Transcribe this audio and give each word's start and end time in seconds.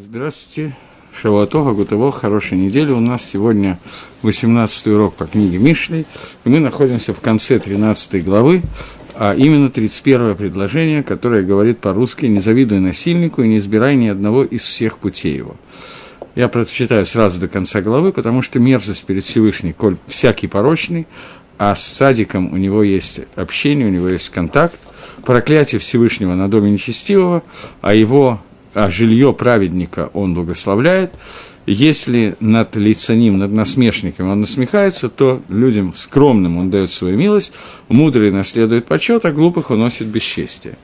Здравствуйте. 0.00 0.76
Шавуатова, 1.12 1.72
Гутово, 1.72 2.12
хорошей 2.12 2.56
недели. 2.56 2.92
У 2.92 3.00
нас 3.00 3.24
сегодня 3.24 3.80
18 4.22 4.86
урок 4.86 5.16
по 5.16 5.26
книге 5.26 5.58
Мишлей. 5.58 6.06
И 6.44 6.48
мы 6.48 6.60
находимся 6.60 7.12
в 7.12 7.20
конце 7.20 7.58
13 7.58 8.24
главы, 8.24 8.62
а 9.16 9.34
именно 9.34 9.70
31 9.70 10.36
предложение, 10.36 11.02
которое 11.02 11.42
говорит 11.42 11.80
по-русски 11.80 12.26
«Не 12.26 12.38
завидуй 12.38 12.78
насильнику 12.78 13.42
и 13.42 13.48
не 13.48 13.58
избирай 13.58 13.96
ни 13.96 14.06
одного 14.06 14.44
из 14.44 14.62
всех 14.62 14.98
путей 14.98 15.36
его». 15.36 15.56
Я 16.36 16.46
прочитаю 16.46 17.04
сразу 17.04 17.40
до 17.40 17.48
конца 17.48 17.80
главы, 17.80 18.12
потому 18.12 18.40
что 18.40 18.60
мерзость 18.60 19.04
перед 19.04 19.24
Всевышней, 19.24 19.72
коль 19.72 19.96
всякий 20.06 20.46
порочный, 20.46 21.08
а 21.58 21.74
с 21.74 21.82
садиком 21.84 22.52
у 22.52 22.56
него 22.56 22.84
есть 22.84 23.22
общение, 23.34 23.88
у 23.88 23.90
него 23.90 24.08
есть 24.08 24.28
контакт, 24.28 24.78
проклятие 25.24 25.80
Всевышнего 25.80 26.36
на 26.36 26.48
доме 26.48 26.70
нечестивого, 26.70 27.42
а 27.80 27.94
его 27.94 28.40
а 28.74 28.90
жилье 28.90 29.32
праведника 29.32 30.10
он 30.12 30.34
благословляет. 30.34 31.12
Если 31.66 32.34
над 32.40 32.76
лицаним, 32.76 33.38
над 33.38 33.52
насмешником 33.52 34.30
он 34.30 34.40
насмехается, 34.40 35.10
то 35.10 35.42
людям 35.50 35.92
скромным 35.94 36.56
он 36.56 36.70
дает 36.70 36.90
свою 36.90 37.18
милость, 37.18 37.52
мудрый 37.88 38.30
наследует 38.30 38.86
почет, 38.86 39.26
а 39.26 39.32
глупых 39.32 39.70
уносит 39.70 40.06
бесчестие. 40.06 40.78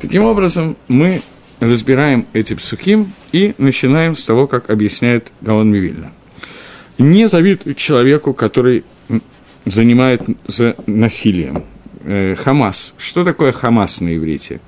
Таким 0.00 0.22
образом, 0.24 0.76
мы 0.86 1.22
разбираем 1.58 2.26
эти 2.32 2.54
псухим 2.54 3.12
и 3.32 3.54
начинаем 3.58 4.14
с 4.14 4.24
того, 4.24 4.46
как 4.46 4.70
объясняет 4.70 5.32
Гаон 5.40 5.68
Мивильна. 5.70 6.12
Не 6.98 7.28
завидует 7.28 7.76
человеку, 7.76 8.32
который 8.32 8.84
занимает 9.64 10.22
за 10.46 10.76
насилием. 10.86 11.64
Э, 12.04 12.34
Хамас. 12.34 12.94
Что 12.98 13.24
такое 13.24 13.52
Хамас 13.52 14.00
на 14.00 14.16
иврите? 14.16 14.60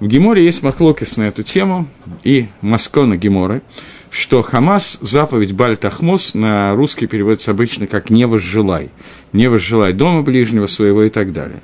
В 0.00 0.06
Геморе 0.06 0.42
есть 0.42 0.62
махлокис 0.62 1.18
на 1.18 1.24
эту 1.24 1.42
тему, 1.42 1.86
и 2.24 2.48
Маскона 2.62 3.18
Геморы, 3.18 3.60
что 4.10 4.40
Хамас, 4.40 4.98
заповедь 5.02 5.52
Бальтахмос, 5.52 6.32
на 6.32 6.74
русский 6.74 7.06
переводится 7.06 7.50
обычно 7.50 7.86
как 7.86 8.08
«не 8.08 8.26
возжелай», 8.26 8.90
«не 9.34 9.48
возжелай 9.48 9.92
дома 9.92 10.22
ближнего 10.22 10.66
своего» 10.66 11.02
и 11.02 11.10
так 11.10 11.34
далее. 11.34 11.60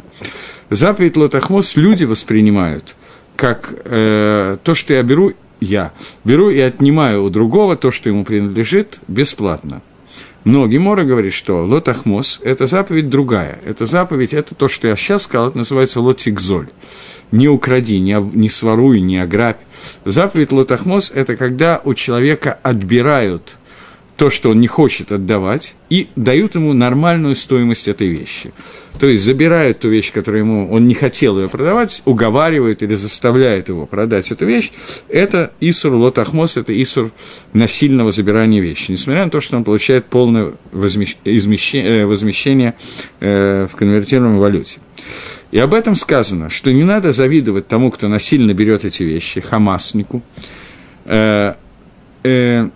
Заповедь 0.69 1.17
Лотахмос 1.17 1.77
люди 1.77 2.05
воспринимают 2.05 2.95
как 3.37 3.73
э, 3.85 4.59
то, 4.63 4.75
что 4.75 4.95
я 4.95 5.03
беру, 5.03 5.33
я 5.61 5.93
беру 6.25 6.51
и 6.51 6.61
отнимаю 6.61 7.25
у 7.25 7.31
другого 7.31 7.77
то, 7.77 7.91
что 7.91 8.11
ему 8.11 8.25
принадлежит, 8.25 9.01
бесплатно. 9.09 9.81
Но 10.47 10.67
Гемора 10.67 11.05
говорит, 11.05 11.35
что 11.35 11.67
лотахмос– 11.67 12.41
это 12.45 12.67
заповедь 12.67 13.11
другая. 13.11 13.59
Это 13.65 13.85
заповедь, 13.85 14.33
это 14.33 14.55
то, 14.55 14.69
что 14.69 14.89
я 14.89 14.97
сейчас 14.97 15.25
сказал, 15.25 15.49
это 15.49 15.59
называется 15.59 16.01
лотикзоль 16.01 16.69
не 17.33 17.49
укради, 17.49 17.99
не, 17.99 18.21
не 18.21 18.49
своруй, 18.49 19.01
не 19.01 19.19
ограбь. 19.19 19.59
Заповедь 20.05 20.53
Лотахмос– 20.53 21.13
это 21.15 21.37
когда 21.37 21.81
у 21.85 21.95
человека 21.95 22.59
отбирают 22.63 23.57
то, 24.17 24.31
что 24.31 24.51
он 24.51 24.61
не 24.61 24.67
хочет 24.67 25.13
отдавать, 25.13 25.75
и 25.91 26.09
дают 26.17 26.55
ему 26.55 26.73
нормальную 26.73 27.35
стоимость 27.35 27.87
этой 27.87 28.09
вещи. 28.09 28.53
То 28.99 29.07
есть 29.07 29.23
забирают 29.25 29.81
ту 29.81 29.89
вещь, 29.89 30.11
которую 30.11 30.45
ему 30.45 30.73
он 30.73 30.87
не 30.87 30.95
хотел 30.95 31.39
ее 31.39 31.49
продавать, 31.49 32.03
уговаривают 32.07 32.83
или 32.83 32.95
заставляют 32.95 33.69
его 33.69 33.85
продать 33.85 34.31
эту 34.31 34.47
вещь. 34.47 34.73
Это 35.09 35.53
Исур 35.61 35.95
Лотахмос, 35.95 36.57
это 36.57 36.83
Исур 36.83 37.11
насильного 37.53 38.11
забирания 38.11 38.61
вещи. 38.61 38.91
Несмотря 38.93 39.25
на 39.25 39.31
то, 39.31 39.41
что 39.41 39.57
он 39.57 39.65
получает 39.65 40.07
полное 40.07 40.53
э, 40.73 40.77
возмещение 42.07 42.75
э, 43.21 43.69
в 43.71 43.77
конвертируемой 43.77 44.41
валюте. 44.41 44.81
И 45.51 45.59
об 45.59 45.75
этом 45.75 45.95
сказано, 45.95 46.49
что 46.49 46.73
не 46.73 46.85
надо 46.85 47.13
завидовать 47.13 47.69
тому, 47.69 47.91
кто 47.91 48.09
насильно 48.09 48.55
берет 48.55 48.85
эти 48.85 49.03
вещи, 49.03 49.41
хамаснику. 49.41 50.23
Э, 51.05 51.55
э, 52.25 52.69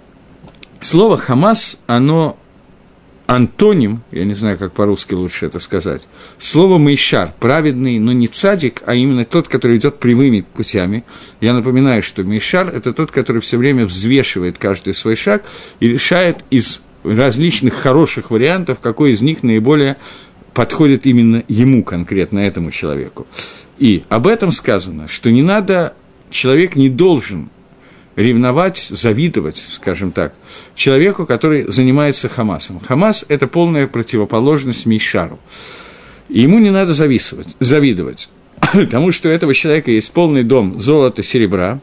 слово 0.80 1.16
хамас, 1.16 1.82
оно 1.86 2.36
антоним, 3.26 4.02
я 4.10 4.24
не 4.24 4.34
знаю, 4.34 4.58
как 4.58 4.72
по-русски 4.72 5.14
лучше 5.14 5.46
это 5.46 5.60
сказать, 5.60 6.08
слово 6.38 6.78
мейшар, 6.78 7.32
праведный, 7.38 8.00
но 8.00 8.12
не 8.12 8.26
цадик, 8.26 8.82
а 8.86 8.94
именно 8.94 9.24
тот, 9.24 9.46
который 9.46 9.76
идет 9.76 10.00
прямыми 10.00 10.40
путями. 10.40 11.04
Я 11.40 11.52
напоминаю, 11.52 12.02
что 12.02 12.24
мейшар– 12.24 12.68
это 12.74 12.92
тот, 12.92 13.12
который 13.12 13.40
все 13.40 13.56
время 13.56 13.86
взвешивает 13.86 14.58
каждый 14.58 14.94
свой 14.94 15.14
шаг 15.14 15.44
и 15.78 15.86
решает 15.86 16.44
из 16.50 16.82
различных 17.04 17.74
хороших 17.74 18.32
вариантов, 18.32 18.80
какой 18.80 19.12
из 19.12 19.22
них 19.22 19.44
наиболее 19.44 19.96
подходит 20.52 21.06
именно 21.06 21.44
ему 21.46 21.84
конкретно, 21.84 22.40
этому 22.40 22.72
человеку. 22.72 23.28
И 23.78 24.02
об 24.08 24.26
этом 24.26 24.50
сказано, 24.50 25.06
что 25.06 25.30
не 25.30 25.42
надо, 25.42 25.94
человек 26.30 26.74
не 26.74 26.88
должен 26.88 27.48
ревновать, 28.16 28.78
завидовать, 28.90 29.56
скажем 29.56 30.12
так, 30.12 30.34
человеку, 30.74 31.26
который 31.26 31.70
занимается 31.70 32.28
Хамасом. 32.28 32.80
Хамас– 32.80 33.24
это 33.28 33.46
полная 33.46 33.86
противоположность 33.86 34.86
Мишару. 34.86 35.38
Ему 36.28 36.58
не 36.58 36.70
надо 36.70 36.92
зависывать, 36.94 37.56
завидовать, 37.60 38.28
потому 38.72 39.10
что 39.10 39.28
у 39.28 39.32
этого 39.32 39.54
человека 39.54 39.90
есть 39.90 40.12
полный 40.12 40.42
дом 40.42 40.78
золота, 40.78 41.22
серебра, 41.22 41.80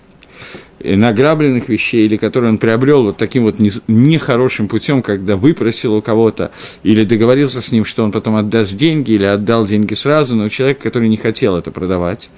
награбленных 0.79 1.69
вещей, 1.69 2.05
или 2.05 2.17
которые 2.17 2.51
он 2.51 2.57
приобрел 2.57 3.03
вот 3.03 3.17
таким 3.17 3.43
вот 3.43 3.55
нехорошим 3.87 4.67
путем, 4.67 5.01
когда 5.01 5.35
выпросил 5.35 5.95
у 5.95 6.01
кого-то, 6.01 6.51
или 6.83 7.03
договорился 7.03 7.61
с 7.61 7.71
ним, 7.71 7.85
что 7.85 8.03
он 8.03 8.11
потом 8.11 8.35
отдаст 8.35 8.75
деньги, 8.75 9.11
или 9.11 9.25
отдал 9.25 9.65
деньги 9.65 9.93
сразу, 9.93 10.35
но 10.35 10.49
человек, 10.49 10.79
который 10.79 11.09
не 11.09 11.17
хотел 11.17 11.55
это 11.55 11.71
продавать, 11.71 12.29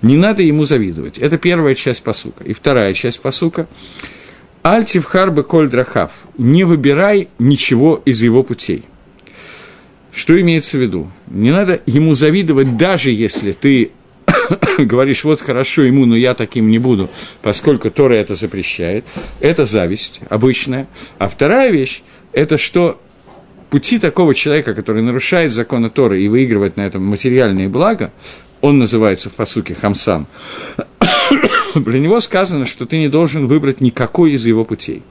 не 0.00 0.16
надо 0.16 0.42
ему 0.42 0.64
завидовать. 0.64 1.18
Это 1.18 1.38
первая 1.38 1.74
часть 1.74 2.02
посука. 2.02 2.44
И 2.44 2.52
вторая 2.52 2.92
часть 2.94 3.20
посука– 3.20 3.66
Альтив 4.62 5.06
харбы 5.06 5.42
коль 5.42 5.68
драхав. 5.68 6.12
Не 6.38 6.62
выбирай 6.62 7.28
ничего 7.40 8.00
из 8.04 8.22
его 8.22 8.44
путей. 8.44 8.84
Что 10.12 10.40
имеется 10.40 10.76
в 10.76 10.80
виду? 10.80 11.10
Не 11.26 11.50
надо 11.50 11.80
ему 11.86 12.14
завидовать, 12.14 12.76
даже 12.76 13.10
если 13.10 13.50
ты 13.52 13.90
говоришь, 14.78 15.24
вот 15.24 15.40
хорошо 15.40 15.82
ему, 15.82 16.06
но 16.06 16.16
я 16.16 16.34
таким 16.34 16.70
не 16.70 16.78
буду, 16.78 17.08
поскольку 17.42 17.90
Тора 17.90 18.14
это 18.14 18.34
запрещает. 18.34 19.04
Это 19.40 19.66
зависть 19.66 20.20
обычная. 20.28 20.88
А 21.18 21.28
вторая 21.28 21.70
вещь– 21.70 22.02
это 22.32 22.58
что 22.58 23.00
пути 23.70 23.98
такого 23.98 24.34
человека, 24.34 24.74
который 24.74 25.02
нарушает 25.02 25.52
законы 25.52 25.88
Торы 25.88 26.22
и 26.22 26.28
выигрывает 26.28 26.76
на 26.76 26.82
этом 26.82 27.04
материальные 27.04 27.68
блага, 27.68 28.12
он 28.60 28.78
называется 28.78 29.28
в 29.28 29.32
посуке 29.32 29.74
Хамсан, 29.74 30.26
для 31.74 31.98
него 31.98 32.20
сказано, 32.20 32.66
что 32.66 32.86
ты 32.86 32.98
не 32.98 33.08
должен 33.08 33.46
выбрать 33.46 33.80
никакой 33.80 34.32
из 34.32 34.46
его 34.46 34.64
путей. 34.64 35.02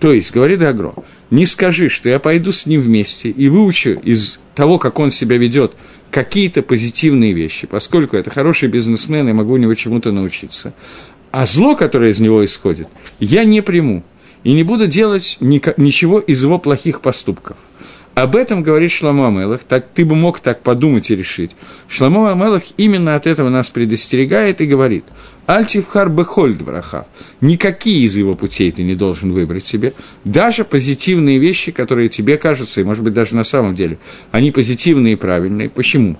То 0.00 0.12
есть, 0.12 0.32
говорит 0.32 0.62
Агро, 0.62 0.94
не 1.30 1.46
скажи, 1.46 1.88
что 1.88 2.08
я 2.08 2.18
пойду 2.18 2.52
с 2.52 2.66
ним 2.66 2.80
вместе 2.80 3.30
и 3.30 3.48
выучу 3.48 3.90
из 3.90 4.40
того, 4.54 4.78
как 4.78 4.98
он 4.98 5.10
себя 5.10 5.36
ведет, 5.38 5.72
какие-то 6.10 6.62
позитивные 6.62 7.32
вещи, 7.32 7.66
поскольку 7.66 8.16
это 8.16 8.30
хороший 8.30 8.68
бизнесмен, 8.68 9.26
я 9.26 9.34
могу 9.34 9.54
у 9.54 9.56
него 9.56 9.74
чему-то 9.74 10.12
научиться. 10.12 10.74
А 11.32 11.46
зло, 11.46 11.74
которое 11.74 12.12
из 12.12 12.20
него 12.20 12.44
исходит, 12.44 12.88
я 13.18 13.44
не 13.44 13.62
приму 13.62 14.04
и 14.44 14.52
не 14.52 14.62
буду 14.62 14.86
делать 14.86 15.38
ничего 15.40 16.20
из 16.20 16.42
его 16.42 16.58
плохих 16.58 17.00
поступков. 17.00 17.56
Об 18.14 18.36
этом 18.36 18.62
говорит 18.62 18.92
Шламу 18.92 19.26
Амелах, 19.26 19.64
так 19.64 19.88
ты 19.92 20.04
бы 20.04 20.14
мог 20.14 20.38
так 20.38 20.62
подумать 20.62 21.10
и 21.10 21.16
решить. 21.16 21.56
Шламу 21.88 22.26
Амелах 22.26 22.62
именно 22.76 23.16
от 23.16 23.26
этого 23.26 23.48
нас 23.48 23.70
предостерегает 23.70 24.60
и 24.60 24.66
говорит, 24.66 25.04
Альтивхар 25.46 26.08
бехольд 26.08 26.62
браха. 26.62 27.06
Никакие 27.40 28.04
из 28.04 28.16
его 28.16 28.34
путей 28.34 28.70
ты 28.70 28.84
не 28.84 28.94
должен 28.94 29.32
выбрать 29.32 29.66
себе. 29.66 29.92
Даже 30.24 30.64
позитивные 30.64 31.38
вещи, 31.38 31.72
которые 31.72 32.08
тебе 32.08 32.36
кажутся, 32.36 32.80
и, 32.80 32.84
может 32.84 33.02
быть, 33.02 33.14
даже 33.14 33.34
на 33.34 33.44
самом 33.44 33.74
деле, 33.74 33.98
они 34.30 34.52
позитивные 34.52 35.14
и 35.14 35.16
правильные. 35.16 35.68
Почему? 35.68 36.16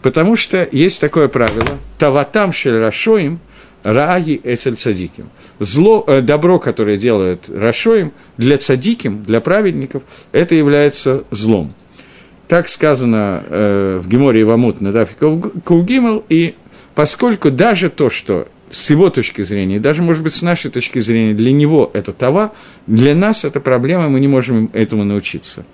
Потому 0.00 0.36
что 0.36 0.68
есть 0.70 1.00
такое 1.00 1.28
правило 1.28 1.78
«Таватам 1.98 2.52
шель 2.52 2.78
раги 3.82 4.40
эцель 4.42 4.76
цадиким». 4.76 5.30
Зло, 5.58 6.04
э, 6.06 6.20
добро, 6.20 6.58
которое 6.58 6.96
делает 6.96 7.48
Рашоим, 7.48 8.12
для 8.36 8.58
цадиким, 8.58 9.22
для 9.24 9.40
праведников, 9.40 10.02
это 10.32 10.54
является 10.54 11.24
злом. 11.30 11.72
Так 12.48 12.68
сказано 12.68 13.44
э, 13.48 14.00
в 14.02 14.08
Геморе 14.08 14.44
Вамут 14.44 14.80
на 14.80 14.92
Дафи 14.92 15.14
Кулгимел, 15.64 16.24
и 16.28 16.54
поскольку 16.94 17.50
даже 17.50 17.88
то, 17.88 18.10
что 18.10 18.48
с 18.72 18.90
его 18.90 19.10
точки 19.10 19.42
зрения, 19.42 19.78
даже, 19.78 20.02
может 20.02 20.22
быть, 20.22 20.32
с 20.32 20.42
нашей 20.42 20.70
точки 20.70 20.98
зрения, 20.98 21.34
для 21.34 21.52
него 21.52 21.90
это 21.92 22.12
това, 22.12 22.52
для 22.86 23.14
нас 23.14 23.44
это 23.44 23.60
проблема, 23.60 24.08
мы 24.08 24.18
не 24.18 24.28
можем 24.28 24.70
этому 24.72 25.04
научиться. 25.04 25.64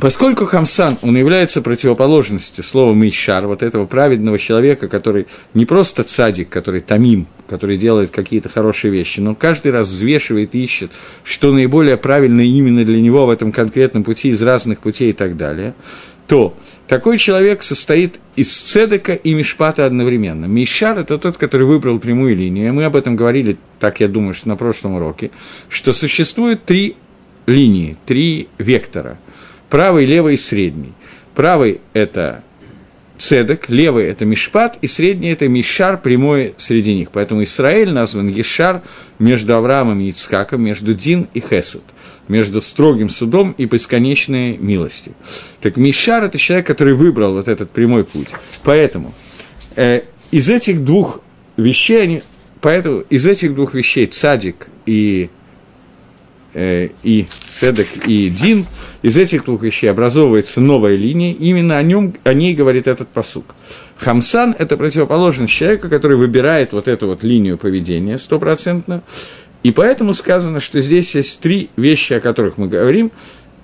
Поскольку 0.00 0.46
Хамсан, 0.46 0.96
он 1.02 1.16
является 1.16 1.60
противоположностью 1.60 2.62
слова 2.62 2.92
Мейшар, 2.92 3.48
вот 3.48 3.64
этого 3.64 3.86
праведного 3.86 4.38
человека, 4.38 4.86
который 4.86 5.26
не 5.54 5.66
просто 5.66 6.04
цадик, 6.04 6.48
который 6.48 6.80
тамим, 6.80 7.26
который 7.48 7.76
делает 7.76 8.10
какие-то 8.10 8.48
хорошие 8.48 8.92
вещи, 8.92 9.18
но 9.18 9.34
каждый 9.34 9.72
раз 9.72 9.88
взвешивает 9.88 10.54
и 10.54 10.62
ищет, 10.62 10.92
что 11.24 11.52
наиболее 11.52 11.96
правильно 11.96 12.42
именно 12.42 12.84
для 12.84 13.00
него 13.00 13.26
в 13.26 13.30
этом 13.30 13.50
конкретном 13.50 14.04
пути, 14.04 14.28
из 14.28 14.40
разных 14.40 14.80
путей 14.80 15.10
и 15.10 15.14
так 15.14 15.36
далее, 15.36 15.74
то 16.28 16.56
такой 16.86 17.18
человек 17.18 17.64
состоит 17.64 18.20
из 18.36 18.52
цедека 18.52 19.14
и 19.14 19.34
мишпата 19.34 19.84
одновременно. 19.84 20.44
Мишар– 20.44 20.96
это 21.00 21.18
тот, 21.18 21.38
который 21.38 21.66
выбрал 21.66 21.98
прямую 21.98 22.36
линию. 22.36 22.72
Мы 22.72 22.84
об 22.84 22.94
этом 22.94 23.16
говорили, 23.16 23.56
так 23.80 23.98
я 23.98 24.06
думаю, 24.06 24.34
что 24.34 24.48
на 24.48 24.56
прошлом 24.56 24.94
уроке, 24.94 25.32
что 25.68 25.92
существует 25.92 26.64
три 26.64 26.94
линии, 27.46 27.96
три 28.06 28.48
вектора– 28.58 29.18
правый, 29.70 30.06
левый 30.06 30.34
и 30.34 30.36
средний. 30.36 30.92
Правый– 31.34 31.80
это 31.92 32.42
цедек, 33.18 33.68
левый– 33.68 34.06
это 34.08 34.24
мишпат, 34.24 34.78
и 34.80 34.86
средний– 34.86 35.28
это 35.30 35.48
мишар, 35.48 36.00
прямой 36.00 36.54
среди 36.56 36.94
них. 36.94 37.10
Поэтому 37.12 37.42
Израиль 37.42 37.90
назван 37.90 38.28
Ешар 38.28 38.82
между 39.18 39.54
Авраамом 39.56 40.00
и 40.00 40.10
Ицкаком, 40.10 40.62
между 40.62 40.94
Дин 40.94 41.28
и 41.34 41.40
Хесед, 41.40 41.82
между 42.28 42.62
строгим 42.62 43.08
судом 43.08 43.52
и 43.58 43.66
бесконечной 43.66 44.56
милостью. 44.56 45.14
Так 45.60 45.76
Мишар– 45.76 46.24
это 46.24 46.38
человек, 46.38 46.66
который 46.66 46.94
выбрал 46.94 47.32
вот 47.34 47.48
этот 47.48 47.70
прямой 47.70 48.04
путь. 48.04 48.28
Поэтому 48.62 49.12
э, 49.76 50.02
из 50.30 50.48
этих 50.50 50.84
двух 50.84 51.20
вещей, 51.56 52.02
они, 52.02 52.22
поэтому 52.60 53.00
из 53.10 53.26
этих 53.26 53.54
двух 53.54 53.74
вещей 53.74 54.06
цадик 54.06 54.68
и 54.86 55.30
и 56.58 57.26
Седек, 57.48 57.86
и 58.06 58.28
Дин, 58.30 58.66
из 59.02 59.16
этих 59.16 59.44
двух 59.44 59.62
вещей 59.62 59.86
образовывается 59.88 60.60
новая 60.60 60.96
линия, 60.96 61.32
именно 61.32 61.78
о, 61.78 61.82
нем, 61.82 62.14
о 62.24 62.34
ней 62.34 62.54
говорит 62.54 62.88
этот 62.88 63.08
посук. 63.08 63.54
Хамсан– 63.96 64.56
это 64.58 64.76
противоположность 64.76 65.52
человека, 65.52 65.88
который 65.88 66.16
выбирает 66.16 66.72
вот 66.72 66.88
эту 66.88 67.06
вот 67.06 67.22
линию 67.22 67.58
поведения 67.58 68.18
стопроцентно, 68.18 69.02
и 69.62 69.70
поэтому 69.70 70.14
сказано, 70.14 70.60
что 70.60 70.80
здесь 70.80 71.14
есть 71.14 71.40
три 71.40 71.70
вещи, 71.76 72.14
о 72.14 72.20
которых 72.20 72.58
мы 72.58 72.68
говорим, 72.68 73.12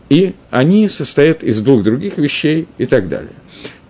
и 0.08 0.34
они 0.50 0.88
состоят 0.88 1.42
из 1.42 1.60
двух 1.62 1.82
других 1.82 2.18
вещей 2.18 2.68
и 2.78 2.86
так 2.86 3.08
далее. 3.08 3.32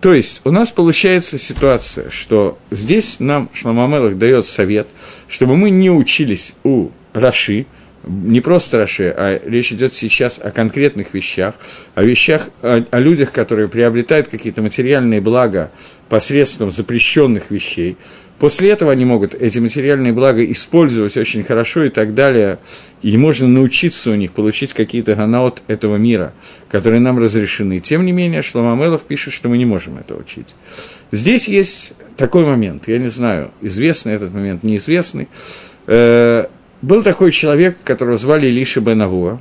То 0.01 0.13
есть 0.13 0.41
у 0.43 0.51
нас 0.51 0.71
получается 0.71 1.37
ситуация, 1.37 2.09
что 2.09 2.57
здесь 2.69 3.19
нам 3.19 3.49
Шламамелах 3.53 4.17
дает 4.17 4.45
совет, 4.45 4.87
чтобы 5.27 5.55
мы 5.55 5.71
не 5.71 5.89
учились 5.89 6.55
у 6.63 6.89
Раши, 7.13 7.65
не 8.07 8.41
просто 8.41 8.77
Раше, 8.77 9.13
а 9.15 9.41
речь 9.45 9.71
идет 9.71 9.93
сейчас 9.93 10.39
о 10.41 10.51
конкретных 10.51 11.13
вещах, 11.13 11.55
о 11.95 12.03
вещах, 12.03 12.49
о, 12.61 12.83
о 12.89 12.99
людях, 12.99 13.31
которые 13.31 13.67
приобретают 13.67 14.27
какие-то 14.27 14.61
материальные 14.61 15.21
блага 15.21 15.71
посредством 16.09 16.71
запрещенных 16.71 17.51
вещей. 17.51 17.97
После 18.39 18.69
этого 18.71 18.91
они 18.91 19.05
могут 19.05 19.33
эти 19.33 19.59
материальные 19.59 20.11
блага 20.11 20.43
использовать 20.51 21.15
очень 21.15 21.41
хорошо 21.41 21.85
и 21.85 21.89
так 21.89 22.13
далее, 22.13 22.59
и 23.01 23.15
можно 23.15 23.47
научиться 23.47 24.11
у 24.11 24.15
них 24.15 24.33
получить 24.33 24.73
какие-то 24.73 25.15
ганаот 25.15 25.63
этого 25.67 25.95
мира, 25.95 26.33
которые 26.69 26.99
нам 26.99 27.17
разрешены. 27.17 27.79
Тем 27.79 28.05
не 28.05 28.11
менее, 28.11 28.41
Шломамелов 28.41 29.03
пишет, 29.03 29.33
что 29.33 29.47
мы 29.47 29.57
не 29.57 29.65
можем 29.65 29.97
это 29.97 30.15
учить. 30.15 30.55
Здесь 31.11 31.47
есть 31.47 31.93
такой 32.17 32.45
момент, 32.45 32.87
я 32.87 32.97
не 32.97 33.07
знаю, 33.07 33.51
известный 33.61 34.13
этот 34.13 34.33
момент, 34.33 34.63
неизвестный. 34.63 35.29
Был 36.81 37.03
такой 37.03 37.31
человек, 37.31 37.77
которого 37.83 38.17
звали 38.17 38.47
Илиша 38.47 38.81
бен 38.81 39.01
Авуа, 39.01 39.39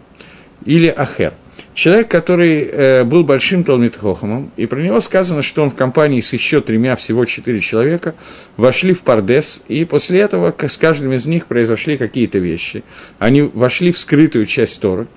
или 0.64 0.88
Ахер. 0.88 1.34
Человек, 1.74 2.08
который 2.08 2.62
э, 2.62 3.04
был 3.04 3.24
большим 3.24 3.64
Талмитхохомом, 3.64 4.52
и 4.56 4.66
про 4.66 4.80
него 4.80 5.00
сказано, 5.00 5.42
что 5.42 5.62
он 5.62 5.70
в 5.70 5.74
компании 5.74 6.20
с 6.20 6.32
еще 6.32 6.60
тремя, 6.60 6.94
всего 6.94 7.24
четыре 7.24 7.60
человека, 7.60 8.14
вошли 8.56 8.94
в 8.94 9.02
Пардес, 9.02 9.62
и 9.68 9.84
после 9.84 10.20
этого 10.20 10.54
с 10.56 10.76
каждым 10.76 11.12
из 11.12 11.26
них 11.26 11.46
произошли 11.46 11.96
какие-то 11.96 12.38
вещи. 12.38 12.84
Они 13.18 13.42
вошли 13.42 13.90
в 13.90 13.98
скрытую 13.98 14.46
часть 14.46 14.80
Торы, 14.80 15.08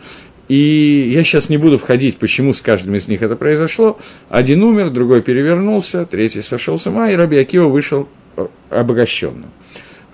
и 0.48 1.12
я 1.14 1.24
сейчас 1.24 1.50
не 1.50 1.58
буду 1.58 1.78
входить, 1.78 2.18
почему 2.18 2.54
с 2.54 2.62
каждым 2.62 2.96
из 2.96 3.08
них 3.08 3.22
это 3.22 3.36
произошло. 3.36 4.00
Один 4.30 4.64
умер, 4.64 4.90
другой 4.90 5.22
перевернулся, 5.22 6.06
третий 6.06 6.42
сошел 6.42 6.78
с 6.78 6.88
ума, 6.88 7.12
и 7.12 7.16
Раби 7.16 7.38
Акива 7.38 7.68
вышел 7.68 8.08
э, 8.36 8.48
обогащенным. 8.72 9.52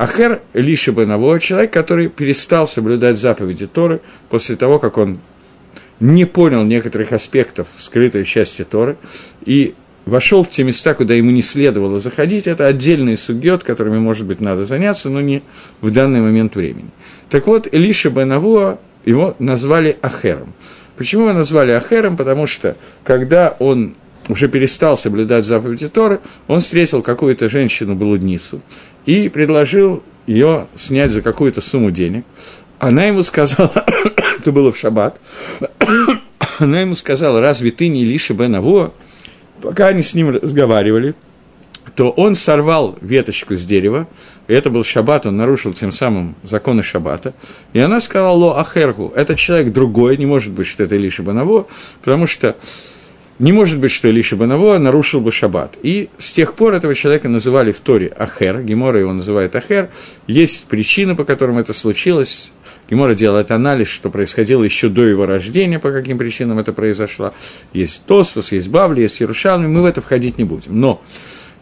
Ахер 0.03 0.41
Лиша 0.53 0.91
Бенаво, 0.91 1.39
человек, 1.39 1.71
который 1.71 2.09
перестал 2.09 2.67
соблюдать 2.67 3.17
заповеди 3.17 3.67
Торы 3.67 4.01
после 4.29 4.57
того, 4.57 4.77
как 4.77 4.97
он 4.97 5.19
не 6.01 6.25
понял 6.25 6.65
некоторых 6.65 7.13
аспектов 7.13 7.69
скрытой 7.77 8.25
части 8.25 8.65
Торы 8.65 8.97
и 9.45 9.75
вошел 10.05 10.43
в 10.43 10.49
те 10.49 10.65
места, 10.65 10.93
куда 10.93 11.13
ему 11.13 11.31
не 11.31 11.41
следовало 11.41 12.01
заходить. 12.01 12.47
Это 12.47 12.67
отдельный 12.67 13.15
сугет, 13.15 13.63
которыми, 13.63 13.97
может 13.97 14.27
быть, 14.27 14.41
надо 14.41 14.65
заняться, 14.65 15.09
но 15.09 15.21
не 15.21 15.41
в 15.79 15.89
данный 15.89 16.19
момент 16.19 16.57
времени. 16.57 16.89
Так 17.29 17.47
вот, 17.47 17.69
Элиша 17.71 18.09
Бенавуа, 18.09 18.79
его 19.05 19.37
назвали 19.39 19.97
Ахером. 20.01 20.53
Почему 20.97 21.27
его 21.27 21.33
назвали 21.33 21.71
Ахером? 21.71 22.17
Потому 22.17 22.45
что, 22.45 22.75
когда 23.05 23.55
он 23.57 23.95
уже 24.27 24.49
перестал 24.49 24.97
соблюдать 24.97 25.45
заповеди 25.45 25.87
Торы, 25.87 26.19
он 26.47 26.59
встретил 26.59 27.01
какую-то 27.01 27.47
женщину-блудницу 27.47 28.61
и 29.05 29.29
предложил 29.29 30.03
ее 30.27 30.67
снять 30.75 31.11
за 31.11 31.21
какую-то 31.21 31.61
сумму 31.61 31.91
денег. 31.91 32.25
Она 32.79 33.05
ему 33.05 33.23
сказала, 33.23 33.85
это 34.39 34.51
было 34.51 34.71
в 34.71 34.77
шаббат, 34.77 35.19
она 36.59 36.81
ему 36.81 36.95
сказала, 36.95 37.41
разве 37.41 37.71
ты 37.71 37.87
не 37.87 38.03
Лиша 38.05 38.33
бен 38.33 38.55
Авуа? 38.55 38.93
Пока 39.61 39.87
они 39.87 40.01
с 40.01 40.13
ним 40.13 40.29
разговаривали, 40.31 41.15
то 41.95 42.09
он 42.09 42.35
сорвал 42.35 42.97
веточку 43.01 43.55
с 43.55 43.63
дерева, 43.63 44.07
это 44.47 44.69
был 44.69 44.83
шаббат, 44.83 45.25
он 45.25 45.37
нарушил 45.37 45.73
тем 45.73 45.91
самым 45.91 46.35
законы 46.43 46.83
шаббата, 46.83 47.33
и 47.71 47.79
она 47.79 48.01
сказала 48.01 48.35
Ло 48.35 48.59
Ахергу, 48.59 49.13
это 49.15 49.35
человек 49.35 49.71
другой, 49.71 50.17
не 50.17 50.25
может 50.25 50.51
быть, 50.51 50.67
что 50.67 50.83
это 50.83 50.95
Лиша 50.97 51.23
Банаво, 51.23 51.67
потому 52.01 52.27
что 52.27 52.57
не 53.39 53.51
может 53.51 53.79
быть, 53.79 53.91
что 53.91 54.07
Илиша 54.07 54.35
Банаво 54.35 54.77
нарушил 54.77 55.19
бы 55.19 55.31
шаббат. 55.31 55.77
И 55.81 56.09
с 56.17 56.31
тех 56.31 56.53
пор 56.53 56.73
этого 56.73 56.93
человека 56.93 57.29
называли 57.29 57.71
в 57.71 57.79
Торе 57.79 58.13
Ахер, 58.15 58.61
Гемора 58.61 58.99
его 58.99 59.13
называет 59.13 59.55
Ахер. 59.55 59.89
Есть 60.27 60.67
причины, 60.67 61.15
по 61.15 61.25
которым 61.25 61.57
это 61.57 61.73
случилось. 61.73 62.53
Гемора 62.89 63.15
делает 63.15 63.49
анализ, 63.51 63.87
что 63.87 64.09
происходило 64.09 64.63
еще 64.63 64.89
до 64.89 65.03
его 65.03 65.25
рождения, 65.25 65.79
по 65.79 65.91
каким 65.91 66.17
причинам 66.17 66.59
это 66.59 66.73
произошло. 66.73 67.33
Есть 67.73 68.05
Тосфос, 68.05 68.51
есть 68.51 68.69
Бабли, 68.69 69.01
есть 69.01 69.19
Ярушалми, 69.19 69.67
мы 69.67 69.81
в 69.81 69.85
это 69.85 70.01
входить 70.01 70.37
не 70.37 70.43
будем. 70.43 70.79
Но 70.79 71.01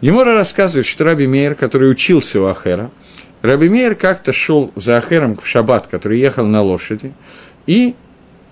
Гемора 0.02 0.34
рассказывает, 0.34 0.86
что 0.86 1.06
Раби 1.06 1.28
Мейер, 1.28 1.56
который 1.56 1.90
учился 1.90 2.42
у 2.42 2.48
Ахера, 2.48 2.92
Раби 3.42 3.70
Мейер 3.70 3.96
как-то 3.96 4.34
шел 4.34 4.72
за 4.76 4.98
Ахером 4.98 5.38
в 5.38 5.48
шаббат, 5.48 5.88
который 5.88 6.20
ехал 6.20 6.46
на 6.46 6.62
лошади, 6.62 7.14
и 7.66 7.96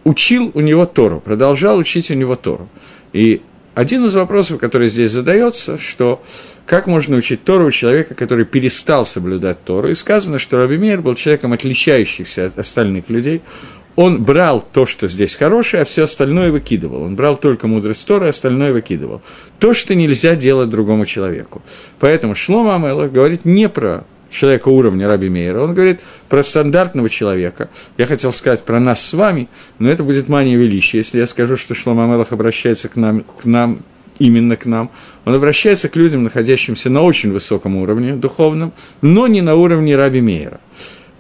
учил 0.04 0.52
у 0.54 0.62
него 0.62 0.86
Тору, 0.86 1.20
продолжал 1.20 1.78
учить 1.78 2.10
у 2.12 2.14
него 2.14 2.36
Тору. 2.36 2.70
И 3.14 3.42
один 3.76 4.06
из 4.06 4.16
вопросов, 4.16 4.60
который 4.60 4.90
здесь 4.90 5.12
задается, 5.12 5.78
что 5.78 6.22
как 6.66 6.86
можно 6.88 7.16
учить 7.16 7.44
Тору 7.44 7.68
у 7.68 7.72
человека, 7.72 8.14
который 8.14 8.46
перестал 8.46 9.06
соблюдать 9.06 9.64
Тору. 9.64 9.90
И 9.90 9.94
сказано, 9.94 10.38
что 10.38 10.58
Раби 10.58 10.78
Мейер 10.78 11.02
был 11.02 11.16
человеком, 11.16 11.54
отличающихся 11.54 12.48
от 12.48 12.58
остальных 12.58 13.10
людей. 13.10 13.42
Он 13.96 14.24
брал 14.24 14.66
то, 14.74 14.86
что 14.86 15.08
здесь 15.08 15.36
хорошее, 15.36 15.84
а 15.84 15.86
все 15.86 16.04
остальное 16.04 16.52
выкидывал. 16.52 17.04
Он 17.04 17.16
брал 17.16 17.38
только 17.38 17.68
мудрость 17.68 18.06
Торы, 18.06 18.28
а 18.28 18.30
остальное 18.30 18.72
выкидывал. 18.72 19.22
То, 19.60 19.74
что 19.74 19.96
нельзя 19.96 20.36
делать 20.36 20.70
другому 20.70 21.06
человеку. 21.06 21.62
Поэтому 22.00 22.36
Шлома 22.36 22.76
Амелах 22.76 23.12
говорит 23.12 23.46
не 23.46 23.68
про 23.68 24.06
человека 24.30 24.70
уровня 24.70 25.08
Раби 25.08 25.30
Мейера, 25.30 25.62
он 25.62 25.74
говорит 25.74 26.02
про 26.28 26.44
стандартного 26.44 27.10
человека. 27.10 27.70
Я 27.98 28.06
хотел 28.06 28.32
сказать 28.32 28.64
про 28.64 28.80
нас 28.80 29.06
с 29.06 29.14
вами, 29.14 29.50
но 29.80 29.90
это 29.90 30.04
будет 30.04 30.30
мания 30.30 30.58
величия. 30.58 31.00
Если 31.00 31.20
я 31.20 31.28
скажу, 31.28 31.58
что 31.58 31.74
Шлома 31.74 32.06
Мелах 32.06 32.32
обращается 32.32 32.90
к 32.90 32.96
нам, 32.96 33.24
к 33.42 33.46
нам, 33.46 33.82
именно 34.20 34.56
к 34.56 34.66
нам, 34.66 34.92
он 35.26 35.34
обращается 35.34 35.90
к 35.90 35.96
людям, 35.96 36.24
находящимся 36.24 36.90
на 36.90 37.02
очень 37.02 37.32
высоком 37.32 37.78
уровне 37.78 38.14
духовном, 38.14 38.74
но 39.02 39.28
не 39.28 39.42
на 39.42 39.56
уровне 39.56 39.96
Раби 39.96 40.22
Мейера. 40.22 40.60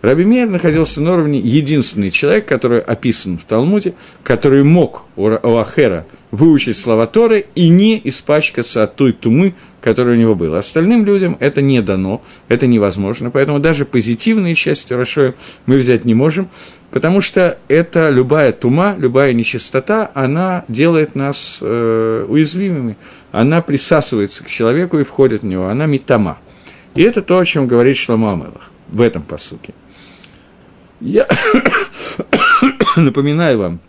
Раби 0.01 0.23
Мейер 0.23 0.47
находился 0.47 1.01
на 1.01 1.13
уровне 1.13 1.39
единственный 1.39 2.09
человек, 2.09 2.45
который 2.45 2.79
описан 2.79 3.37
в 3.37 3.43
Талмуде, 3.43 3.95
который 4.23 4.63
мог 4.63 5.05
у 5.17 5.57
Ахера 5.57 6.05
выучить 6.31 6.77
слова 6.77 7.05
Торы 7.05 7.47
и 7.53 7.67
не 7.67 7.99
испачкаться 8.05 8.83
от 8.83 8.95
той 8.95 9.11
тумы, 9.11 9.55
которая 9.81 10.15
у 10.15 10.19
него 10.19 10.35
была. 10.35 10.59
Остальным 10.59 11.03
людям 11.03 11.35
это 11.41 11.61
не 11.61 11.81
дано, 11.81 12.21
это 12.47 12.65
невозможно, 12.65 13.29
поэтому 13.29 13.59
даже 13.59 13.83
позитивные 13.83 14.55
части 14.55 14.93
Рашоя 14.93 15.35
мы 15.65 15.77
взять 15.77 16.05
не 16.05 16.13
можем, 16.13 16.47
потому 16.91 17.19
что 17.19 17.57
это 17.67 18.09
любая 18.09 18.53
тума, 18.53 18.95
любая 18.97 19.33
нечистота, 19.33 20.11
она 20.13 20.63
делает 20.69 21.15
нас 21.15 21.59
э, 21.61 22.25
уязвимыми, 22.27 22.95
она 23.33 23.61
присасывается 23.61 24.45
к 24.45 24.47
человеку 24.47 24.97
и 24.99 25.03
входит 25.03 25.41
в 25.41 25.45
него, 25.45 25.67
она 25.67 25.87
метама. 25.87 26.37
И 26.95 27.01
это 27.01 27.21
то, 27.21 27.37
о 27.37 27.45
чем 27.45 27.67
говорит 27.67 27.97
Шломо 27.97 28.31
Амелах 28.31 28.71
в 28.87 29.01
этом 29.01 29.23
посуке. 29.23 29.73
Я 31.01 31.27
напоминаю 32.97 33.59
вам, 33.59 33.79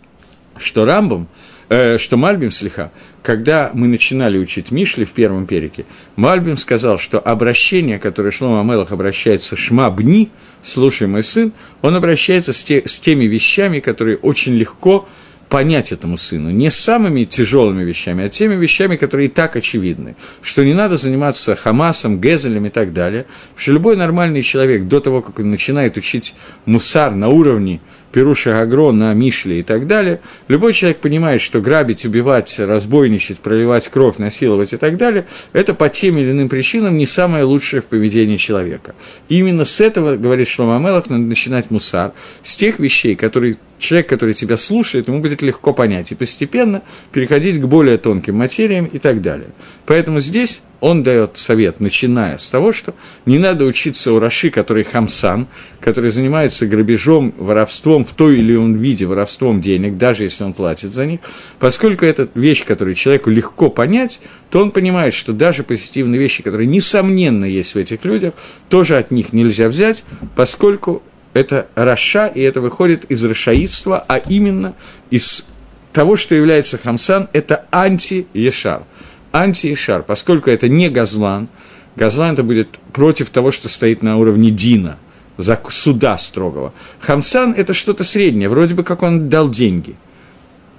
что 0.57 0.85
Рамбом 0.85 1.27
э, 1.67 1.97
что 1.97 2.17
Мальбим 2.17 2.51
слегка, 2.51 2.91
когда 3.23 3.71
мы 3.73 3.87
начинали 3.87 4.37
учить 4.37 4.71
Мишли 4.71 5.05
в 5.05 5.11
первом 5.11 5.45
перике, 5.45 5.85
Мальбим 6.15 6.57
сказал, 6.57 6.97
что 6.97 7.19
обращение, 7.19 7.99
которое 7.99 8.31
Шлома 8.31 8.61
Амелах 8.61 8.91
обращается 8.91 9.55
«Шма 9.55 9.89
бни», 9.89 10.29
«Слушай, 10.61 11.07
мой 11.07 11.23
сын», 11.23 11.53
он 11.81 11.95
обращается 11.95 12.53
с, 12.53 12.63
те, 12.63 12.83
с 12.85 12.99
теми 12.99 13.25
вещами, 13.25 13.79
которые 13.79 14.17
очень 14.17 14.53
легко 14.53 15.07
понять 15.51 15.91
этому 15.91 16.15
сыну 16.15 16.49
не 16.49 16.69
самыми 16.71 17.25
тяжелыми 17.25 17.83
вещами, 17.83 18.23
а 18.23 18.29
теми 18.29 18.55
вещами, 18.55 18.95
которые 18.95 19.27
и 19.27 19.29
так 19.29 19.57
очевидны, 19.57 20.15
что 20.41 20.63
не 20.63 20.73
надо 20.73 20.95
заниматься 20.95 21.57
Хамасом, 21.57 22.21
Гезелем 22.21 22.67
и 22.67 22.69
так 22.69 22.93
далее, 22.93 23.25
потому 23.49 23.59
что 23.59 23.71
любой 23.73 23.97
нормальный 23.97 24.43
человек 24.43 24.85
до 24.85 25.01
того, 25.01 25.21
как 25.21 25.39
он 25.39 25.51
начинает 25.51 25.97
учить 25.97 26.35
мусар 26.65 27.13
на 27.13 27.27
уровне 27.27 27.81
Перуша 28.11 28.61
Агро 28.61 28.91
на 28.91 29.13
Мишле 29.13 29.59
и 29.59 29.63
так 29.63 29.87
далее, 29.87 30.21
любой 30.47 30.73
человек 30.73 30.99
понимает, 30.99 31.41
что 31.41 31.61
грабить, 31.61 32.05
убивать, 32.05 32.59
разбойничать, 32.59 33.39
проливать 33.39 33.87
кровь, 33.87 34.17
насиловать 34.17 34.73
и 34.73 34.77
так 34.77 34.97
далее, 34.97 35.25
это 35.53 35.73
по 35.73 35.89
тем 35.89 36.17
или 36.17 36.31
иным 36.31 36.49
причинам 36.49 36.97
не 36.97 37.05
самое 37.05 37.43
лучшее 37.43 37.81
в 37.81 37.85
поведении 37.85 38.37
человека. 38.37 38.95
И 39.29 39.39
именно 39.39 39.65
с 39.65 39.81
этого, 39.81 40.15
говорит 40.15 40.47
Шлома 40.47 40.79
Мелах, 40.79 41.09
надо 41.09 41.23
начинать 41.23 41.71
мусар, 41.71 42.13
с 42.43 42.55
тех 42.55 42.79
вещей, 42.79 43.15
которые 43.15 43.57
человек, 43.79 44.07
который 44.07 44.33
тебя 44.33 44.57
слушает, 44.57 45.07
ему 45.07 45.21
будет 45.21 45.41
легко 45.41 45.73
понять, 45.73 46.11
и 46.11 46.15
постепенно 46.15 46.81
переходить 47.11 47.59
к 47.59 47.65
более 47.65 47.97
тонким 47.97 48.35
материям 48.35 48.85
и 48.85 48.99
так 48.99 49.21
далее. 49.21 49.49
Поэтому 49.85 50.19
здесь 50.19 50.61
он 50.81 51.03
дает 51.03 51.37
совет, 51.37 51.79
начиная 51.79 52.37
с 52.37 52.49
того, 52.49 52.73
что 52.73 52.93
не 53.25 53.37
надо 53.37 53.65
учиться 53.65 54.11
у 54.11 54.19
Раши, 54.19 54.49
который 54.49 54.83
хамсан, 54.83 55.47
который 55.79 56.09
занимается 56.09 56.65
грабежом, 56.65 57.33
воровством 57.37 58.03
в 58.03 58.11
той 58.13 58.39
или 58.39 58.55
ином 58.55 58.73
виде, 58.73 59.05
воровством 59.05 59.61
денег, 59.61 59.97
даже 59.97 60.23
если 60.23 60.43
он 60.43 60.53
платит 60.53 60.91
за 60.91 61.05
них, 61.05 61.21
поскольку 61.59 62.03
это 62.03 62.27
вещь, 62.33 62.65
которую 62.65 62.95
человеку 62.95 63.29
легко 63.29 63.69
понять, 63.69 64.19
то 64.49 64.59
он 64.59 64.71
понимает, 64.71 65.13
что 65.13 65.33
даже 65.33 65.63
позитивные 65.63 66.19
вещи, 66.19 66.43
которые, 66.43 66.67
несомненно, 66.67 67.45
есть 67.45 67.75
в 67.75 67.77
этих 67.77 68.03
людях, 68.03 68.33
тоже 68.67 68.97
от 68.97 69.11
них 69.11 69.33
нельзя 69.33 69.67
взять, 69.67 70.03
поскольку 70.35 71.03
это 71.33 71.67
Раша, 71.75 72.27
и 72.27 72.41
это 72.41 72.59
выходит 72.59 73.05
из 73.05 73.23
рашаидства, 73.23 74.03
а 74.07 74.17
именно 74.17 74.73
из 75.11 75.45
того, 75.93 76.15
что 76.15 76.35
является 76.35 76.77
Хамсан, 76.77 77.29
это 77.33 77.65
анти-Ешар. 77.71 78.83
Анти-Ешар, 79.31 80.03
поскольку 80.03 80.49
это 80.49 80.69
не 80.69 80.89
Газлан, 80.89 81.49
Газлан 81.95 82.33
это 82.33 82.43
будет 82.43 82.79
против 82.93 83.29
того, 83.29 83.51
что 83.51 83.69
стоит 83.69 84.01
на 84.01 84.17
уровне 84.17 84.49
Дина, 84.49 84.97
за 85.37 85.59
суда 85.69 86.17
строгого. 86.17 86.73
Хамсан– 86.99 87.53
это 87.57 87.73
что-то 87.73 88.03
среднее, 88.03 88.49
вроде 88.49 88.75
бы 88.75 88.83
как 88.83 89.03
он 89.03 89.29
дал 89.29 89.49
деньги– 89.49 89.95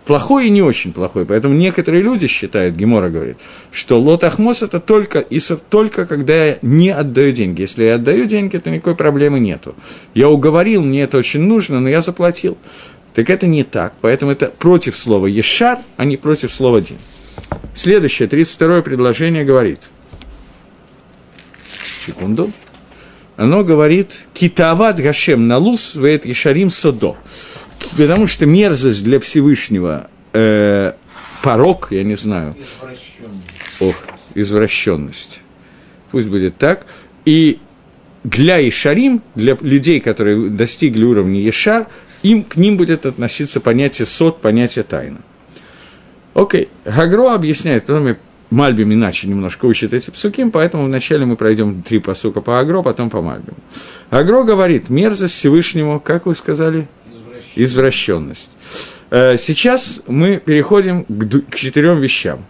плохой 0.05 0.47
и 0.47 0.51
не 0.51 0.63
очень 0.63 0.93
плохой. 0.93 1.25
Поэтому 1.27 1.55
некоторые 1.55 2.03
люди 2.03 2.27
считают, 2.27 2.75
Гемора 2.75 3.09
говорит, 3.09 3.39
что 3.71 4.01
лотахмос 4.01 4.63
это 4.63 4.81
только, 4.81 5.21
исов 5.21 5.61
только 5.69 6.07
когда 6.07 6.47
я 6.47 6.59
не 6.63 6.91
отдаю 6.91 7.33
деньги. 7.33 7.63
Если 7.63 7.85
я 7.85 7.97
отдаю 7.97 8.27
деньги, 8.27 8.57
то 8.57 8.71
никакой 8.71 8.97
проблемы 8.97 9.41
нету. 9.41 9.75
Я 10.15 10.29
уговорил, 10.29 10.83
мне 10.83 11.03
это 11.03 11.19
очень 11.19 11.41
нужно, 11.41 11.81
но 11.81 11.89
я 11.89 12.03
заплатил. 12.03 12.57
Так 13.15 13.31
это 13.31 13.47
не 13.47 13.63
так. 13.63 13.95
Поэтому 14.01 14.33
это 14.33 14.47
против 14.47 14.97
слова 14.97 15.27
«ешар», 15.27 15.79
а 15.97 16.05
не 16.05 16.17
против 16.17 16.53
слова 16.53 16.81
«дин». 16.81 16.97
Следующее, 17.75 18.29
32 18.29 18.83
предложение 18.83 19.45
говорит. 19.45 19.81
Секунду. 22.07 22.51
Оно 23.37 23.65
говорит 23.65 24.27
«Китават 24.35 25.01
Гашем 25.01 25.49
налус 25.49 25.95
веет 25.95 26.27
Ешарим 26.27 26.71
Содо» 26.71 27.17
потому 27.97 28.27
что 28.27 28.47
мерзость 28.47 29.05
для 29.05 29.21
Всевышнего, 29.21 30.09
э, 30.33 30.93
порог, 31.43 31.89
я 31.91 32.05
не 32.05 32.17
знаю. 32.17 32.57
Ох, 33.81 33.97
извращенность. 34.35 35.43
Пусть 36.11 36.29
будет 36.29 36.57
так. 36.57 36.87
И 37.25 37.59
для 38.25 38.67
Ишарим, 38.67 39.23
для 39.35 39.57
людей, 39.61 40.01
которые 40.01 40.51
достигли 40.51 41.05
уровня 41.05 41.41
Ешар, 41.41 41.89
им, 42.23 42.45
к 42.45 42.57
ним 42.57 42.77
будет 42.77 43.07
относиться 43.07 43.61
понятие 43.61 44.07
сот, 44.07 44.41
понятие 44.41 44.85
тайна. 44.85 45.19
Окей, 46.35 46.69
Гагро 46.85 47.35
объясняет, 47.35 47.87
потом 47.87 48.09
я 48.09 48.17
Мальбим 48.51 48.93
иначе 48.93 49.29
немножко 49.29 49.65
учит 49.65 49.95
эти 49.95 50.11
псуким, 50.11 50.51
поэтому 50.51 50.85
вначале 50.85 51.25
мы 51.25 51.37
пройдем 51.37 51.83
три 51.83 52.01
посука 52.01 52.43
по 52.43 52.61
Агро, 52.61 52.83
потом 52.83 53.09
по 53.09 53.23
Мальбиму. 53.23 53.57
Агро 54.11 54.43
говорит, 54.43 54.91
мерзость 54.91 55.35
Всевышнему, 55.35 55.99
как 56.01 56.27
вы 56.27 56.35
сказали? 56.35 56.87
извращенность. 57.55 58.53
Э, 59.11 59.37
сейчас 59.37 60.03
мы 60.07 60.39
переходим 60.39 61.05
к, 61.05 61.55
четырем 61.57 62.01
вещам. 62.01 62.45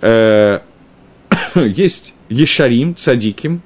Э, 0.00 0.60
есть 1.54 2.14
Ешарим, 2.28 2.96
Цадиким, 2.96 3.62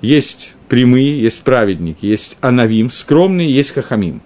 есть 0.00 0.54
прямые, 0.68 1.20
есть 1.20 1.42
праведники, 1.42 2.06
есть 2.06 2.38
Анавим, 2.40 2.90
скромные, 2.90 3.52
есть 3.52 3.72
Хахамим. 3.72 4.22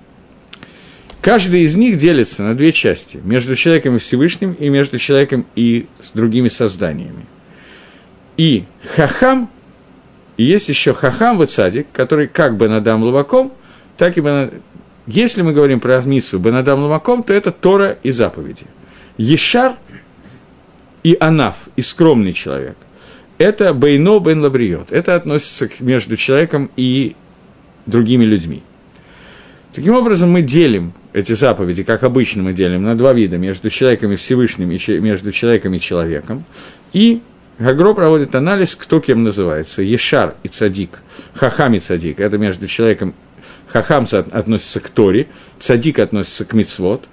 Каждый 1.23 1.63
из 1.63 1.77
них 1.77 1.99
делится 1.99 2.43
на 2.43 2.55
две 2.55 2.73
части– 2.73 3.21
между 3.25 3.55
человеком 3.55 3.97
и 3.97 3.99
Всевышним 3.99 4.55
и 4.55 4.69
между 4.71 4.99
человеком 4.99 5.47
и 5.55 5.87
с 6.01 6.13
другими 6.13 6.49
созданиями. 6.49 7.27
И 8.39 8.65
Хахам, 8.95 9.51
и 10.39 10.45
есть 10.45 10.71
еще 10.71 10.95
Хахам 10.95 11.39
в 11.39 11.47
Цадик, 11.47 11.89
который 11.93 12.27
как 12.27 12.57
бы 12.57 12.69
надам 12.69 13.03
луваком, 13.03 13.53
так 13.99 14.17
и 14.17 14.23
бы 14.23 14.51
если 15.07 15.43
мы 15.43 15.53
говорим 15.53 15.81
про 15.81 16.01
Мисву 16.03 16.39
Бенадам 16.39 16.83
Ламаком, 16.83 17.23
то 17.23 17.33
это 17.33 17.51
Тора 17.51 17.99
и 18.03 18.13
заповеди. 18.13 18.67
Ешар 19.19 19.75
и 21.03 21.17
Анаф, 21.19 21.69
и 21.77 21.83
скромный 21.83 22.33
человек, 22.33 22.77
это 23.39 23.75
Бейно 23.75 24.21
Бен 24.21 24.41
Лабриот. 24.41 24.93
Это 24.93 25.17
относится 25.17 25.69
к, 25.69 25.81
между 25.81 26.17
человеком 26.17 26.71
и 26.77 27.17
другими 27.87 28.25
людьми. 28.25 28.63
Таким 29.73 29.95
образом, 29.95 30.31
мы 30.31 30.43
делим 30.43 30.93
эти 31.13 31.33
заповеди, 31.33 31.83
как 31.83 32.03
обычно 32.03 32.43
мы 32.43 32.53
делим, 32.53 32.83
на 32.83 32.97
два 32.97 33.13
вида, 33.13 33.39
между 33.39 33.71
человеком 33.71 34.13
и 34.13 34.17
Всевышним, 34.17 34.71
и 34.71 34.99
между 35.01 35.33
человеком 35.33 35.75
и 35.75 35.81
человеком. 35.81 36.45
И 36.93 37.23
Гагро 37.59 37.95
проводит 37.95 38.35
анализ, 38.35 38.75
кто 38.75 39.01
кем 39.01 39.23
называется. 39.23 39.83
Ешар 39.83 40.35
и 40.43 40.49
Цадик, 40.49 41.01
Хахам 41.35 41.75
и 41.75 41.79
Цадик, 41.79 42.21
это 42.21 42.39
между 42.39 42.67
человеком 42.67 43.15
Хахам 43.67 44.07
относится 44.31 44.81
к 44.81 44.89
Торе, 44.89 45.29
Цадик 45.59 45.99
относится 45.99 46.45
к 46.45 46.53
Мицвод. 46.53 47.05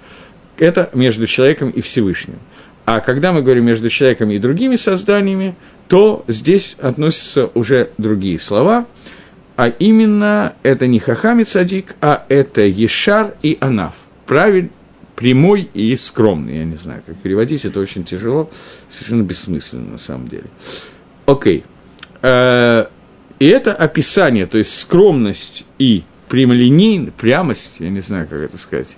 Это 0.58 0.90
между 0.92 1.26
человеком 1.28 1.70
и 1.70 1.80
Всевышним. 1.80 2.38
А 2.84 3.00
когда 3.00 3.32
мы 3.32 3.42
говорим 3.42 3.66
между 3.66 3.90
человеком 3.90 4.30
и 4.30 4.38
другими 4.38 4.74
созданиями, 4.74 5.54
то 5.88 6.24
здесь 6.26 6.74
относятся 6.80 7.50
уже 7.54 7.90
другие 7.98 8.38
слова, 8.38 8.86
а 9.58 9.70
именно 9.70 10.54
это 10.62 10.86
не 10.86 11.00
Хахам 11.00 11.40
и 11.40 11.44
а 12.00 12.24
это 12.28 12.60
Ешар 12.60 13.34
и 13.42 13.58
Анаф. 13.60 13.94
Правильно, 14.24 14.68
прямой 15.16 15.68
и 15.74 15.96
скромный. 15.96 16.58
Я 16.58 16.64
не 16.64 16.76
знаю, 16.76 17.02
как 17.04 17.16
переводить, 17.16 17.64
это 17.64 17.80
очень 17.80 18.04
тяжело, 18.04 18.50
совершенно 18.88 19.24
бессмысленно 19.24 19.90
на 19.90 19.98
самом 19.98 20.28
деле. 20.28 20.44
Окей. 21.26 21.64
Э, 22.22 22.86
и 23.40 23.46
это 23.46 23.74
описание, 23.74 24.46
то 24.46 24.58
есть 24.58 24.78
скромность 24.78 25.66
и 25.80 26.04
прямолинейность, 26.28 27.14
прямость, 27.14 27.80
я 27.80 27.90
не 27.90 28.00
знаю, 28.00 28.28
как 28.28 28.38
это 28.38 28.58
сказать, 28.58 28.96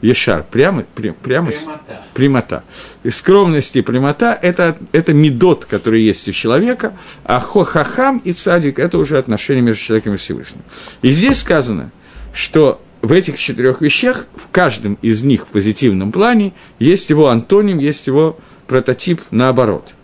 Ешар, 0.00 0.44
прямо, 0.48 0.84
прям, 0.94 1.14
прямость, 1.14 1.64
прямота. 1.64 2.02
прямота. 2.14 2.64
И 3.02 3.10
скромность 3.10 3.76
и 3.76 3.82
прямота 3.82 4.38
это,– 4.40 4.76
это 4.92 5.12
медот, 5.12 5.64
который 5.64 6.02
есть 6.02 6.28
у 6.28 6.32
человека, 6.32 6.96
а 7.24 7.40
хохахам 7.40 8.18
и 8.18 8.32
цадик– 8.32 8.78
это 8.80 8.98
уже 8.98 9.18
отношения 9.18 9.60
между 9.60 9.82
человеком 9.82 10.14
и 10.14 10.16
Всевышним. 10.16 10.62
И 11.02 11.10
здесь 11.10 11.40
сказано, 11.40 11.90
что 12.32 12.80
в 13.02 13.12
этих 13.12 13.38
четырех 13.38 13.80
вещах, 13.80 14.26
в 14.36 14.48
каждом 14.50 14.98
из 15.02 15.22
них 15.24 15.42
в 15.42 15.46
позитивном 15.46 16.12
плане, 16.12 16.52
есть 16.78 17.10
его 17.10 17.28
антоним, 17.28 17.78
есть 17.78 18.06
его 18.06 18.38
прототип 18.66 19.20
наоборот. 19.30 19.94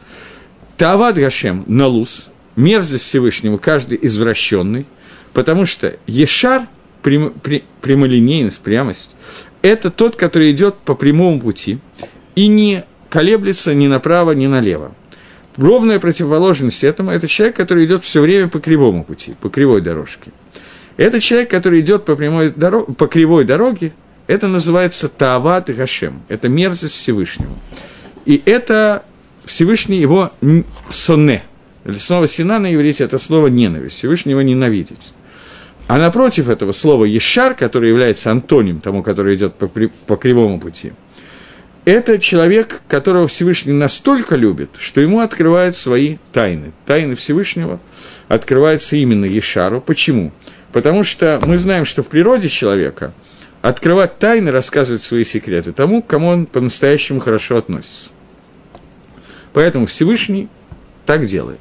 Тавад 0.76 1.16
Гашем– 1.16 1.64
налус, 1.66 2.30
мерзость 2.56 3.04
Всевышнего, 3.04 3.58
каждый 3.58 3.98
извращенный, 4.02 4.86
Потому 5.34 5.66
что 5.66 5.96
Ешар, 6.06 6.68
прям, 7.02 7.34
прямолинейность, 7.82 8.60
прямость, 8.60 9.10
это 9.64 9.90
тот, 9.90 10.14
который 10.14 10.50
идет 10.50 10.76
по 10.76 10.94
прямому 10.94 11.40
пути 11.40 11.78
и 12.34 12.48
не 12.48 12.84
колеблется 13.08 13.74
ни 13.74 13.86
направо, 13.86 14.32
ни 14.32 14.46
налево. 14.46 14.94
Ровная 15.56 15.98
противоположность 15.98 16.84
этому– 16.84 17.10
это 17.12 17.26
человек, 17.26 17.56
который 17.56 17.86
идет 17.86 18.04
все 18.04 18.20
время 18.20 18.48
по 18.48 18.60
кривому 18.60 19.04
пути, 19.04 19.34
по 19.40 19.48
кривой 19.48 19.80
дорожке. 19.80 20.32
Это 20.98 21.18
человек, 21.18 21.50
который 21.50 21.80
идет 21.80 22.04
по, 22.04 22.14
прямой 22.14 22.50
дорог, 22.50 22.94
по 22.98 23.06
кривой 23.06 23.46
дороге, 23.46 23.92
это 24.26 24.48
называется 24.48 25.08
Таават 25.08 25.70
и 25.70 25.72
Гашем, 25.72 26.22
это 26.28 26.50
мерзость 26.50 26.96
Всевышнего. 26.96 27.54
И 28.26 28.42
это 28.44 29.02
Всевышний 29.46 29.96
его 29.96 30.30
соне. 30.90 31.42
Слово 31.98 32.26
сина 32.26 32.58
на 32.58 32.74
иврите– 32.74 33.04
это 33.04 33.18
слово 33.18 33.46
ненависть, 33.46 33.96
Всевышний 33.96 34.32
его 34.32 34.42
ненавидеть. 34.42 35.14
А 35.86 35.98
напротив 35.98 36.48
этого 36.48 36.72
слова 36.72 37.04
«ешар», 37.04 37.54
который 37.54 37.90
является 37.90 38.30
антоним 38.30 38.80
тому, 38.80 39.02
который 39.02 39.36
идет 39.36 39.54
по, 39.54 39.68
по 39.68 40.16
кривому 40.16 40.58
пути, 40.58 40.92
это 41.84 42.18
человек, 42.18 42.80
которого 42.88 43.26
Всевышний 43.26 43.74
настолько 43.74 44.36
любит, 44.36 44.70
что 44.78 45.02
ему 45.02 45.20
открывают 45.20 45.76
свои 45.76 46.16
тайны. 46.32 46.72
Тайны 46.86 47.14
Всевышнего 47.14 47.78
открываются 48.28 48.96
именно 48.96 49.26
Ешару. 49.26 49.82
Почему? 49.82 50.32
Потому 50.72 51.02
что 51.02 51.38
мы 51.44 51.58
знаем, 51.58 51.84
что 51.84 52.02
в 52.02 52.08
природе 52.08 52.48
человека 52.48 53.12
открывать 53.60 54.18
тайны, 54.18 54.50
рассказывать 54.50 55.02
свои 55.02 55.24
секреты 55.24 55.72
тому, 55.72 56.02
кому 56.02 56.28
он 56.28 56.46
по-настоящему 56.46 57.20
хорошо 57.20 57.58
относится. 57.58 58.10
Поэтому 59.52 59.86
Всевышний 59.86 60.48
так 61.04 61.26
делает. 61.26 61.60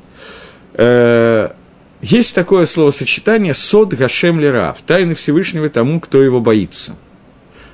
Есть 2.04 2.36
такое 2.36 2.66
словосочетание 2.66 3.54
«сод 3.54 3.94
гашем 3.94 4.38
лерав»– 4.38 4.80
тайны 4.86 5.16
Всевышнего 5.16 5.70
тому, 5.70 6.02
кто 6.02 6.22
его 6.22 6.42
боится. 6.42 6.98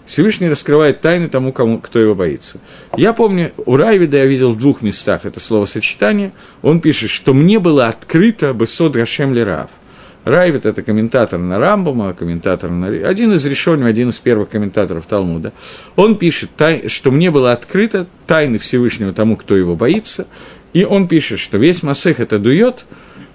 Всевышний 0.06 0.48
раскрывает 0.48 1.02
тайны 1.02 1.30
тому, 1.30 1.52
кому, 1.52 1.80
кто 1.80 1.98
его 1.98 2.14
боится. 2.14 2.60
Я 2.96 3.14
помню, 3.14 3.52
у 3.66 3.76
Райвида 3.76 4.18
я 4.18 4.26
видел 4.28 4.52
в 4.52 4.60
двух 4.60 4.84
местах 4.84 5.26
это 5.26 5.40
словосочетание. 5.40 6.32
Он 6.62 6.80
пишет, 6.80 7.10
что 7.10 7.34
мне 7.34 7.58
было 7.58 7.88
открыто 7.88 8.54
бы 8.54 8.68
«сод 8.68 8.94
гашем 8.94 9.34
лерав». 9.34 9.72
Райвит– 10.26 10.66
это 10.68 10.84
комментатор 10.84 11.40
на 11.40 11.58
Рамбома, 11.58 12.14
комментатор 12.14 12.70
на... 12.70 12.88
Один 12.88 13.34
из 13.34 13.44
решений, 13.48 13.86
один 13.86 14.10
из 14.10 14.20
первых 14.20 14.50
комментаторов 14.50 15.08
Талмуда. 15.08 15.54
Он 15.96 16.16
пишет, 16.16 16.52
что 16.86 17.10
мне 17.10 17.32
было 17.32 17.52
открыто 17.52 18.06
тайны 18.28 18.60
Всевышнего 18.60 19.12
тому, 19.12 19.38
кто 19.38 19.58
его 19.58 19.76
боится, 19.76 20.28
и 20.74 20.84
он 20.84 21.08
пишет, 21.08 21.40
что 21.40 21.58
весь 21.58 21.82
Масех 21.82 22.20
это 22.20 22.38
дует, 22.38 22.86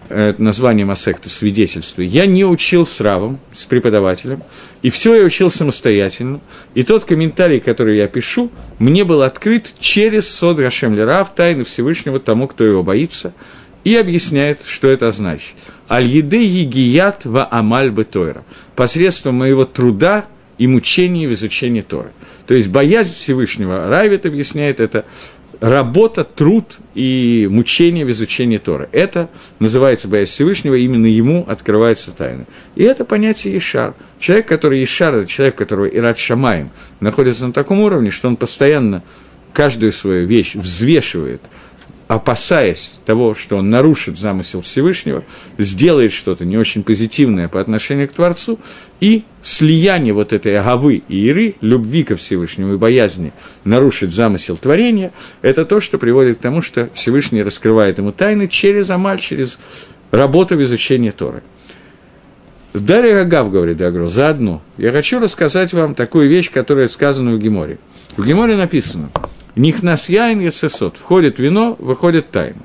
это 0.08 0.42
название 0.42 0.86
Масехта 0.86 1.28
свидетельство, 1.30 2.02
я 2.02 2.26
не 2.26 2.44
учил 2.44 2.86
с 2.86 3.00
Равом, 3.00 3.38
с 3.54 3.64
преподавателем, 3.64 4.42
и 4.82 4.90
все 4.90 5.14
я 5.14 5.24
учил 5.24 5.50
самостоятельно. 5.50 6.40
И 6.74 6.82
тот 6.82 7.04
комментарий, 7.04 7.60
который 7.60 7.96
я 7.96 8.06
пишу, 8.06 8.50
мне 8.78 9.04
был 9.04 9.22
открыт 9.22 9.74
через 9.78 10.28
Сод 10.28 10.58
Рашем 10.58 10.98
Рав, 10.98 11.34
тайны 11.34 11.64
Всевышнего 11.64 12.18
тому, 12.18 12.48
кто 12.48 12.64
его 12.64 12.82
боится, 12.82 13.34
и 13.84 13.96
объясняет, 13.96 14.60
что 14.66 14.88
это 14.88 15.10
значит. 15.12 15.54
Аль-еды 15.90 16.44
егият 16.44 17.24
ва 17.24 17.46
амаль 17.50 17.90
бетойра. 17.90 18.42
Посредством 18.74 19.36
моего 19.36 19.64
труда 19.64 20.26
и 20.58 20.66
мучений 20.66 21.26
в 21.26 21.32
изучении 21.32 21.82
Торы. 21.82 22.10
То 22.46 22.54
есть 22.54 22.68
боязнь 22.68 23.14
Всевышнего, 23.14 23.88
Райвит 23.88 24.26
объясняет 24.26 24.80
это, 24.80 25.04
работа, 25.60 26.24
труд 26.24 26.78
и 26.94 27.48
мучение 27.50 28.04
в 28.04 28.10
изучении 28.10 28.58
Торы. 28.58 28.88
Это 28.92 29.28
называется 29.58 30.08
боязнь 30.08 30.32
Всевышнего, 30.32 30.74
именно 30.74 31.06
ему 31.06 31.44
открывается 31.48 32.12
тайна. 32.12 32.46
И 32.74 32.82
это 32.82 33.04
понятие 33.04 33.56
Ишар. 33.58 33.94
Человек, 34.18 34.46
который 34.46 34.82
Ишар, 34.82 35.14
это 35.14 35.26
человек, 35.26 35.56
которого 35.56 35.86
Ират 35.86 36.18
Шамаем 36.18 36.70
находится 37.00 37.46
на 37.46 37.52
таком 37.52 37.80
уровне, 37.80 38.10
что 38.10 38.28
он 38.28 38.36
постоянно 38.36 39.02
каждую 39.52 39.92
свою 39.92 40.26
вещь 40.26 40.54
взвешивает– 40.54 41.40
опасаясь 42.08 43.00
того, 43.04 43.34
что 43.34 43.56
он 43.56 43.70
нарушит 43.70 44.18
замысел 44.18 44.60
Всевышнего, 44.60 45.24
сделает 45.58 46.12
что-то 46.12 46.44
не 46.44 46.56
очень 46.56 46.82
позитивное 46.82 47.48
по 47.48 47.60
отношению 47.60 48.08
к 48.08 48.12
Творцу, 48.12 48.58
и 49.00 49.24
слияние 49.42 50.12
вот 50.12 50.32
этой 50.32 50.56
агавы 50.56 51.02
и 51.08 51.26
иры, 51.26 51.54
любви 51.60 52.04
ко 52.04 52.16
Всевышнему 52.16 52.74
и 52.74 52.76
боязни 52.76 53.32
нарушить 53.64 54.12
замысел 54.12 54.56
творения, 54.56 55.12
это 55.42 55.64
то, 55.64 55.80
что 55.80 55.98
приводит 55.98 56.38
к 56.38 56.40
тому, 56.40 56.62
что 56.62 56.88
Всевышний 56.94 57.42
раскрывает 57.42 57.98
ему 57.98 58.12
тайны 58.12 58.48
через 58.48 58.90
амаль, 58.90 59.20
через 59.20 59.58
работу 60.10 60.56
в 60.56 60.62
изучении 60.62 61.10
Торы. 61.10 61.42
Дарья 62.74 63.20
Агав, 63.20 63.50
говорит 63.50 63.76
Дагро, 63.76 64.08
заодно 64.08 64.60
я 64.78 64.90
хочу 64.90 65.20
рассказать 65.20 65.72
вам 65.72 65.94
такую 65.94 66.28
вещь, 66.28 66.50
которая 66.50 66.88
сказана 66.88 67.34
в 67.34 67.38
Геморе. 67.38 67.78
В 68.16 68.26
Геморе 68.26 68.56
написано– 68.56 69.10
Нихнас 69.56 70.08
яин 70.08 70.40
яцесот. 70.40 70.96
Входит 70.96 71.38
вино, 71.38 71.76
выходит 71.78 72.30
тайна. 72.30 72.62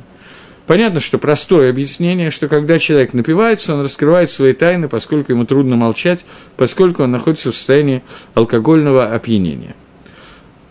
Понятно, 0.66 1.00
что 1.00 1.18
простое 1.18 1.72
объяснение, 1.72 2.30
что 2.30 2.48
когда 2.48 2.78
человек 2.78 3.14
напивается, 3.14 3.74
он 3.74 3.82
раскрывает 3.82 4.30
свои 4.30 4.54
тайны, 4.54 4.88
поскольку 4.88 5.32
ему 5.32 5.46
трудно 5.46 5.76
молчать, 5.76 6.26
поскольку 6.58 7.04
он 7.04 7.12
находится 7.12 7.52
в 7.52 7.56
состоянии 7.56 8.04
алкогольного 8.36 9.14
опьянения. 9.14 9.76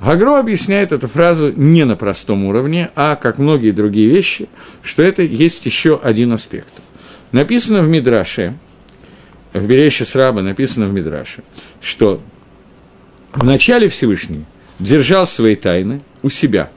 Гагро 0.00 0.38
объясняет 0.38 0.92
эту 0.92 1.08
фразу 1.08 1.52
не 1.56 1.84
на 1.84 1.96
простом 1.96 2.44
уровне, 2.44 2.90
а, 2.94 3.16
как 3.16 3.38
многие 3.38 3.72
другие 3.72 4.08
вещи, 4.08 4.48
что 4.82 5.02
это 5.02 5.22
есть 5.22 5.66
еще 5.66 6.00
один 6.00 6.32
аспект. 6.32 6.72
Написано 7.32 7.82
в 7.82 7.88
Мидраше, 7.88 8.56
в 9.52 9.66
Береше 9.66 10.04
Сраба 10.04 10.42
написано 10.42 10.86
в 10.86 10.92
Мидраше, 10.92 11.42
что 11.80 12.20
в 13.32 13.42
начале 13.42 13.88
Всевышний 13.88 14.44
держал 14.78 15.26
свои 15.26 15.54
тайны, 15.54 16.00
у 16.22 16.28
себя. 16.28 16.70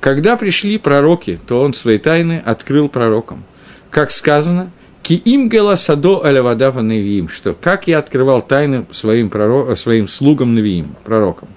Когда 0.00 0.36
пришли 0.36 0.78
пророки, 0.78 1.38
то 1.46 1.60
он 1.60 1.74
свои 1.74 1.98
тайны 1.98 2.42
открыл 2.44 2.88
пророкам. 2.88 3.44
Как 3.90 4.10
сказано, 4.10 4.70
«Киим 5.02 5.48
гела 5.48 5.76
садо 5.76 6.24
алявадава 6.24 6.80
навиим», 6.80 7.28
что 7.28 7.54
как 7.54 7.86
я 7.86 7.98
открывал 7.98 8.42
тайны 8.42 8.86
своим, 8.90 9.30
пророк, 9.30 9.76
своим 9.76 10.08
слугам 10.08 10.54
навиим, 10.54 10.94
пророкам. 11.04 11.48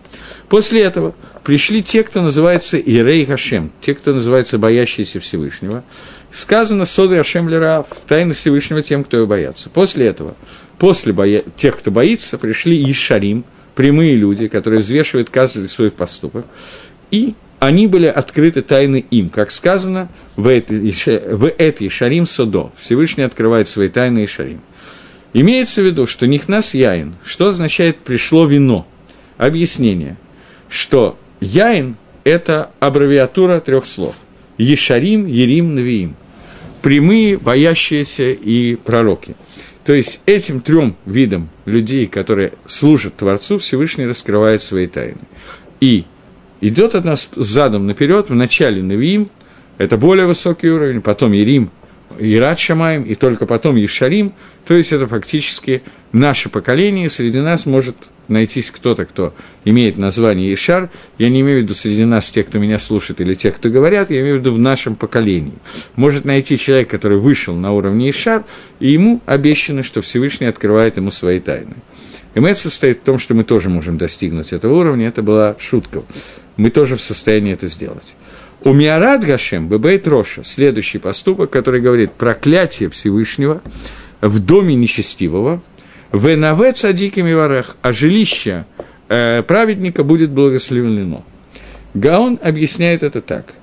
После 0.50 0.82
этого 0.82 1.16
пришли 1.44 1.82
те, 1.82 2.04
кто 2.04 2.22
называется 2.22 2.78
Ирей 2.78 3.26
Хашем, 3.26 3.72
те, 3.82 3.94
кто 3.96 4.14
называется 4.14 4.58
боящиеся 4.58 5.20
Всевышнего. 5.20 5.84
Сказано 6.32 6.86
«Соды 6.86 7.18
Хашем 7.18 7.48
Лерав», 7.48 7.88
тайны 8.08 8.34
Всевышнего 8.34 8.82
тем, 8.82 9.04
кто 9.04 9.18
его 9.18 9.28
боятся. 9.28 9.70
После 9.70 10.08
этого, 10.08 10.36
после 10.78 11.14
боя... 11.14 11.44
тех, 11.56 11.78
кто 11.78 11.92
боится, 11.92 12.38
пришли 12.38 12.92
Ишарим, 12.92 13.46
прямые 13.76 14.16
люди, 14.16 14.48
которые 14.48 14.80
взвешивают 14.80 15.30
каждый 15.30 15.70
свой 15.70 15.92
поступок 15.92 16.46
и 17.12 17.34
они 17.60 17.88
были 17.88 18.08
открыты 18.08 18.62
тайны 18.62 19.06
им, 19.10 19.30
как 19.30 19.50
сказано 19.50 20.10
в 20.36 20.48
этой 20.48 21.90
шарим 21.90 22.26
содо. 22.26 22.72
Всевышний 22.78 23.24
открывает 23.24 23.68
свои 23.68 23.88
тайны 23.88 24.26
и 24.26 24.28
шарим. 24.28 24.62
Имеется 25.34 25.82
в 25.82 25.86
виду, 25.86 26.06
что 26.06 26.28
нихнас 26.28 26.74
яин, 26.74 27.16
что 27.24 27.48
означает 27.48 27.98
пришло 27.98 28.46
вино. 28.46 28.88
Объяснение, 29.38 30.18
что 30.70 31.18
яин– 31.40 31.98
это 32.24 32.72
аббревиатура 32.80 33.60
трех 33.60 33.86
слов. 33.86 34.16
Ешарим, 34.58 35.26
Ерим, 35.26 35.76
Навиим. 35.76 36.16
Прямые, 36.82 37.38
боящиеся 37.38 38.32
и 38.32 38.76
пророки. 38.76 39.36
То 39.86 39.94
есть 39.94 40.24
этим 40.26 40.62
трем 40.62 40.96
видам 41.06 41.50
людей, 41.66 42.08
которые 42.08 42.54
служат 42.66 43.16
Творцу, 43.18 43.60
Всевышний 43.60 44.08
раскрывает 44.08 44.64
свои 44.64 44.88
тайны. 44.88 45.20
И 45.80 46.06
идет 46.60 46.96
от 46.96 47.06
нас 47.06 47.30
задом 47.36 47.86
наперед, 47.86 48.30
в 48.30 48.36
начале 48.36 48.82
Навиим, 48.82 49.30
это 49.78 49.98
более 49.98 50.26
высокий 50.26 50.70
уровень, 50.70 51.02
потом 51.02 51.34
Ерим, 51.34 51.70
Ират 52.18 52.58
Шамаем, 52.58 53.04
и 53.04 53.14
только 53.14 53.46
потом 53.46 53.76
Ешарим, 53.76 54.34
то 54.66 54.76
есть 54.76 54.92
это 54.92 55.08
фактически 55.08 55.84
наше 56.16 56.50
поколение, 56.50 57.10
среди 57.10 57.40
нас 57.40 57.66
может 57.66 58.10
найтись 58.28 58.72
кто-то, 58.72 59.06
кто 59.06 59.34
имеет 59.66 59.98
название 59.98 60.54
Ишар, 60.54 60.90
я 61.20 61.30
не 61.30 61.42
имею 61.42 61.60
в 61.60 61.64
виду 61.64 61.74
среди 61.76 62.06
нас 62.06 62.32
тех, 62.32 62.48
кто 62.48 62.58
меня 62.58 62.80
слушает, 62.80 63.22
или 63.22 63.34
тех, 63.36 63.56
кто 63.56 63.70
говорят, 63.70 64.10
я 64.10 64.22
имею 64.22 64.38
в 64.38 64.40
виду 64.40 64.54
в 64.54 64.60
нашем 64.60 64.96
поколении. 64.96 65.54
Может 65.96 66.26
найти 66.26 66.58
человек, 66.58 66.90
который 66.90 67.20
вышел 67.20 67.56
на 67.56 67.72
уровне 67.74 68.10
Ишар, 68.10 68.44
и 68.80 68.92
ему 68.92 69.22
обещано, 69.26 69.84
что 69.84 70.02
Всевышний 70.02 70.48
открывает 70.48 70.98
ему 70.98 71.12
свои 71.12 71.40
тайны. 71.40 71.76
Это 72.34 72.54
состоит 72.54 72.98
в 72.98 73.02
том, 73.02 73.20
что 73.20 73.34
мы 73.34 73.44
тоже 73.44 73.70
можем 73.70 73.98
достигнуть 73.98 74.52
этого 74.52 74.74
уровня, 74.74 75.08
это 75.08 75.22
была 75.22 75.56
шутка 75.60 76.04
мы 76.58 76.70
тоже 76.70 76.96
в 76.96 77.02
состоянии 77.02 77.54
это 77.54 77.68
сделать. 77.68 78.16
У 78.62 78.74
Миарат 78.74 79.24
Гашем, 79.24 79.68
Бебейт 79.68 80.08
Роша, 80.08 80.44
следующий 80.44 80.98
поступок, 80.98 81.50
который 81.50 81.82
говорит 81.82 82.12
проклятие 82.14 82.90
Всевышнего 82.90 83.62
в 84.22 84.40
доме 84.40 84.76
нечестивого, 84.76 85.62
ונווה 86.12 86.72
צדיקים 86.72 87.34
יברך, 87.34 87.78
а 87.82 87.92
жилище 87.92 88.66
э, 89.10 89.42
праведника 89.44 90.04
будет 90.04 90.32
благословлено. 90.32 91.24
Гаон 91.94 92.40
объясняет 92.44 93.04
это 93.04 93.22
так, 93.22 93.54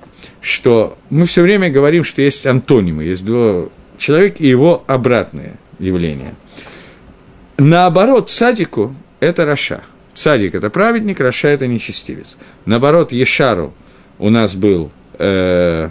что 0.41 0.97
мы 1.09 1.25
все 1.25 1.41
время 1.41 1.69
говорим, 1.69 2.03
что 2.03 2.21
есть 2.21 2.45
антонимы, 2.47 3.03
есть 3.03 3.25
два 3.25 3.65
человека 3.97 4.43
и 4.43 4.47
его 4.47 4.83
обратное 4.87 5.53
явление. 5.79 6.33
Наоборот, 7.57 8.29
цадику– 8.29 8.95
это 9.19 9.45
רשע– 9.45 9.81
Цадик– 10.13 10.55
это 10.55 10.69
праведник, 10.69 11.19
רשע– 11.19 11.47
это 11.49 11.67
нечестивец. 11.67 12.37
Наоборот, 12.65 13.11
ישר 13.11 13.61
у 13.61 13.73
у 14.19 14.29
нас 14.29 14.55
был... 14.55 14.91
Э, 15.17 15.89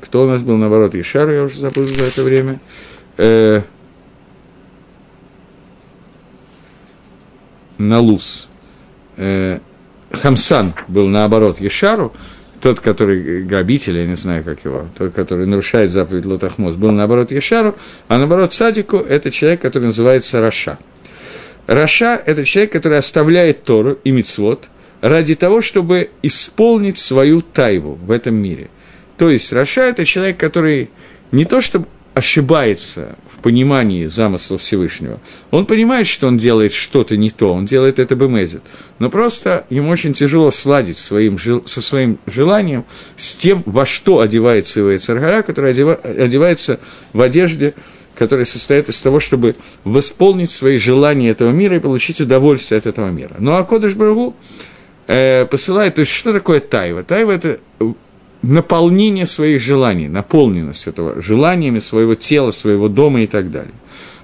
кто 0.00 0.24
у 0.24 0.28
нас 0.28 0.42
был, 0.42 0.56
наоборот, 0.56 0.94
ישר 0.94 1.19
у, 1.19 1.32
я 1.32 1.42
уже 1.44 1.60
забыл 1.60 1.86
за 1.86 2.04
это 2.04 2.22
время. 2.22 2.60
Э, 3.16 3.62
נלוז. 7.88 8.48
Э, 9.16 9.58
חמסן 10.12 10.74
был, 10.88 11.08
наоборот, 11.08 11.60
ישר 11.60 11.95
у, 11.95 12.12
тот, 12.60 12.80
который 12.80 13.42
грабитель, 13.42 13.98
я 13.98 14.06
не 14.06 14.14
знаю, 14.14 14.44
как 14.44 14.64
его, 14.64 14.86
тот, 14.96 15.12
который 15.12 15.46
нарушает 15.46 15.90
заповедь 15.90 16.26
לא 16.26 16.38
תחמוס, 16.38 16.76
был, 16.76 16.90
наоборот, 16.90 17.32
ישר 17.32 17.61
у, 17.61 17.76
а 18.08 18.18
наоборот, 18.18 18.52
цадику– 18.52 18.96
это 18.98 19.30
человек, 19.30 19.62
который 19.62 19.84
называется 19.84 20.40
רשע – 20.40 20.78
רשע– 20.82 22.20
это 22.26 22.44
человек, 22.44 22.72
который 22.72 22.98
оставляет 22.98 23.64
Тору 23.64 23.98
и 24.04 24.10
мицвот, 24.10 24.68
ради 25.00 25.34
того, 25.34 25.60
чтобы 25.60 26.10
исполнить 26.22 26.98
свою 26.98 27.40
тайву 27.40 27.94
в 27.94 28.10
этом 28.10 28.34
мире. 28.34 28.68
То 29.16 29.30
есть 29.30 29.52
Раша– 29.52 29.82
это 29.88 30.04
человек, 30.04 30.38
который 30.38 30.90
не 31.30 31.44
то 31.44 31.60
чтобы 31.60 31.86
ошибается 32.14 33.16
понимании 33.42 34.06
замысла 34.06 34.56
Всевышнего. 34.56 35.20
Он 35.50 35.66
понимает, 35.66 36.06
что 36.06 36.28
он 36.28 36.38
делает 36.38 36.72
что-то 36.72 37.16
не 37.16 37.30
то, 37.30 37.52
он 37.52 37.66
делает 37.66 37.98
это 37.98 38.14
бемезит. 38.14 38.62
Но 38.98 39.10
просто 39.10 39.66
ему 39.68 39.90
очень 39.90 40.14
тяжело 40.14 40.50
сладить 40.50 40.96
своим, 40.98 41.38
со 41.38 41.82
своим 41.82 42.18
желанием 42.26 42.84
с 43.16 43.34
тем, 43.34 43.62
во 43.66 43.84
что 43.84 44.20
одевается 44.20 44.80
его 44.80 44.90
Яцергара, 44.90 45.42
который 45.42 45.72
одева, 45.72 45.94
одевается 45.94 46.80
в 47.12 47.20
одежде, 47.20 47.74
которая 48.14 48.44
состоит 48.44 48.88
из 48.88 49.00
того, 49.00 49.20
чтобы 49.20 49.56
восполнить 49.84 50.50
свои 50.50 50.78
желания 50.78 51.30
этого 51.30 51.50
мира 51.50 51.76
и 51.76 51.80
получить 51.80 52.20
удовольствие 52.20 52.78
от 52.78 52.86
этого 52.86 53.10
мира. 53.10 53.36
Ну 53.38 53.54
а 53.56 53.64
Кодыш 53.64 53.94
Баргу 53.94 54.36
э, 55.06 55.46
посылает, 55.46 55.96
то 55.96 56.00
есть 56.00 56.12
что 56.12 56.32
такое 56.32 56.60
тайва? 56.60 57.02
Тайва– 57.02 57.32
это 57.32 57.58
наполнение 58.42 59.26
своих 59.26 59.60
желаний, 59.60 60.08
наполненность 60.08 60.86
этого 60.86 61.20
желаниями 61.20 61.78
своего 61.78 62.14
тела, 62.14 62.50
своего 62.50 62.88
дома 62.88 63.22
и 63.22 63.26
так 63.26 63.50
далее. 63.50 63.74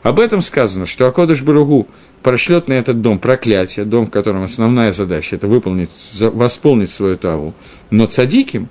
Об 0.02 0.20
этом 0.20 0.40
сказано, 0.40 0.86
что 0.86 1.06
Акодыш 1.06 1.42
Баругу 1.42 1.88
прошлет 2.22 2.68
на 2.68 2.74
этот 2.74 3.00
дом 3.00 3.18
проклятие, 3.18 3.84
дом, 3.84 4.06
в 4.06 4.10
котором 4.10 4.42
основная 4.42 4.92
задача– 4.92 5.36
это 5.36 5.48
выполнить, 5.48 5.90
восполнить 6.20 6.90
свою 6.90 7.16
таву. 7.16 7.54
Но 7.90 8.06
цадиким, 8.06 8.68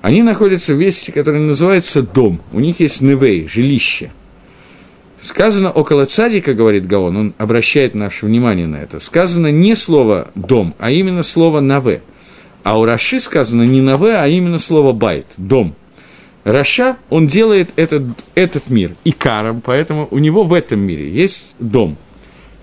они 0.00 0.22
находятся 0.22 0.74
в 0.74 0.78
вести, 0.80 1.10
который 1.10 1.40
называется 1.40 2.02
дом. 2.02 2.40
У 2.52 2.60
них 2.60 2.80
есть 2.80 3.00
невей, 3.00 3.46
жилище. 3.48 4.10
Сказано 5.20 5.70
около 5.70 6.04
цадика, 6.04 6.52
говорит 6.52 6.86
Гаон, 6.86 7.16
он 7.16 7.34
обращает 7.38 7.94
наше 7.94 8.26
внимание 8.26 8.66
на 8.66 8.76
это. 8.76 8.98
Сказано 8.98 9.52
не 9.52 9.76
слово 9.76 10.32
«дом», 10.34 10.74
а 10.80 10.90
именно 10.90 11.22
слово 11.22 11.60
«наве». 11.60 12.02
А 12.62 12.78
у 12.78 12.84
Раши 12.84 13.20
сказано 13.20 13.62
не 13.62 13.80
«נווה», 13.80 14.16
а 14.16 14.28
именно 14.28 14.58
слово 14.58 14.92
«בית», 14.92 15.26
«дом». 15.36 15.74
רשע, 16.44 16.96
он 17.08 17.28
делает 17.28 17.70
этот, 17.76 18.02
этот 18.34 18.68
мир 18.68 18.96
עיקר 19.04 19.36
ом, 19.36 19.60
поэтому 19.60 20.08
у 20.10 20.18
него 20.18 20.42
в 20.42 20.52
этом 20.52 20.80
мире 20.80 21.08
есть 21.08 21.54
дом. 21.60 21.96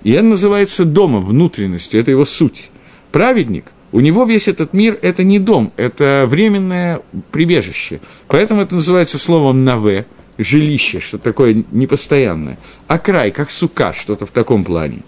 И 0.03 0.17
он 0.17 0.29
называется 0.29 0.85
домом, 0.85 1.23
внутренностью, 1.23 1.99
это 1.99 2.11
его 2.11 2.25
суть. 2.25 2.71
Праведник, 3.11 3.65
у 3.91 4.01
него 4.01 4.25
весь 4.25 4.47
этот 4.47 4.73
мир– 4.73 4.97
это 5.01 5.23
не 5.23 5.39
дом, 5.39 5.71
это 5.77 6.25
временное 6.27 7.01
прибежище. 7.31 8.01
Поэтому 8.27 8.61
это 8.61 8.75
называется 8.75 9.17
словом 9.17 9.63
«נווה», 9.63 10.05
жилище, 10.37 10.99
что 10.99 11.17
такое 11.17 11.65
непостоянное, 11.71 12.57
а 12.87 12.97
край, 12.97 13.31
как 13.31 13.51
сука, 13.51 13.93
что-то 13.93 14.25
в 14.25 14.31
таком 14.31 14.63
плане, 14.63 14.99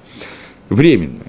временное. 0.70 1.28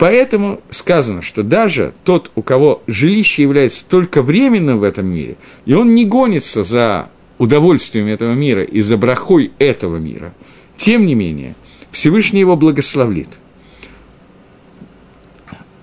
Поэтому 0.00 0.62
сказано, 0.70 1.20
что 1.20 1.42
даже 1.42 1.92
тот, 2.04 2.30
у 2.34 2.40
кого 2.40 2.82
жилище 2.86 3.42
является 3.42 3.86
только 3.86 4.22
временным 4.22 4.78
в 4.78 4.82
этом 4.82 5.06
мире, 5.06 5.36
и 5.66 5.74
он 5.74 5.94
не 5.94 6.06
гонится 6.06 6.64
за 6.64 7.10
удовольствием 7.36 8.06
этого 8.06 8.32
мира 8.32 8.62
и 8.62 8.80
за 8.80 8.96
брахой 8.96 9.52
этого 9.58 9.98
мира, 9.98 10.32
тем 10.78 11.04
не 11.04 11.14
менее, 11.14 11.54
Всевышний 11.92 12.40
его 12.40 12.56
благословит. 12.56 13.28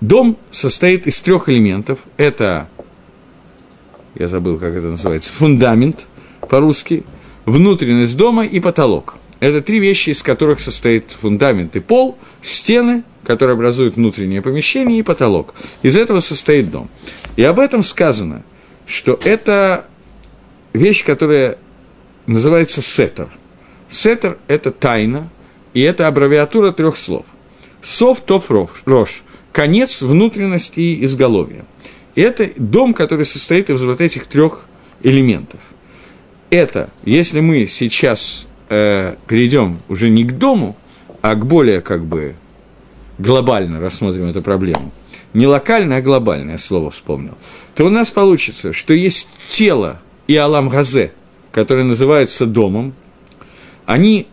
Дом 0.00 0.36
состоит 0.50 1.06
из 1.06 1.20
трех 1.20 1.48
элементов. 1.48 2.00
Это, 2.16 2.68
я 4.16 4.26
забыл, 4.26 4.58
как 4.58 4.74
это 4.74 4.88
называется, 4.88 5.32
фундамент 5.32 6.08
по-русски, 6.50 7.04
внутренность 7.44 8.16
дома 8.16 8.44
и 8.44 8.58
потолок. 8.58 9.14
Это 9.38 9.60
три 9.60 9.78
вещи, 9.78 10.10
из 10.10 10.24
которых 10.24 10.58
состоит 10.58 11.12
фундамент 11.12 11.76
и 11.76 11.80
пол, 11.80 12.18
стены– 12.42 13.04
который 13.28 13.54
образует 13.54 13.96
внутреннее 13.96 14.40
помещение, 14.40 15.00
и 15.00 15.02
потолок. 15.02 15.54
Из 15.82 15.98
этого 15.98 16.20
состоит 16.20 16.70
дом. 16.70 16.88
И 17.36 17.44
об 17.44 17.60
этом 17.60 17.82
сказано, 17.82 18.42
что 18.86 19.20
это 19.22 19.84
вещь, 20.72 21.04
которая 21.04 21.58
называется 22.26 22.80
сетер. 22.80 23.28
Сетер– 23.86 24.38
это 24.48 24.70
тайна, 24.70 25.28
и 25.74 25.82
это 25.82 26.08
аббревиатура 26.08 26.72
трех 26.72 26.96
слов. 26.96 27.26
Сов, 27.82 28.22
тоф, 28.22 28.50
рош. 28.86 29.22
Конец, 29.52 30.00
внутренность 30.00 30.78
и 30.78 31.04
изголовье. 31.04 31.66
И 32.14 32.22
это 32.22 32.50
дом, 32.56 32.94
который 32.94 33.26
состоит 33.26 33.68
из 33.68 33.84
вот 33.84 34.00
этих 34.00 34.26
трех 34.26 34.64
элементов. 35.02 35.60
Это, 36.48 36.88
если 37.04 37.40
мы 37.40 37.66
сейчас 37.66 38.46
э, 38.70 39.16
перейдем 39.26 39.80
уже 39.90 40.08
не 40.08 40.24
к 40.24 40.32
дому, 40.32 40.78
а 41.20 41.34
к 41.34 41.44
более 41.44 41.82
как 41.82 42.06
бы 42.06 42.34
глобально 43.18 43.80
рассмотрим 43.80 44.24
эту 44.24 44.42
проблему, 44.42 44.92
не 45.34 45.46
локальное, 45.46 45.98
а 45.98 46.02
глобальное 46.02 46.58
слово 46.58 46.90
вспомнил, 46.90 47.36
то 47.74 47.84
у 47.84 47.90
нас 47.90 48.10
получится, 48.10 48.72
что 48.72 48.94
есть 48.94 49.28
тело 49.48 50.00
и 50.26 50.36
Алам 50.36 50.68
Газе, 50.68 51.12
которые 51.52 51.84
называются 51.84 52.46
домом, 52.46 52.94
они 53.86 54.26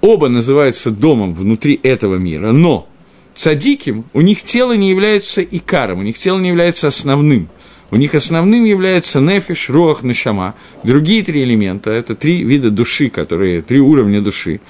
оба 0.00 0.28
называются 0.28 0.90
домом 0.90 1.34
внутри 1.34 1.78
этого 1.82 2.16
мира, 2.16 2.52
но 2.52 2.88
цадиким 3.34 4.04
у 4.12 4.20
них 4.20 4.42
тело 4.42 4.72
не 4.72 4.90
является 4.90 5.42
икаром, 5.42 6.00
у 6.00 6.02
них 6.02 6.18
тело 6.18 6.38
не 6.38 6.48
является 6.48 6.88
основным. 6.88 7.48
У 7.90 7.96
них 7.96 8.14
основным 8.14 8.66
является 8.66 9.18
нефиш, 9.18 9.70
руах, 9.70 10.02
нешама. 10.02 10.54
Другие 10.82 11.22
три 11.22 11.42
элемента– 11.42 11.90
это 11.92 12.14
три 12.14 12.44
вида 12.44 12.70
души, 12.70 13.08
которые, 13.08 13.62
три 13.62 13.80
уровня 13.80 14.20
души. 14.20 14.60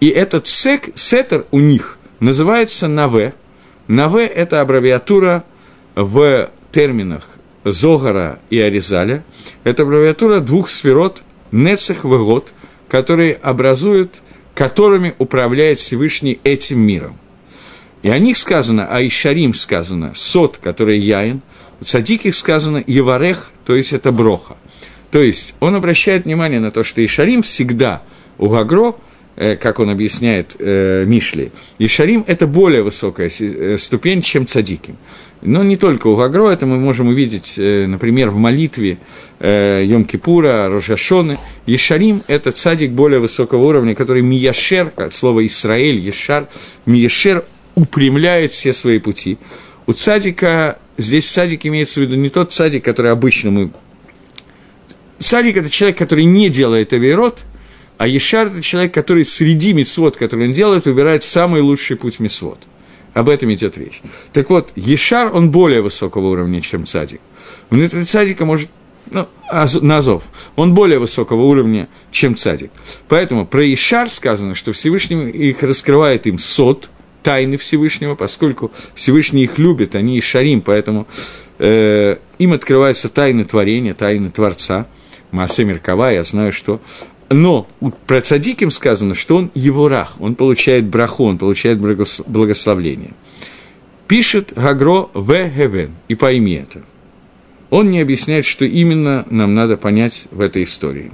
И 0.00 0.08
этот 0.08 0.48
сек, 0.48 0.88
сетер 0.96 1.46
у 1.52 1.60
них– 1.60 1.98
называется 2.20 2.88
Наве. 2.88 3.34
Наве– 3.88 4.26
это 4.26 4.60
аббревиатура 4.60 5.44
в 5.94 6.50
терминах 6.72 7.28
Зогара 7.64 8.38
и 8.50 8.60
Аризаля. 8.60 9.24
Это 9.62 9.82
аббревиатура 9.82 10.40
двух 10.40 10.68
сферот 10.68 11.22
Нецех 11.52 12.04
Вегот, 12.04 12.52
которые 12.88 13.34
образуют, 13.34 14.22
которыми 14.54 15.14
управляет 15.18 15.78
Всевышний 15.78 16.40
этим 16.44 16.80
миром. 16.80 17.18
И 18.02 18.08
о 18.08 18.18
них 18.18 18.36
сказано, 18.36 18.86
а 18.90 19.06
Ишарим 19.06 19.54
сказано, 19.54 20.12
сот, 20.14 20.58
который 20.58 20.98
яин, 20.98 21.42
у 21.80 21.84
цадиких 21.84 22.34
сказано 22.34 22.82
Еварех, 22.86 23.50
то 23.64 23.74
есть 23.74 23.92
это 23.92 24.12
броха. 24.12 24.56
То 25.10 25.22
есть 25.22 25.54
он 25.60 25.74
обращает 25.74 26.24
внимание 26.24 26.60
на 26.60 26.70
то, 26.70 26.82
что 26.84 27.04
Ишарим 27.04 27.42
всегда 27.42 28.02
у 28.38 28.48
Гагро– 28.48 28.94
как 29.36 29.80
он 29.80 29.90
объясняет 29.90 30.56
э, 30.58 31.04
Мишли, 31.06 31.50
и 31.78 31.86
это 32.26 32.46
более 32.46 32.82
высокая 32.82 33.30
э, 33.40 33.76
ступень, 33.78 34.22
чем 34.22 34.46
цадиким. 34.46 34.96
Но 35.44 35.62
не 35.62 35.76
только 35.76 36.06
у 36.06 36.16
Гагро, 36.16 36.50
это 36.50 36.64
мы 36.64 36.78
можем 36.78 37.08
увидеть, 37.08 37.54
э, 37.58 37.86
например, 37.86 38.30
в 38.30 38.36
молитве 38.36 38.98
э, 39.40 39.84
Йом-Кипура, 39.84 40.70
Рожашоны. 40.70 41.38
Ешарим– 41.66 42.22
это 42.28 42.50
цадик 42.50 42.92
более 42.92 43.20
высокого 43.20 43.62
уровня, 43.64 43.94
который 43.94 44.22
Мияшер, 44.22 44.92
от 44.96 45.12
слова 45.12 45.44
Исраэль, 45.44 45.98
Ешар, 45.98 46.48
Мияшер 46.86 47.44
упрямляет 47.74 48.52
все 48.52 48.72
свои 48.72 48.98
пути. 48.98 49.36
У 49.86 49.92
цадика, 49.92 50.78
здесь 50.96 51.28
цадик 51.28 51.66
имеется 51.66 52.00
в 52.00 52.04
виду 52.04 52.14
не 52.14 52.30
тот 52.30 52.52
цадик, 52.52 52.82
который 52.82 53.12
обычно 53.12 53.50
мы... 53.50 53.70
Цадик– 55.18 55.56
это 55.58 55.68
человек, 55.68 55.98
который 55.98 56.24
не 56.24 56.48
делает 56.48 56.92
авирот– 56.94 57.40
а 58.04 58.06
Ешар– 58.06 58.46
это 58.48 58.60
человек, 58.60 58.92
который 58.92 59.24
среди 59.24 59.72
мисвод, 59.72 60.18
который 60.18 60.48
он 60.48 60.52
делает, 60.52 60.84
выбирает 60.84 61.24
самый 61.24 61.62
лучший 61.62 61.96
путь 61.96 62.20
мисвод. 62.20 62.58
Об 63.14 63.30
этом 63.30 63.50
идет 63.54 63.78
речь. 63.78 64.02
Так 64.34 64.50
вот, 64.50 64.72
Ешар, 64.76 65.34
он 65.34 65.50
более 65.50 65.80
высокого 65.80 66.26
уровня, 66.26 66.60
чем 66.60 66.84
Цадик. 66.84 67.22
Внутри 67.70 68.04
Цадика 68.04 68.44
может 68.44 68.68
ну, 69.10 69.26
Назов, 69.80 70.24
он 70.54 70.74
более 70.74 70.98
высокого 70.98 71.44
уровня, 71.44 71.88
чем 72.10 72.36
Цадик. 72.36 72.72
Поэтому 73.08 73.46
про 73.46 73.64
Ишар 73.72 74.10
сказано, 74.10 74.54
что 74.54 74.74
Всевышний 74.74 75.30
их 75.30 75.62
раскрывает 75.62 76.26
им 76.26 76.36
сот, 76.36 76.90
тайны 77.22 77.56
Всевышнего, 77.56 78.16
поскольку 78.16 78.70
Всевышний 78.94 79.44
их 79.44 79.58
любит, 79.58 79.94
они 79.94 80.18
Ишарим, 80.18 80.60
поэтому 80.60 81.06
э, 81.58 82.18
им 82.36 82.52
открываются 82.52 83.08
тайны 83.08 83.46
творения, 83.46 83.94
тайны 83.94 84.30
Творца. 84.30 84.88
Маасе 85.34 85.64
Меркава, 85.64 86.12
я 86.12 86.22
знаю, 86.22 86.52
что 86.52 86.80
но 87.30 87.66
про 88.06 88.20
цадиким 88.20 88.70
сказано, 88.70 89.14
что 89.14 89.36
он 89.36 89.50
его 89.54 89.88
рах, 89.88 90.16
он 90.20 90.34
получает 90.34 90.86
браху, 90.86 91.24
он 91.24 91.38
получает 91.38 91.78
благословление. 91.78 93.12
Пишет 94.06 94.52
Гагро 94.54 95.08
В. 95.14 95.48
Гевен, 95.48 95.94
и 96.08 96.14
пойми 96.14 96.54
это. 96.54 96.82
Он 97.70 97.90
не 97.90 98.00
объясняет, 98.00 98.44
что 98.44 98.64
именно 98.64 99.26
нам 99.30 99.54
надо 99.54 99.76
понять 99.76 100.28
в 100.30 100.40
этой 100.40 100.64
истории. 100.64 101.10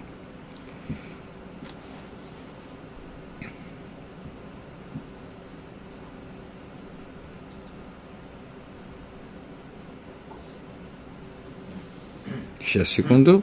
Сейчас, 12.61 12.89
секунду. 12.89 13.43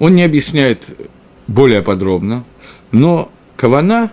Он 0.00 0.16
не 0.16 0.24
объясняет 0.24 0.96
более 1.46 1.82
подробно, 1.82 2.44
но 2.90 3.30
Кавана 3.56 4.10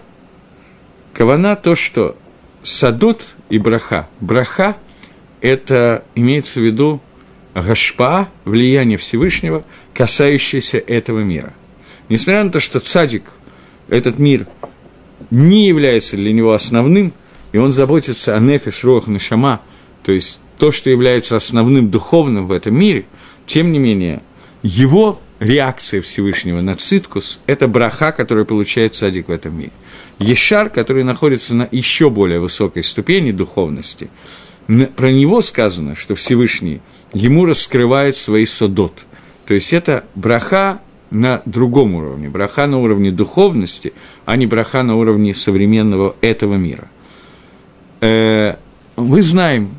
Кавана 1.13 1.55
то, 1.55 1.75
что 1.75 2.15
садот 2.61 3.35
и 3.49 3.57
браха. 3.57 4.07
Браха– 4.19 4.77
это 5.41 6.03
имеется 6.13 6.59
в 6.59 6.63
виду 6.63 7.01
гашпа, 7.55 8.27
влияние 8.45 8.99
Всевышнего, 8.99 9.63
касающееся 9.95 10.77
этого 10.77 11.19
мира. 11.19 11.53
Несмотря 12.09 12.43
на 12.43 12.51
то, 12.51 12.59
что 12.59 12.79
цадик, 12.79 13.23
этот 13.87 14.19
мир, 14.19 14.45
не 15.31 15.67
является 15.67 16.17
для 16.17 16.33
него 16.33 16.51
основным, 16.53 17.13
и 17.51 17.57
он 17.57 17.71
заботится 17.71 18.35
о 18.35 18.39
нефиш, 18.39 18.83
рох, 18.83 19.07
нешама, 19.07 19.61
то 20.03 20.11
есть 20.11 20.39
то, 20.59 20.71
что 20.71 20.89
является 20.89 21.35
основным 21.35 21.89
духовным 21.89 22.45
в 22.45 22.51
этом 22.51 22.77
мире, 22.77 23.05
тем 23.45 23.71
не 23.71 23.79
менее, 23.79 24.21
его 24.61 25.19
реакция 25.39 26.01
Всевышнего 26.01 26.61
на 26.61 26.75
циткус– 26.75 27.39
это 27.45 27.67
браха, 27.67 28.11
которую 28.11 28.45
получает 28.45 28.95
садик 28.95 29.27
в 29.27 29.31
этом 29.31 29.57
мире. 29.57 29.71
Ешар, 30.19 30.69
который 30.69 31.03
находится 31.03 31.53
на 31.55 31.67
еще 31.71 32.09
более 32.09 32.39
высокой 32.39 32.83
ступени 32.83 33.31
духовности, 33.31 34.09
про 34.95 35.11
него 35.11 35.41
сказано, 35.41 35.95
что 35.95 36.15
Всевышний 36.15 36.81
ему 37.13 37.45
раскрывает 37.45 38.17
свои 38.17 38.45
содот. 38.45 39.05
То 39.45 39.53
есть 39.53 39.71
это 39.73 40.03
браха 40.15 40.81
на 41.09 41.41
другом 41.45 41.95
уровне, 41.95 42.29
браха 42.29 42.67
на 42.67 42.79
уровне 42.79 43.11
духовности, 43.11 43.93
а 44.25 44.35
не 44.35 44.45
браха 44.45 44.83
на 44.83 44.95
уровне 44.95 45.33
современного 45.33 46.15
этого 46.21 46.55
мира. 46.55 46.89
Э, 48.01 48.55
мы 48.97 49.21
знаем, 49.21 49.69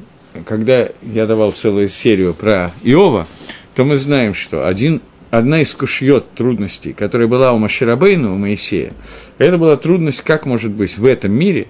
когда 0.47 0.89
я 1.03 1.27
давал 1.27 1.53
целую 1.53 1.89
серию 1.89 2.33
про 2.33 2.73
Иова, 2.83 3.27
то 3.75 3.85
мы 3.85 3.97
знаем, 3.97 4.35
что 4.35 4.67
один, 4.67 5.03
одна 5.31 5.61
из 5.63 5.75
кушьет 5.75 6.33
трудностей, 6.35 6.93
которая 6.93 7.29
была 7.29 7.53
у 7.53 7.59
Маширабейна, 7.59 8.33
у 8.33 8.37
Моисея, 8.37 8.93
это 9.39 9.59
была 9.59 9.77
трудность, 9.77 10.23
как 10.23 10.47
может 10.47 10.73
быть 10.73 10.97
в 10.99 11.05
этом 11.05 11.33
мире 11.33 11.69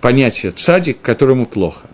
понятие 0.00 0.52
цадик, 0.52 1.00
которому 1.00 1.46
плохо. 1.46 1.86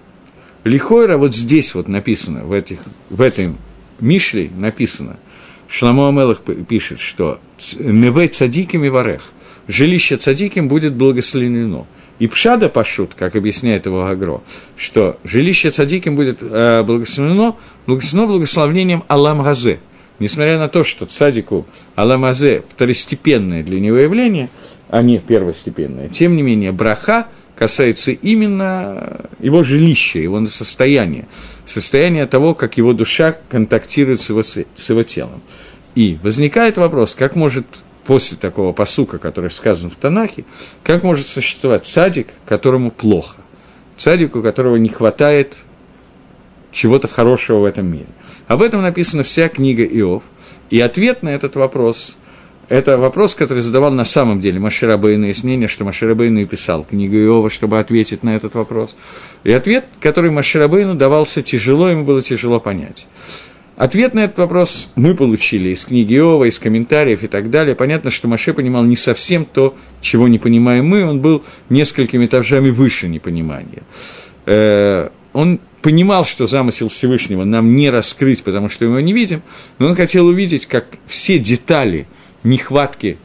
Лихойра 0.64 1.16
вот 1.16 1.34
здесь 1.34 1.74
вот 1.74 1.88
написано, 1.88 2.44
в, 2.44 2.52
этих, 2.52 2.80
в 3.10 3.20
этой 3.20 3.54
Мишле 4.00 4.50
написано– 4.56 5.18
Шламо 5.68 6.08
Амелах 6.08 6.40
пишет, 6.66 6.98
что 6.98 7.40
«Невей 7.78 8.28
цадиким 8.28 8.84
и 8.84 8.88
варех»– 8.88 9.32
жилище 9.68 10.16
цадиким 10.16 10.66
будет 10.66 10.94
благословено. 10.94 11.86
И 12.18 12.26
Пшада 12.26 12.68
Пашут, 12.68 13.14
как 13.14 13.36
объясняет 13.36 13.86
его 13.86 14.06
Агро, 14.06 14.40
что 14.76 15.18
жилище 15.24 15.70
цадиким 15.70 16.16
будет 16.16 16.42
э, 16.42 16.82
благословено, 16.82 17.58
благословено 17.86 18.32
благословением 18.32 19.04
Алам 19.08 19.42
Газе. 19.42 19.78
Несмотря 20.18 20.58
на 20.58 20.68
то, 20.68 20.82
что 20.82 21.06
цадику 21.06 21.66
Алам 21.94 22.22
Газе 22.22 22.64
второстепенное 22.68 23.62
для 23.62 23.78
него 23.78 23.96
явление, 23.96 24.48
а 24.88 25.02
не 25.02 25.18
первостепенное, 25.18 26.08
тем 26.08 26.34
не 26.36 26.42
менее 26.42 26.72
браха 26.72 27.28
касается 27.54 28.12
именно 28.12 29.20
его 29.40 29.62
жилища, 29.64 30.18
его 30.18 30.44
состояния, 30.46 31.26
состояния 31.66 32.26
того, 32.26 32.54
как 32.54 32.78
его 32.78 32.92
душа 32.92 33.36
контактирует 33.48 34.20
с 34.20 34.28
его, 34.30 34.42
с 34.42 34.64
его 34.88 35.02
телом. 35.02 35.40
И 35.94 36.18
возникает 36.22 36.78
вопрос, 36.78 37.14
как 37.14 37.34
может 37.34 37.66
после 38.06 38.38
такого 38.38 38.72
посука, 38.72 39.18
который 39.18 39.50
сказан 39.50 39.90
в 39.90 39.96
Танахе, 39.96 40.44
как 40.82 41.02
может 41.02 41.26
существовать 41.26 41.86
садик, 41.86 42.28
которому 42.46 42.90
плохо, 42.90 43.36
садику, 43.96 44.40
которого 44.40 44.76
не 44.76 44.88
хватает 44.88 45.58
чего-то 46.70 47.08
хорошего 47.08 47.60
в 47.60 47.64
этом 47.64 47.86
мире. 47.86 48.06
Об 48.48 48.62
этом 48.62 48.82
написана 48.82 49.22
вся 49.22 49.48
книга 49.48 49.84
Иов, 49.84 50.24
и 50.70 50.80
ответ 50.80 51.22
на 51.22 51.28
этот 51.28 51.54
вопрос– 51.54 52.18
это 52.68 52.98
вопрос, 52.98 53.34
который 53.34 53.62
задавал 53.62 53.92
на 53.92 54.04
самом 54.04 54.40
деле 54.40 54.60
Маширабейну. 54.60 55.26
Есть 55.26 55.42
мнение, 55.42 55.68
что 55.68 55.84
Маширабейну 55.84 56.40
и 56.40 56.44
писал 56.44 56.84
книгу 56.84 57.16
Иова, 57.16 57.48
чтобы 57.48 57.78
ответить 57.78 58.22
на 58.22 58.36
этот 58.36 58.54
вопрос. 58.54 58.94
И 59.44 59.52
ответ, 59.52 59.86
который 60.00 60.30
Маширабейну 60.30 60.94
давался 60.94 61.40
тяжело, 61.40 61.88
ему 61.88 62.04
было 62.04 62.20
тяжело 62.20 62.60
понять. 62.60 63.06
Ответ 63.76 64.12
на 64.12 64.24
этот 64.24 64.38
вопрос 64.38 64.92
мы 64.96 65.14
получили 65.14 65.70
из 65.70 65.84
книги 65.84 66.16
Иова, 66.16 66.44
из 66.44 66.58
комментариев 66.58 67.22
и 67.22 67.28
так 67.28 67.48
далее. 67.48 67.74
Понятно, 67.74 68.10
что 68.10 68.28
Маше 68.28 68.52
понимал 68.52 68.84
не 68.84 68.96
совсем 68.96 69.46
то, 69.46 69.74
чего 70.02 70.28
не 70.28 70.38
понимаем 70.38 70.86
мы, 70.86 71.06
он 71.06 71.20
был 71.20 71.44
несколькими 71.70 72.26
этажами 72.26 72.68
выше 72.68 73.08
непонимания. 73.08 73.82
Э, 74.44 75.08
он 75.32 75.60
понимал, 75.82 76.24
что 76.24 76.46
замысел 76.46 76.88
Всевышнего 76.88 77.44
нам 77.44 77.76
не 77.76 77.90
раскрыть, 77.90 78.42
потому 78.44 78.68
что 78.68 78.84
мы 78.86 78.92
его 78.92 79.00
не 79.00 79.12
видим, 79.12 79.42
но 79.78 79.88
он 79.88 79.94
хотел 79.94 80.26
увидеть, 80.26 80.66
как 80.66 80.86
все 81.06 81.38
детали– 81.38 82.06
нехватки 82.44 83.18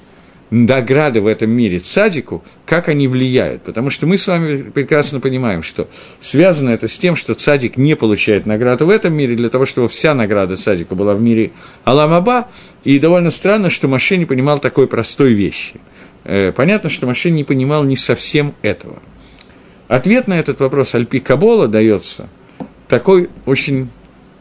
награды 0.50 1.20
в 1.20 1.26
этом 1.26 1.50
мире 1.50 1.80
цадику, 1.80 2.44
как 2.68 2.88
они 2.88 3.08
влияют. 3.08 3.64
Потому 3.64 3.90
что 3.90 4.06
мы 4.06 4.20
с 4.20 4.28
вами 4.28 4.70
прекрасно 4.70 5.20
понимаем, 5.20 5.64
что 5.64 5.88
связано 6.20 6.70
это 6.70 6.88
с 6.88 6.96
тем, 6.98 7.16
что 7.16 7.34
цадик 7.34 7.76
не 7.76 7.96
получает 7.96 8.46
награду 8.46 8.86
в 8.86 8.90
этом 8.90 9.14
мире, 9.14 9.36
для 9.36 9.50
того, 9.50 9.66
чтобы 9.66 9.90
вся 9.90 10.14
награда 10.14 10.56
цадику 10.56 10.96
была 10.96 11.16
в 11.16 11.22
мире 11.22 11.52
Аламаба. 11.86 12.50
И 12.84 13.00
довольно 13.00 13.32
странно, 13.32 13.72
что 13.72 13.88
Маше 13.88 14.18
не 14.18 14.26
понимал 14.26 14.60
такой 14.60 14.88
простой 14.88 15.34
вещи. 15.34 15.76
Э, 16.24 16.52
понятно, 16.52 16.90
что 16.90 17.08
Маше 17.08 17.32
не 17.32 17.44
понимал 17.44 17.84
не 17.84 17.96
совсем 17.96 18.54
этого. 18.62 19.02
Ответ 19.88 20.28
на 20.28 20.38
этот 20.40 20.60
вопрос 20.60 20.94
Альпи 20.94 21.20
Кабола 21.20 21.68
дается 21.68 22.30
такой 22.94 23.28
очень 23.48 23.90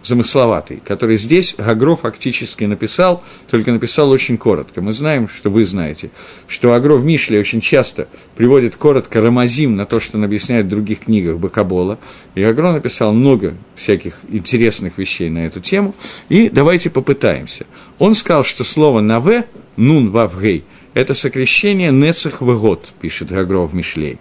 замысловатый, 0.04 0.82
который 0.84 1.16
здесь 1.16 1.54
Агро 1.56 1.96
фактически 1.96 2.64
написал, 2.64 3.24
только 3.50 3.72
написал 3.72 4.10
очень 4.10 4.36
коротко. 4.36 4.82
Мы 4.82 4.92
знаем, 4.92 5.26
что 5.26 5.48
вы 5.48 5.64
знаете, 5.64 6.10
что 6.48 6.74
Агро 6.74 6.96
в 6.96 7.04
Мишле 7.06 7.40
очень 7.40 7.62
часто 7.62 8.08
приводит 8.36 8.76
коротко 8.76 9.22
Рамазим 9.22 9.74
на 9.74 9.86
то, 9.86 10.00
что 10.00 10.18
он 10.18 10.24
объясняет 10.24 10.66
в 10.66 10.68
других 10.68 11.00
книгах 11.00 11.38
Бакабола. 11.38 11.98
И 12.34 12.42
Агро 12.42 12.72
написал 12.72 13.14
много 13.14 13.54
всяких 13.74 14.18
интересных 14.28 14.98
вещей 14.98 15.30
на 15.30 15.46
эту 15.46 15.60
тему. 15.60 15.94
И 16.28 16.50
давайте 16.50 16.90
попытаемся. 16.90 17.64
Он 17.98 18.14
сказал, 18.14 18.44
что 18.44 18.64
слово 18.64 19.00
«наве», 19.00 19.46
«нун 19.78 20.10
вавгей»– 20.10 20.64
это 20.92 21.14
сокращение 21.14 21.90
«нецех 21.90 22.42
год, 22.42 22.86
пишет 23.00 23.32
Агро 23.32 23.60
в 23.60 23.74
Мишлей. 23.74 24.18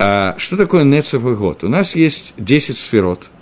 А 0.00 0.34
что 0.36 0.56
такое 0.56 0.82
«нецех 0.82 1.22
год? 1.22 1.62
У 1.62 1.68
нас 1.68 1.94
есть 1.94 2.34
10 2.38 2.76
сферот– 2.76 3.28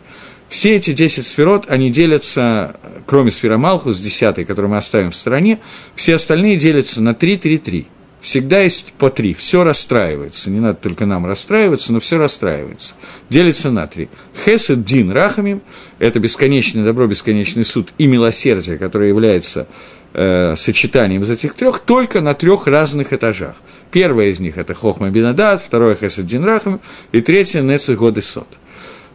все 0.51 0.75
эти 0.75 0.93
10 0.93 1.25
сферот, 1.25 1.67
они 1.69 1.91
делятся, 1.91 2.77
кроме 3.07 3.31
сфера 3.31 3.57
Малхус, 3.57 4.01
10, 4.01 4.45
которую 4.47 4.73
мы 4.73 4.79
оставим 4.79 5.13
в 5.13 5.17
стороне, 5.17 5.61
все 5.95 6.17
остальные 6.17 6.57
делятся 6.57 7.01
на 7.01 7.15
3, 7.15 7.37
3, 7.37 7.59
3. 7.59 7.87
Всегда 8.21 8.61
есть 8.61 8.93
по 8.99 9.11
3, 9.11 9.33
все 9.33 9.63
расстраивается, 9.63 10.51
не 10.51 10.59
надо 10.59 10.75
только 10.75 11.07
нам 11.07 11.25
расстраиваться, 11.25 11.93
но 11.93 12.01
все 12.01 12.19
расстраивается. 12.19 12.95
Делится 13.31 13.71
на 13.71 13.87
3. 13.87 14.09
Хесед 14.45 14.85
Дин 14.85 15.13
Рахамим– 15.13 15.63
это 16.01 16.19
бесконечный 16.19 16.83
добро, 16.83 17.07
бесконечный 17.07 17.65
суд 17.65 17.95
и 17.97 18.09
милосердие, 18.09 18.77
которое 18.77 19.09
является 19.09 19.69
э, 20.13 20.55
сочетанием 20.57 21.23
из 21.23 21.31
этих 21.31 21.55
трех, 21.55 21.79
только 21.79 22.21
на 22.21 22.35
трех 22.35 22.67
разных 22.67 23.13
этажах. 23.13 23.55
Первое 23.93 24.27
из 24.27 24.41
них– 24.41 24.55
это 24.59 24.75
Хохма 24.75 25.11
Бинадат, 25.11 25.63
второе– 25.63 25.95
Хесед 26.01 26.27
Дин 26.27 26.45
Рахамим, 26.45 26.81
и 27.13 27.21
третье– 27.21 27.61
Нецех 27.63 27.99
Год 27.99 28.19
и 28.19 28.21
Сот. 28.21 28.49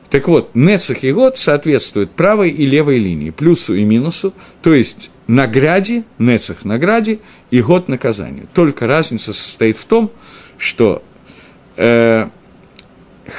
Так 0.09 0.27
вот, 0.27 0.51
Нецах 0.53 1.03
и 1.03 1.11
год 1.11 1.37
соответствуют 1.37 2.11
правой 2.11 2.49
и 2.49 2.65
левой 2.65 2.99
линии, 2.99 3.31
плюсу 3.31 3.75
и 3.75 3.83
минусу, 3.83 4.33
то 4.61 4.73
есть 4.73 5.09
награде, 5.27 6.03
Нецах 6.19 6.63
награде 6.63 7.19
и 7.51 7.61
год 7.61 7.87
наказанию. 7.89 8.47
Только 8.53 8.87
разница 8.87 9.33
состоит 9.33 9.77
в 9.77 9.85
том, 9.85 10.11
что 10.57 11.03
э, 11.75 12.27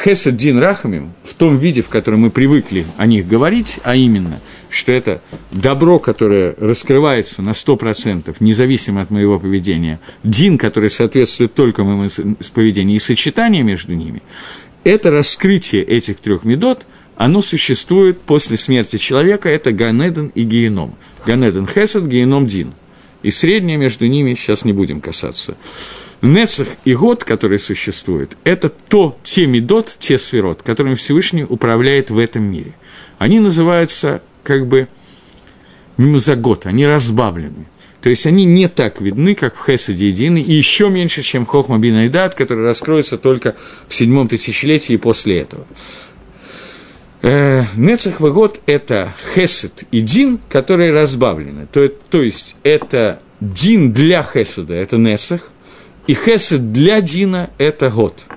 Хесед 0.04 0.36
Дин 0.36 0.58
Рахамим 0.58 1.12
в 1.22 1.34
том 1.34 1.58
виде, 1.58 1.80
в 1.80 1.88
котором 1.88 2.20
мы 2.20 2.30
привыкли 2.30 2.86
о 2.96 3.06
них 3.06 3.28
говорить, 3.28 3.78
а 3.84 3.94
именно, 3.94 4.40
что 4.68 4.90
это 4.90 5.20
добро, 5.52 6.00
которое 6.00 6.56
раскрывается 6.58 7.40
на 7.40 7.50
100%, 7.50 8.34
независимо 8.40 9.02
от 9.02 9.10
моего 9.10 9.38
поведения, 9.38 10.00
Дин, 10.24 10.58
который 10.58 10.90
соответствует 10.90 11.54
только 11.54 11.84
моему 11.84 12.08
поведению, 12.52 12.96
и 12.96 13.00
сочетание 13.00 13.62
между 13.62 13.94
ними, 13.94 14.22
это 14.90 15.10
раскрытие 15.10 15.82
этих 15.82 16.20
трех 16.20 16.44
медот, 16.44 16.86
оно 17.16 17.42
существует 17.42 18.20
после 18.20 18.56
смерти 18.56 18.96
человека, 18.98 19.48
это 19.48 19.72
Ганеден 19.72 20.30
и 20.34 20.44
Геном. 20.44 20.94
Ганеден 21.24 21.66
Хесед, 21.66 22.06
Геном 22.06 22.46
Дин. 22.46 22.72
И 23.22 23.30
среднее 23.30 23.78
между 23.78 24.06
ними 24.06 24.34
сейчас 24.34 24.64
не 24.64 24.72
будем 24.72 25.00
касаться. 25.00 25.56
Нецах 26.22 26.68
и 26.84 26.94
год, 26.94 27.24
который 27.24 27.58
существует, 27.58 28.36
это 28.44 28.68
то, 28.68 29.18
те 29.22 29.46
медот, 29.46 29.96
те 29.98 30.18
сферот, 30.18 30.62
которыми 30.62 30.94
Всевышний 30.94 31.44
управляет 31.44 32.10
в 32.10 32.18
этом 32.18 32.44
мире. 32.44 32.72
Они 33.18 33.40
называются 33.40 34.22
как 34.44 34.66
бы 34.66 34.88
мимозагот, 35.96 36.66
они 36.66 36.86
разбавлены. 36.86 37.66
То 38.06 38.10
есть 38.10 38.24
они 38.24 38.44
не 38.44 38.68
так 38.68 39.00
видны, 39.00 39.34
как 39.34 39.56
в 39.56 39.66
Хесаде 39.66 40.06
едины, 40.06 40.40
и 40.40 40.52
еще 40.52 40.88
меньше, 40.88 41.22
чем 41.22 41.44
Хохма 41.44 41.78
Бин 41.78 41.96
Айдат, 41.96 42.36
который 42.36 42.62
раскроется 42.62 43.18
только 43.18 43.56
в 43.88 43.94
седьмом 43.96 44.28
тысячелетии 44.28 44.92
и 44.92 44.96
после 44.96 45.40
этого. 45.40 45.66
Э, 47.22 47.64
Нецах 47.74 48.20
Вагот– 48.20 48.60
это 48.66 49.12
Хесед 49.34 49.82
и 49.90 50.02
Дин, 50.02 50.38
которые 50.48 50.92
разбавлены. 50.92 51.66
То, 51.66 51.88
то 51.88 52.22
есть 52.22 52.56
это 52.62 53.20
Дин 53.40 53.92
для 53.92 54.22
Хесуда– 54.22 54.74
это 54.76 54.98
Нецах, 54.98 55.40
и 56.06 56.14
Хесед 56.14 56.72
для 56.72 57.00
Дина– 57.00 57.50
это 57.58 57.90
Год– 57.90 58.22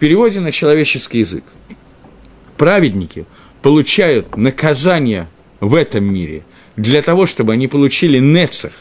переводе 0.00 0.40
на 0.40 0.50
человеческий 0.50 1.18
язык. 1.18 1.44
Праведники 2.56 3.26
получают 3.60 4.36
наказание 4.36 5.28
в 5.60 5.74
этом 5.74 6.04
мире 6.04 6.42
для 6.76 7.02
того, 7.02 7.26
чтобы 7.26 7.52
они 7.52 7.68
получили 7.68 8.18
нецах, 8.18 8.72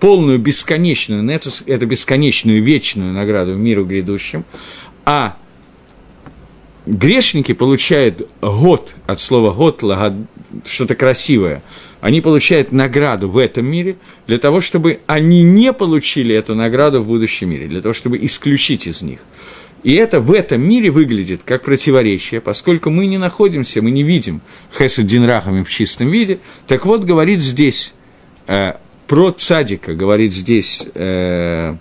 полную 0.00 0.38
бесконечную, 0.38 1.22
нецах– 1.22 1.62
это 1.66 1.86
бесконечную 1.86 2.62
вечную 2.62 3.12
награду 3.12 3.54
в 3.54 3.58
миру 3.58 3.84
грядущем, 3.84 4.44
а 5.04 5.36
грешники 6.86 7.52
получают 7.52 8.28
год, 8.40 8.94
от 9.06 9.20
слова 9.20 9.52
год, 9.52 9.82
что-то 10.64 10.94
красивое, 10.94 11.62
они 12.00 12.20
получают 12.20 12.72
награду 12.72 13.28
в 13.28 13.38
этом 13.38 13.66
мире 13.66 13.96
для 14.26 14.38
того, 14.38 14.60
чтобы 14.60 15.00
они 15.06 15.42
не 15.42 15.72
получили 15.72 16.34
эту 16.34 16.54
награду 16.54 17.02
в 17.02 17.06
будущем 17.06 17.50
мире, 17.50 17.66
для 17.66 17.80
того, 17.80 17.92
чтобы 17.92 18.18
исключить 18.24 18.86
из 18.86 19.02
них. 19.02 19.20
И 19.82 19.94
это 19.94 20.20
в 20.20 20.32
этом 20.32 20.62
мире 20.62 20.90
выглядит 20.90 21.42
как 21.44 21.62
противоречие, 21.62 22.40
поскольку 22.40 22.90
мы 22.90 23.06
не 23.06 23.18
находимся, 23.18 23.82
мы 23.82 23.90
не 23.90 24.02
видим 24.02 24.40
Хесед 24.76 25.06
Динрахами 25.06 25.62
в 25.62 25.68
чистом 25.68 26.10
виде. 26.10 26.38
Так 26.66 26.86
вот, 26.86 27.04
говорит 27.04 27.40
здесь 27.40 27.94
э, 28.46 28.72
про 29.06 29.30
цадика, 29.30 29.94
говорит 29.94 30.32
здесь 30.32 30.84
э, 30.94 31.76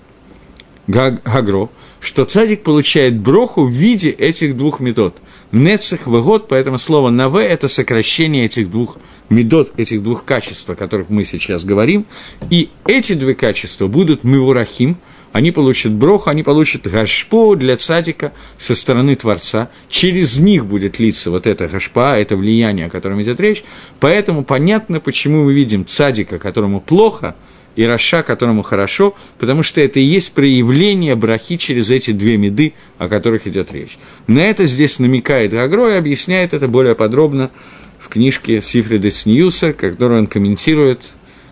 Гагро, 0.87 1.69
что 1.99 2.25
цадик 2.25 2.63
получает 2.63 3.17
броху 3.17 3.65
в 3.65 3.71
виде 3.71 4.09
этих 4.09 4.55
двух 4.57 4.79
метод. 4.79 5.21
Нецех, 5.51 6.07
выгод, 6.07 6.47
поэтому 6.47 6.77
слово 6.77 7.09
«наве»– 7.09 7.45
это 7.47 7.67
сокращение 7.67 8.45
этих 8.45 8.69
двух 8.69 8.97
медот, 9.29 9.73
этих 9.77 10.03
двух 10.03 10.25
качеств, 10.25 10.69
о 10.69 10.75
которых 10.75 11.09
мы 11.09 11.23
сейчас 11.23 11.63
говорим. 11.63 12.05
И 12.49 12.69
эти 12.85 13.13
две 13.13 13.33
качества 13.33 13.87
будут 13.87 14.23
мивурахим– 14.23 14.97
они 15.35 15.51
получат 15.51 15.91
броху, 15.91 16.29
они 16.29 16.43
получат 16.43 16.87
гашпо 16.87 17.55
для 17.55 17.75
цадика 17.75 18.31
со 18.57 18.73
стороны 18.73 19.15
Творца. 19.15 19.69
Через 19.89 20.37
них 20.37 20.65
будет 20.65 20.97
литься 20.97 21.29
вот 21.29 21.45
это 21.45 21.67
гашпа, 21.67 22.17
это 22.17 22.37
влияние, 22.37 22.85
о 22.85 22.89
котором 22.89 23.21
идет 23.21 23.41
речь. 23.41 23.65
Поэтому 23.99 24.45
понятно, 24.45 25.01
почему 25.01 25.43
мы 25.43 25.53
видим 25.53 25.85
цадика, 25.85 26.39
которому 26.39 26.79
плохо, 26.79 27.35
и 27.75 27.83
Раша, 27.83 28.23
которому 28.23 28.61
хорошо, 28.61 29.13
потому 29.37 29.61
что 29.61 29.81
это 29.81 29.99
и 29.99 30.03
есть 30.03 30.31
проявление 30.31 31.17
брахи 31.17 31.57
через 31.57 31.91
эти 31.91 32.11
две 32.11 32.37
меды, 32.37 32.71
о 32.97 33.09
которых 33.09 33.45
идет 33.45 33.73
речь. 33.73 33.97
На 34.27 34.39
это 34.39 34.65
здесь 34.67 34.99
намекает 34.99 35.51
Гагро 35.51 35.89
и 35.89 35.97
объясняет 35.97 36.53
это 36.53 36.69
более 36.69 36.95
подробно 36.95 37.51
в 37.99 38.07
книжке 38.07 38.61
Сифрида 38.61 39.11
Сньюса, 39.11 39.73
которую 39.73 40.21
он 40.21 40.27
комментирует 40.27 41.01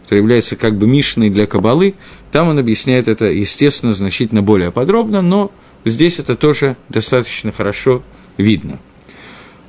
который 0.04 0.20
является 0.20 0.56
как 0.56 0.78
бы 0.78 0.86
Мишной 0.86 1.30
для 1.30 1.48
Кабалы, 1.48 1.96
там 2.34 2.48
он 2.48 2.58
объясняет 2.58 3.08
это, 3.08 3.26
естественно, 3.26 3.94
значительно 3.94 4.42
более 4.42 4.72
подробно, 4.72 5.22
но 5.22 5.52
здесь 5.86 6.18
это 6.18 6.36
тоже 6.36 6.78
достаточно 6.90 7.52
хорошо 7.52 8.02
видно. 8.38 8.80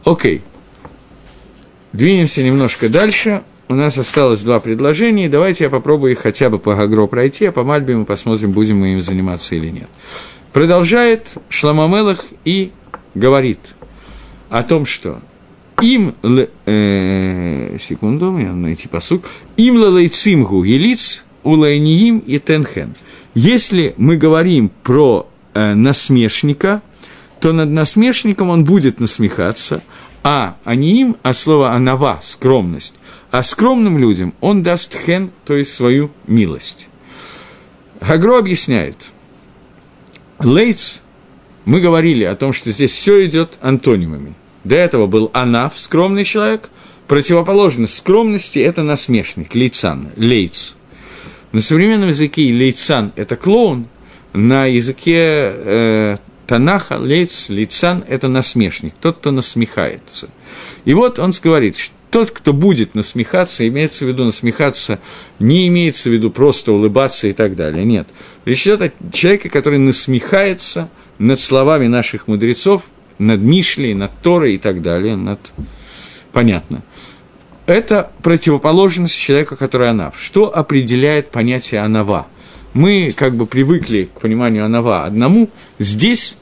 Окей. 0.03 0.41
Двинемся 1.93 2.43
немножко 2.43 2.89
дальше. 2.89 3.43
У 3.69 3.75
нас 3.75 3.99
осталось 3.99 4.41
два 4.41 4.61
предложения. 4.61 5.29
Давайте 5.29 5.65
я 5.65 5.71
попробую 5.71 6.13
их 6.13 6.21
хотя 6.21 6.49
бы 6.49 6.59
по 6.59 6.75
Гагро 6.75 7.07
пройти, 7.07 7.45
а 7.45 7.53
по 7.53 7.65
Мальбе 7.65 7.97
мы 7.97 8.07
посмотрим, 8.07 8.53
будем 8.53 8.79
мы 8.79 8.95
им 8.95 9.03
заниматься 9.03 9.55
или 9.55 9.69
нет. 9.69 9.91
Продолжает 10.55 11.37
Шламамелах 11.51 12.25
и 12.47 12.73
говорит 13.15 13.75
о 14.49 14.63
том, 14.63 14.87
что 14.87 15.21
им, 15.83 16.15
э, 16.65 17.77
секунду, 17.79 18.33
мне 18.33 18.47
надо 18.47 18.57
найти 18.57 18.89
посук, 18.89 19.25
им 19.59 19.77
лалайцимгу 19.77 20.63
елиц 20.65 21.25
улайниим 21.45 22.19
и 22.19 22.39
тенхен. 22.39 22.95
Если 23.35 23.95
мы 23.97 24.17
говорим 24.17 24.71
про 24.83 25.29
э, 25.55 25.75
насмешника, 25.75 26.83
то 27.41 27.53
над 27.53 27.71
насмешником 27.71 28.51
он 28.51 28.65
будет 28.65 29.01
насмехаться, 29.01 29.83
а 30.23 30.57
не 30.67 31.01
им, 31.01 31.17
а 31.23 31.33
слово 31.33 31.73
анава, 31.73 32.21
скромность. 32.23 32.95
А 33.31 33.43
скромным 33.43 33.99
людям 33.99 34.35
он 34.41 34.63
даст 34.63 34.97
хен, 34.97 35.31
то 35.45 35.55
есть 35.55 35.75
свою 35.75 36.11
милость. 36.27 36.89
Гагро 38.01 38.39
объясняет. 38.39 39.11
Лейц, 40.39 41.03
мы 41.65 41.81
говорили 41.81 42.25
о 42.25 42.35
том, 42.35 42.53
что 42.53 42.71
здесь 42.71 42.93
все 42.93 43.25
идет 43.27 43.59
антонимами– 43.61 44.35
до 44.65 44.77
этого 44.77 45.07
был 45.07 45.31
Анаф, 45.35 45.79
скромный 45.79 46.25
человек. 46.25 46.71
Противоположность 47.07 47.97
скромности– 47.97 48.59
это 48.61 48.83
насмешник, 48.83 49.55
лейцан, 49.55 50.09
лейц. 50.17 50.75
На 51.55 51.61
современном 51.61 52.09
языке 52.09 52.51
лейцан– 52.51 53.13
это 53.17 53.37
клоун, 53.37 53.87
на 54.33 54.67
языке 54.67 55.53
э, 55.55 56.17
Танаха, 56.49 56.97
лейц, 56.97 57.49
лейцан– 57.49 58.05
это 58.09 58.27
насмешник, 58.27 58.95
тот, 59.01 59.19
кто 59.19 59.31
насмехается. 59.31 60.31
И 60.85 60.95
вот 60.95 61.21
он 61.21 61.33
говорит, 61.41 61.77
что 61.77 61.95
тот, 62.11 62.33
кто 62.33 62.53
будет 62.53 62.97
насмехаться, 62.97 63.69
имеется 63.69 64.05
в 64.05 64.09
виду 64.09 64.25
насмехаться, 64.25 64.99
не 65.39 65.69
имеется 65.69 66.11
в 66.11 66.13
виду 66.13 66.33
просто 66.33 66.73
улыбаться 66.73 67.29
и 67.29 67.33
так 67.33 67.55
далее. 67.55 67.85
Нет. 67.85 68.09
Речь 68.45 68.67
идет 68.67 68.83
о 68.83 68.93
человеке, 69.13 69.49
который 69.49 69.79
насмехается 69.79 70.89
над 71.19 71.39
словами 71.39 71.87
наших 71.87 72.27
мудрецов, 72.27 72.83
над 73.21 73.41
Мишлей, 73.41 73.95
над 73.95 74.11
Торой 74.23 74.55
и 74.55 74.59
так 74.59 74.83
далее, 74.83 75.15
над... 75.15 75.39
Понятно. 76.33 76.83
Это 77.67 78.11
противоположность 78.23 79.19
человека, 79.19 79.57
который 79.57 79.89
анав. 79.89 80.21
Что 80.21 80.55
определяет 80.55 81.31
понятие 81.31 81.81
анава? 81.81 82.27
Мы 82.75 83.15
как 83.17 83.35
бы 83.35 83.47
привыкли 83.47 84.11
к 84.15 84.21
пониманию 84.21 84.67
анава 84.67 85.05
одному. 85.05 85.49
Здесь 85.79 86.37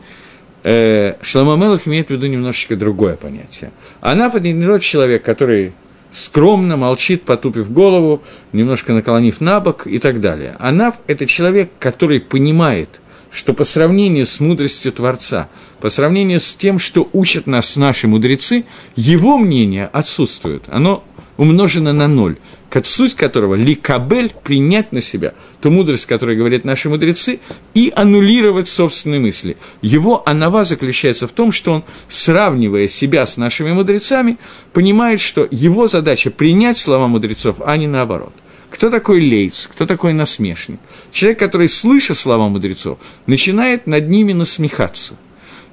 э, 0.65 1.15
Шламамелов 1.23 1.87
имеет 1.87 2.09
в 2.09 2.11
виду 2.11 2.27
немножечко 2.27 2.75
другое 2.75 3.15
понятие. 3.15 3.71
Анав– 4.01 4.35
это 4.37 4.49
не 4.49 4.67
тот 4.67 4.83
человек, 4.83 5.23
который 5.23 5.75
скромно 6.11 6.77
молчит, 6.77 7.23
потупив 7.23 7.71
голову, 7.71 8.23
немножко 8.53 8.93
наклонив 8.93 9.41
на 9.41 9.61
бок 9.61 9.87
и 9.87 9.99
так 9.99 10.21
далее. 10.21 10.57
Анав– 10.59 10.97
это 11.07 11.27
человек, 11.27 11.71
который 11.79 12.21
понимает, 12.21 13.01
что 13.31 13.55
по 13.55 13.65
сравнению 13.65 14.27
с 14.27 14.41
мудростью 14.41 14.93
Творца, 14.93 15.49
по 15.81 15.89
сравнению 15.89 16.39
с 16.39 16.55
тем, 16.55 16.79
что 16.79 17.09
учат 17.13 17.47
нас 17.47 17.77
наши 17.77 18.07
мудрецы, 18.07 18.65
его 18.95 19.39
мнение 19.39 19.89
отсутствует, 19.93 20.65
оно 20.69 21.03
умножено 21.43 21.93
на 21.93 22.07
ноль, 22.07 22.37
суть 22.85 23.15
которого 23.15 23.57
ликабель– 23.57 24.33
принять 24.45 24.93
на 24.93 25.01
себя 25.01 25.35
ту 25.61 25.71
мудрость, 25.71 26.07
которую 26.07 26.39
говорят 26.39 26.65
наши 26.65 26.89
мудрецы, 26.89 27.41
и 27.75 27.93
аннулировать 27.95 28.69
собственные 28.69 29.19
мысли. 29.19 29.57
Его 29.83 30.23
анава 30.25 30.65
заключается 30.65 31.27
в 31.27 31.33
том, 31.33 31.51
что 31.51 31.73
он, 31.73 31.85
сравнивая 32.09 32.87
себя 32.87 33.27
с 33.27 33.37
нашими 33.37 33.73
мудрецами, 33.73 34.39
понимает, 34.73 35.21
что 35.21 35.47
его 35.51 35.89
задача– 35.89 36.31
принять 36.31 36.79
слова 36.79 37.09
мудрецов, 37.09 37.57
а 37.65 37.77
не 37.77 37.89
наоборот. 37.89 38.33
Кто 38.71 38.89
такой 38.89 39.21
лейц, 39.21 39.69
кто 39.71 39.85
такой 39.85 40.13
насмешник? 40.13 40.79
Человек, 41.11 41.41
который, 41.41 41.69
слыша 41.69 42.15
слова 42.15 42.49
мудрецов, 42.49 42.99
начинает 43.27 43.87
над 43.89 44.09
ними 44.09 44.33
насмехаться. 44.33 45.17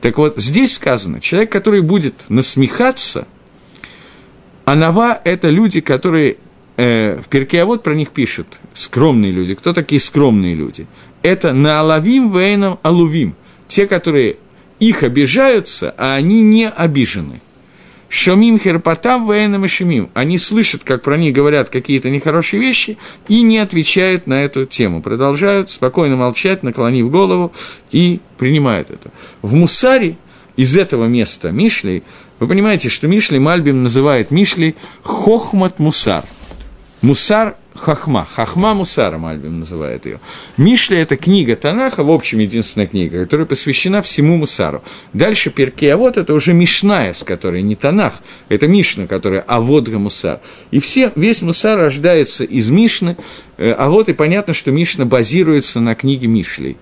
Так 0.02 0.18
вот, 0.18 0.34
здесь 0.38 0.74
сказано, 0.74 1.22
человек, 1.22 1.52
который 1.52 1.82
будет 1.82 2.26
насмехаться, 2.30 3.28
анава– 4.72 5.20
это 5.24 5.50
люди, 5.50 5.82
которые 5.82 6.38
э, 6.78 7.18
в 7.22 7.28
перке, 7.28 7.62
а 7.62 7.66
вот 7.66 7.84
про 7.84 7.94
них 7.94 8.12
пишут, 8.12 8.60
скромные 8.74 9.32
люди. 9.32 9.56
Кто 9.56 9.74
такие 9.74 10.00
скромные 10.00 10.56
люди? 10.56 10.88
Это 11.22 11.54
наалавим 11.54 12.32
вейном 12.32 12.80
алувим, 12.82 13.36
те, 13.68 13.88
которые 13.88 14.38
их 14.80 15.04
обижаются, 15.04 15.94
а 15.98 16.16
они 16.16 16.42
не 16.42 16.70
обижены– 16.70 17.42
Шомим 18.10 18.58
херпатав 18.58 19.22
военным 19.22 19.66
и 19.66 19.68
шумим. 19.68 20.10
Они 20.16 20.40
слышат, 20.40 20.84
как 20.84 21.04
про 21.04 21.16
них 21.16 21.34
говорят 21.34 21.70
какие-то 21.70 22.10
нехорошие 22.10 22.60
вещи, 22.60 22.98
и 23.28 23.44
не 23.44 23.60
отвечают 23.60 24.26
на 24.26 24.44
эту 24.44 24.66
тему. 24.66 25.04
Продолжают 25.04 25.70
спокойно 25.70 26.16
молчать, 26.16 26.64
наклонив 26.64 27.12
голову, 27.12 27.54
и 27.92 28.20
принимают 28.40 28.90
это. 28.90 29.12
В 29.44 29.54
Мусаре 29.54 30.18
из 30.56 30.76
этого 30.76 31.06
места 31.06 31.52
Мишлей, 31.52 32.02
вы 32.40 32.48
понимаете, 32.48 32.90
что 32.90 33.08
Мишлей 33.08 33.40
Мальбим 33.40 33.84
называет 33.84 34.32
Мишлей 34.32 34.76
Хохмат 35.04 35.80
Мусар. 35.80 36.24
Мусар 37.02 37.56
Хахма. 37.76 38.26
Хахма 38.26 38.74
Мусара 38.74 39.18
Мальбим 39.18 39.60
называет 39.60 40.06
ее. 40.06 40.20
Мишля– 40.58 40.98
это 41.02 41.16
книга 41.16 41.56
Танаха, 41.56 42.04
в 42.04 42.12
общем, 42.12 42.40
единственная 42.40 42.88
книга, 42.88 43.24
которая 43.24 43.46
посвящена 43.46 44.02
всему 44.02 44.36
Мусару. 44.38 44.84
Дальше 45.14 45.50
Перки, 45.50 45.86
а 45.86 45.96
вот 45.96 46.18
это 46.18 46.34
уже 46.34 46.54
Мишная, 46.54 47.14
с 47.14 47.24
которой 47.24 47.62
не 47.62 47.76
Танах, 47.76 48.16
это 48.50 48.68
Мишна, 48.68 49.08
которая 49.08 49.42
Аводга 49.42 49.98
Мусар. 49.98 50.42
И 50.72 50.80
все, 50.80 51.12
весь 51.16 51.42
Мусар 51.42 51.80
рождается 51.80 52.44
из 52.44 52.70
Мишны, 52.70 53.16
э, 53.58 53.72
а 53.72 53.90
вот 53.90 54.10
и 54.10 54.14
понятно, 54.14 54.54
что 54.54 54.72
Мишна 54.72 55.06
базируется 55.06 55.80
на 55.80 55.96
книге 55.96 56.28
Мишлей. 56.28 56.76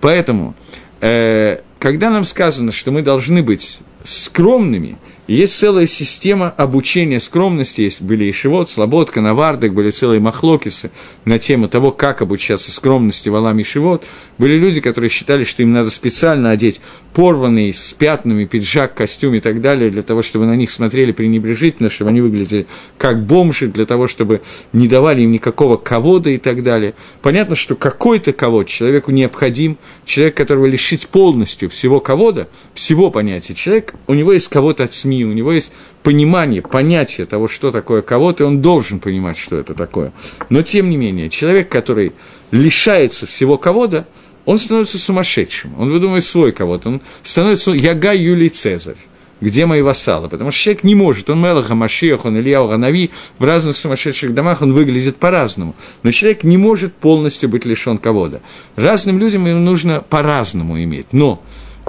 Поэтому, 0.00 0.54
э, 1.00 1.58
когда 1.80 2.10
нам 2.10 2.24
сказано, 2.24 2.70
что 2.70 2.92
мы 2.92 3.02
должны 3.02 3.42
быть 3.42 3.80
скромными 4.04 4.96
есть 5.26 5.58
целая 5.58 5.86
система 5.86 6.50
обучения 6.50 7.18
скромности, 7.18 7.80
есть 7.80 8.02
были 8.02 8.26
и 8.26 8.32
Шивот, 8.32 8.68
Слободка, 8.68 9.22
Навардек, 9.22 9.72
были 9.72 9.88
целые 9.88 10.20
махлокисы 10.20 10.90
на 11.24 11.38
тему 11.38 11.68
того, 11.68 11.92
как 11.92 12.20
обучаться 12.20 12.70
скромности 12.70 13.30
в 13.30 13.34
Аламе 13.34 13.64
Шивот. 13.64 14.04
Были 14.36 14.58
люди, 14.58 14.82
которые 14.82 15.08
считали, 15.08 15.44
что 15.44 15.62
им 15.62 15.72
надо 15.72 15.90
специально 15.90 16.50
одеть 16.50 16.82
порванный 17.14 17.72
с 17.72 17.92
пятнами 17.92 18.44
пиджак, 18.44 18.94
костюм 18.94 19.34
и 19.34 19.40
так 19.40 19.60
далее, 19.60 19.88
для 19.88 20.02
того, 20.02 20.20
чтобы 20.20 20.46
на 20.46 20.56
них 20.56 20.70
смотрели 20.70 21.12
пренебрежительно, 21.12 21.88
чтобы 21.88 22.10
они 22.10 22.20
выглядели 22.20 22.66
как 22.98 23.24
бомжи, 23.24 23.68
для 23.68 23.86
того, 23.86 24.08
чтобы 24.08 24.42
не 24.72 24.88
давали 24.88 25.22
им 25.22 25.32
никакого 25.32 25.76
ковода 25.76 26.28
и 26.28 26.38
так 26.38 26.62
далее. 26.62 26.94
Понятно, 27.22 27.54
что 27.54 27.76
какой-то 27.76 28.32
ковод 28.32 28.66
человеку 28.66 29.12
необходим, 29.12 29.78
человек, 30.04 30.36
которого 30.36 30.66
лишить 30.66 31.06
полностью 31.06 31.70
всего 31.70 32.00
ковода, 32.00 32.48
всего 32.74 33.10
понятия, 33.10 33.54
человек, 33.54 33.94
у 34.06 34.14
него 34.14 34.32
есть 34.32 34.48
кого-то 34.48 34.84
от 34.84 34.92
СМИ, 34.92 35.13
у 35.22 35.32
него 35.32 35.52
есть 35.52 35.72
понимание, 36.02 36.62
понятие 36.62 37.26
того, 37.26 37.46
что 37.46 37.70
такое 37.70 38.02
кого-то, 38.02 38.42
и 38.42 38.46
он 38.46 38.60
должен 38.60 38.98
понимать, 38.98 39.36
что 39.36 39.56
это 39.56 39.74
такое. 39.74 40.12
Но, 40.48 40.62
тем 40.62 40.90
не 40.90 40.96
менее, 40.96 41.30
человек, 41.30 41.68
который 41.68 42.12
лишается 42.50 43.26
всего 43.26 43.56
кого-то, 43.56 44.06
он 44.44 44.58
становится 44.58 44.98
сумасшедшим, 44.98 45.78
он 45.78 45.90
выдумывает 45.90 46.24
свой 46.24 46.52
кого-то, 46.52 46.88
он 46.88 47.00
становится 47.22 47.70
Яга 47.70 48.12
Юлий 48.12 48.48
Цезарь. 48.48 48.96
Где 49.40 49.66
мои 49.66 49.82
вассалы? 49.82 50.28
Потому 50.28 50.50
что 50.50 50.60
человек 50.60 50.84
не 50.84 50.94
может, 50.94 51.28
он 51.28 51.40
Мелаха, 51.40 51.74
Машиах, 51.74 52.24
он 52.24 52.38
Илья 52.38 52.62
Ганави, 52.62 53.10
в 53.38 53.44
разных 53.44 53.76
сумасшедших 53.76 54.32
домах 54.32 54.62
он 54.62 54.72
выглядит 54.72 55.16
по-разному. 55.16 55.74
Но 56.02 56.12
человек 56.12 56.44
не 56.44 56.56
может 56.56 56.94
полностью 56.94 57.48
быть 57.48 57.66
лишен 57.66 57.98
кого-то. 57.98 58.40
Разным 58.76 59.18
людям 59.18 59.46
ему 59.46 59.60
нужно 59.60 60.00
по-разному 60.00 60.82
иметь. 60.82 61.08
Но 61.12 61.42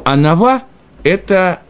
анава– 0.03 0.63
это 1.03 1.61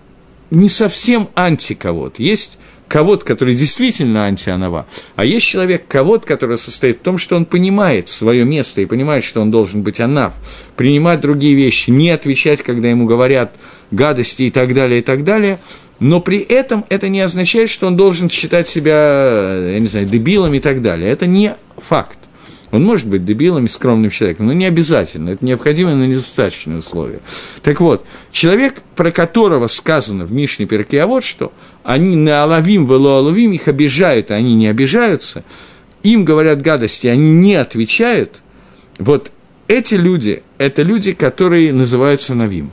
не 0.55 0.69
совсем 0.69 1.29
анти 1.35 1.73
кого-то. 1.73 2.23
Есть 2.23 2.57
кого 2.87 3.17
который 3.17 3.55
действительно 3.55 4.25
антианова, 4.25 4.85
а 5.15 5.25
есть 5.25 5.45
человек, 5.45 5.87
кого 5.87 6.19
который 6.19 6.57
состоит 6.57 6.99
в 6.99 7.01
том, 7.01 7.17
что 7.17 7.35
он 7.35 7.45
понимает 7.45 8.09
свое 8.09 8.45
место 8.45 8.81
и 8.81 8.85
понимает, 8.85 9.23
что 9.23 9.41
он 9.41 9.51
должен 9.51 9.81
быть 9.81 9.99
анав, 9.99 10.33
принимать 10.75 11.19
другие 11.19 11.55
вещи, 11.55 11.89
не 11.89 12.11
отвечать, 12.11 12.61
когда 12.61 12.89
ему 12.89 13.05
говорят 13.05 13.55
гадости 13.91 14.43
и 14.43 14.51
так 14.51 14.73
далее, 14.73 14.99
и 14.99 15.01
так 15.01 15.23
далее, 15.23 15.59
но 15.99 16.21
при 16.21 16.39
этом 16.39 16.85
это 16.89 17.09
не 17.09 17.21
означает, 17.21 17.69
что 17.69 17.87
он 17.87 17.95
должен 17.95 18.29
считать 18.29 18.67
себя, 18.67 19.71
я 19.71 19.79
не 19.79 19.87
знаю, 19.87 20.05
дебилом 20.05 20.53
и 20.53 20.59
так 20.59 20.81
далее. 20.81 21.09
Это 21.09 21.25
не 21.25 21.55
факт. 21.77 22.19
Он 22.75 22.83
может 22.83 23.07
быть 23.07 23.23
дебилом 23.23 23.65
и 23.65 23.69
скромным 23.69 24.11
человеком, 24.11 24.47
но 24.47 24.53
не 24.53 24.65
обязательно. 24.65 25.29
Это 25.29 25.45
необходимое, 25.45 25.95
но 25.95 26.05
недостаточное 26.05 26.79
условие. 26.79 27.21
Так 27.63 27.79
вот, 27.79 28.05
человек, 28.33 28.81
про 28.97 29.11
которого 29.11 29.67
сказано 29.67 30.25
в 30.25 30.33
Мишне 30.33 30.65
Перке, 30.65 31.01
а 31.01 31.07
вот 31.07 31.23
что, 31.23 31.53
они 31.83 32.17
на 32.17 32.43
алавим, 32.43 32.85
вело 32.85 33.19
алавим, 33.19 33.53
их 33.53 33.69
обижают, 33.69 34.29
а 34.29 34.35
они 34.35 34.55
не 34.55 34.67
обижаются, 34.67 35.45
им 36.03 36.25
говорят 36.25 36.61
гадости, 36.61 37.07
они 37.07 37.31
не 37.31 37.55
отвечают, 37.55 38.41
вот 38.99 39.31
эти 39.69 39.95
люди, 39.95 40.43
это 40.57 40.81
люди, 40.81 41.13
которые 41.13 41.71
называются 41.71 42.35
навим. 42.35 42.71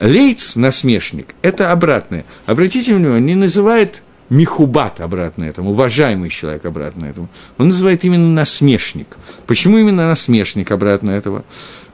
Лейц, 0.00 0.56
насмешник, 0.56 1.26
это 1.42 1.72
обратное. 1.72 2.24
Обратите 2.46 2.94
внимание, 2.94 3.34
не 3.34 3.40
называет 3.42 4.02
Михубат 4.32 5.02
обратно 5.02 5.44
этому, 5.44 5.72
уважаемый 5.72 6.30
человек 6.30 6.64
обратно 6.64 7.04
этому. 7.04 7.28
Он 7.58 7.68
называет 7.68 8.02
именно 8.02 8.32
насмешник. 8.32 9.18
Почему 9.46 9.76
именно 9.76 10.08
насмешник 10.08 10.70
обратно 10.70 11.10
этого? 11.10 11.44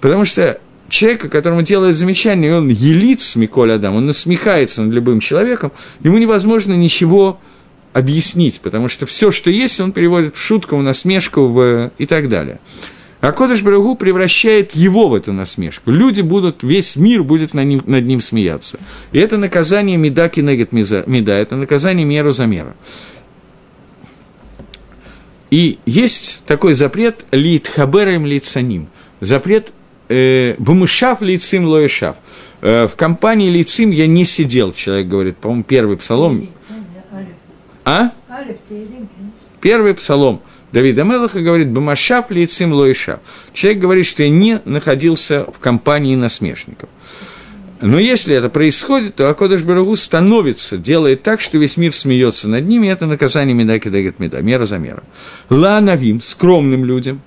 Потому 0.00 0.24
что 0.24 0.60
человека, 0.88 1.28
которому 1.28 1.62
делает 1.62 1.96
замечание, 1.96 2.54
он 2.54 2.68
елиц, 2.68 3.34
Миколь 3.34 3.72
Адам, 3.72 3.96
он 3.96 4.06
насмехается 4.06 4.82
над 4.82 4.94
любым 4.94 5.18
человеком, 5.18 5.72
ему 6.04 6.18
невозможно 6.18 6.74
ничего 6.74 7.40
объяснить, 7.92 8.60
потому 8.60 8.86
что 8.86 9.04
все, 9.04 9.32
что 9.32 9.50
есть, 9.50 9.80
он 9.80 9.90
переводит 9.90 10.36
в 10.36 10.40
шутку, 10.40 10.76
в 10.76 10.82
насмешку 10.84 11.48
в... 11.48 11.90
и 11.98 12.06
так 12.06 12.28
далее. 12.28 12.60
А 13.20 13.32
Кодыш 13.32 13.62
Барагу 13.62 13.96
превращает 13.96 14.76
его 14.76 15.08
в 15.08 15.14
эту 15.14 15.32
насмешку. 15.32 15.90
Люди 15.90 16.20
будут, 16.20 16.62
весь 16.62 16.94
мир 16.94 17.24
будет 17.24 17.52
над 17.52 17.66
ним, 17.66 17.82
над 17.84 18.04
ним 18.04 18.20
смеяться. 18.20 18.78
И 19.10 19.18
это 19.18 19.38
наказание 19.38 19.96
меда 19.96 20.28
кинегет 20.28 20.70
меда, 20.72 21.36
это 21.36 21.56
наказание 21.56 22.06
меру 22.06 22.30
за 22.30 22.46
меру. 22.46 22.74
И 25.50 25.78
есть 25.84 26.44
такой 26.46 26.74
запрет 26.74 27.24
лит 27.32 27.66
хаберем 27.66 28.24
лицаним. 28.24 28.88
Запрет 29.20 29.72
э, 30.08 30.54
бумышав 30.58 31.20
лицим 31.20 31.64
лоешав. 31.64 32.16
Э, 32.60 32.86
в 32.86 32.94
компании 32.94 33.50
лицим 33.50 33.90
я 33.90 34.06
не 34.06 34.24
сидел, 34.24 34.72
человек 34.72 35.08
говорит, 35.08 35.38
по-моему, 35.38 35.64
первый 35.64 35.96
псалом. 35.96 36.50
А? 37.84 38.10
Первый 39.60 39.94
псалом. 39.94 40.40
Давида 40.72 41.04
Мелаха 41.04 41.40
говорит, 41.40 41.68
«Бамашав 41.68 42.30
лицим 42.30 42.72
лоишав». 42.72 43.20
Человек 43.52 43.80
говорит, 43.80 44.06
что 44.06 44.22
я 44.22 44.28
не 44.28 44.60
находился 44.64 45.44
в 45.44 45.58
компании 45.58 46.14
насмешников. 46.14 46.88
Но 47.80 47.98
если 47.98 48.34
это 48.34 48.48
происходит, 48.48 49.14
то 49.14 49.30
Акодыш 49.30 49.62
Барагу 49.62 49.94
становится, 49.94 50.76
делает 50.76 51.22
так, 51.22 51.40
что 51.40 51.58
весь 51.58 51.76
мир 51.76 51.94
смеется 51.94 52.48
над 52.48 52.66
ними, 52.66 52.88
и 52.88 52.90
это 52.90 53.06
наказание 53.06 53.54
Медаки 53.54 53.88
Дагет 53.88 54.18
Меда, 54.18 54.40
мера 54.40 54.66
за 54.66 54.78
меру. 54.78 55.02
Ла 55.48 55.80
Навим, 55.80 56.20
скромным 56.20 56.84
людям, 56.84 57.22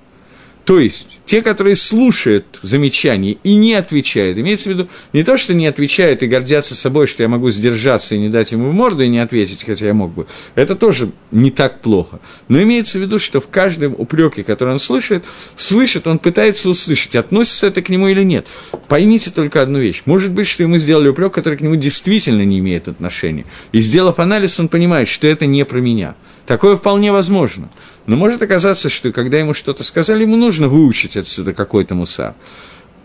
то 0.65 0.79
есть, 0.79 1.21
те, 1.25 1.41
которые 1.41 1.75
слушают 1.75 2.59
замечания 2.61 3.37
и 3.43 3.55
не 3.55 3.73
отвечают, 3.73 4.37
имеется 4.37 4.69
в 4.69 4.73
виду 4.73 4.89
не 5.11 5.23
то, 5.23 5.37
что 5.37 5.55
не 5.55 5.65
отвечают 5.65 6.21
и 6.21 6.27
гордятся 6.27 6.75
собой, 6.75 7.07
что 7.07 7.23
я 7.23 7.29
могу 7.29 7.49
сдержаться 7.49 8.13
и 8.13 8.19
не 8.19 8.29
дать 8.29 8.51
ему 8.51 8.71
морду 8.71 9.03
и 9.03 9.07
не 9.07 9.19
ответить, 9.19 9.63
хотя 9.63 9.87
я 9.87 9.93
мог 9.93 10.13
бы, 10.13 10.27
это 10.53 10.75
тоже 10.75 11.11
не 11.31 11.49
так 11.49 11.81
плохо. 11.81 12.19
Но 12.47 12.61
имеется 12.61 12.99
в 12.99 13.01
виду, 13.01 13.17
что 13.17 13.41
в 13.41 13.47
каждом 13.47 13.95
упреке, 13.97 14.43
который 14.43 14.73
он 14.73 14.79
слышит, 14.79 15.25
слышит, 15.55 16.05
он 16.05 16.19
пытается 16.19 16.69
услышать, 16.69 17.15
относится 17.15 17.67
это 17.67 17.81
к 17.81 17.89
нему 17.89 18.09
или 18.09 18.23
нет. 18.23 18.47
Поймите 18.87 19.31
только 19.31 19.63
одну 19.63 19.79
вещь. 19.79 20.03
Может 20.05 20.31
быть, 20.31 20.47
что 20.47 20.61
ему 20.61 20.77
сделали 20.77 21.07
упрек, 21.07 21.33
который 21.33 21.57
к 21.57 21.61
нему 21.61 21.75
действительно 21.75 22.43
не 22.43 22.59
имеет 22.59 22.87
отношения. 22.87 23.45
И 23.71 23.81
сделав 23.81 24.19
анализ, 24.19 24.59
он 24.59 24.67
понимает, 24.67 25.07
что 25.07 25.27
это 25.27 25.47
не 25.47 25.65
про 25.65 25.79
меня. 25.79 26.15
Такое 26.45 26.75
вполне 26.75 27.11
возможно. 27.11 27.69
Но 28.05 28.15
может 28.15 28.41
оказаться, 28.41 28.89
что 28.89 29.11
когда 29.11 29.39
ему 29.39 29.53
что-то 29.53 29.83
сказали, 29.83 30.23
ему 30.23 30.35
нужно 30.35 30.67
выучить 30.67 31.17
отсюда 31.17 31.53
какой-то 31.53 31.95
мусар. 31.95 32.33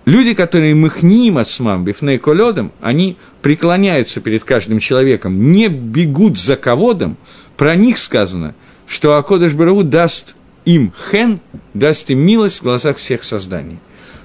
Люди, 0.07 0.35
которые 0.35 0.75
махним 0.75 1.37
осмам, 1.37 1.85
бифней 1.85 2.19
колодом, 2.19 2.73
они 2.81 3.17
преклоняются 3.43 4.21
перед 4.21 4.45
каждым 4.45 4.79
человеком, 4.79 5.53
не 5.53 5.69
бегут 5.69 6.39
за 6.39 6.57
ководом, 6.57 7.17
про 7.57 7.75
них 7.75 7.99
сказано, 7.99 8.55
что 8.87 9.17
Акодыш 9.17 9.55
Бараву 9.55 9.83
даст 9.83 10.37
им 10.65 10.93
хен, 11.11 11.41
даст 11.75 12.09
им 12.11 12.21
милость 12.21 12.61
в 12.61 12.63
глазах 12.63 12.99
всех 12.99 13.25
созданий. 13.25 13.79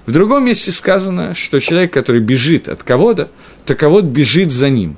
В 0.06 0.12
другом 0.12 0.46
месте 0.46 0.72
сказано, 0.72 1.34
что 1.34 1.60
человек, 1.60 1.94
который 1.94 2.22
бежит 2.22 2.68
от 2.68 2.84
кого-то, 2.84 3.30
то 3.66 3.76
кого-то 3.76 4.08
бежит 4.08 4.52
за 4.52 4.70
ним. 4.70 4.98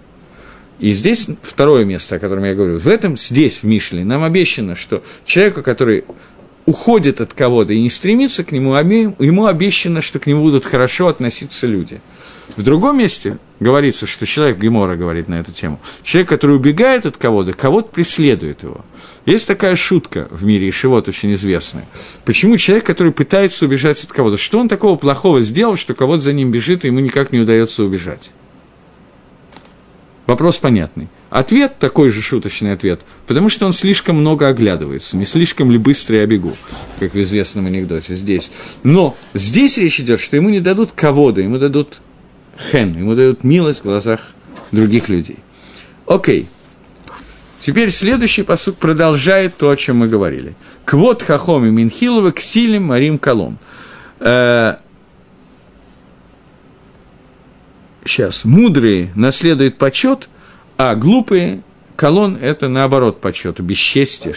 И 0.80 0.92
здесь 0.92 1.28
второе 1.42 1.86
место, 1.86 2.16
о 2.16 2.20
котором 2.20 2.44
я 2.44 2.56
говорю. 2.56 2.80
В 2.80 2.88
этом, 2.88 3.16
здесь, 3.16 3.60
в 3.60 3.64
Мишле, 3.64 4.04
нам 4.04 4.24
обещано, 4.24 4.76
что 4.76 5.04
человеку, 5.26 5.62
который 5.62 6.04
уходит 6.66 7.22
от 7.22 7.34
кого-то 7.34 7.74
и 7.74 7.82
не 7.82 7.90
стремится 7.90 8.44
к 8.44 8.52
нему, 8.52 8.76
ему 8.76 9.46
обещано, 9.46 10.02
что 10.02 10.20
к 10.20 10.28
нему 10.28 10.42
будут 10.44 10.66
хорошо 10.66 11.08
относиться 11.08 11.68
люди. 11.68 12.02
В 12.58 12.62
другом 12.64 12.98
месте 12.98 13.38
говорится, 13.60 14.06
что 14.06 14.26
человек, 14.26 14.60
Гемора 14.60 14.96
говорит 14.96 15.28
на 15.28 15.36
эту 15.36 15.52
тему, 15.52 15.80
человек, 16.04 16.30
который 16.30 16.56
убегает 16.56 17.06
от 17.06 17.18
кого-то, 17.18 17.54
кого-то 17.54 17.90
преследует 17.90 18.64
его. 18.64 18.86
Есть 19.26 19.48
такая 19.48 19.76
шутка 19.76 20.28
в 20.30 20.44
мире 20.44 20.70
Ишивот 20.70 21.08
очень 21.08 21.34
известная. 21.34 21.86
Почему 22.26 22.58
человек, 22.58 22.86
который 22.86 23.14
пытается 23.14 23.66
убежать 23.66 24.04
от 24.04 24.12
кого-то, 24.12 24.38
что 24.38 24.60
он 24.60 24.68
такого 24.68 24.98
плохого 24.98 25.42
сделал, 25.42 25.78
что 25.78 25.94
кого-то 25.94 26.22
за 26.22 26.34
ним 26.34 26.52
бежит, 26.52 26.84
и 26.84 26.88
ему 26.88 27.00
никак 27.00 27.32
не 27.32 27.40
удается 27.40 27.84
убежать? 27.84 28.32
Вопрос 30.26 30.58
понятный. 30.58 31.10
Ответ 31.30 31.80
такой 31.80 32.10
же 32.10 32.22
шуточный 32.22 32.74
ответ, 32.74 33.02
потому 33.28 33.50
что 33.50 33.66
он 33.66 33.74
слишком 33.74 34.18
много 34.18 34.48
оглядывается, 34.48 35.18
не 35.18 35.26
слишком 35.26 35.70
ли 35.70 35.78
быстро 35.78 36.18
я 36.18 36.26
бегу, 36.26 36.54
как 37.00 37.14
в 37.14 37.22
известном 37.22 37.66
анекдоте 37.66 38.16
здесь. 38.16 38.52
Но 38.84 39.18
здесь 39.34 39.78
речь 39.78 40.00
идет, 40.00 40.22
что 40.22 40.38
ему 40.38 40.50
не 40.50 40.62
дадут 40.62 40.92
кого-то, 40.94 41.42
ему 41.42 41.58
дадут 41.58 42.00
хен, 42.72 42.98
ему 42.98 43.16
дадут 43.16 43.44
милость 43.44 43.82
в 43.82 43.84
глазах 43.84 44.32
других 44.72 45.10
людей. 45.10 45.38
Окей. 46.06 46.48
Теперь 47.60 47.90
следующий 47.90 48.44
посуд 48.44 48.78
продолжает 48.78 49.58
то, 49.58 49.70
о 49.70 49.76
чем 49.76 49.98
мы 49.98 50.08
говорили. 50.08 50.56
Квот 50.86 51.22
хахоми 51.24 51.70
минхилова 51.70 52.32
ктилем 52.32 52.84
марим 52.84 53.18
колон. 53.18 53.58
Э, 54.20 54.76
сейчас, 58.06 58.46
мудрые 58.46 59.12
наследуют 59.16 59.78
почет, 59.78 60.30
а 60.78 60.96
глупые 60.96 61.62
колон– 61.96 62.38
это 62.42 62.68
наоборот 62.68 63.22
почет, 63.22 63.60
бесчестие. 63.60 64.36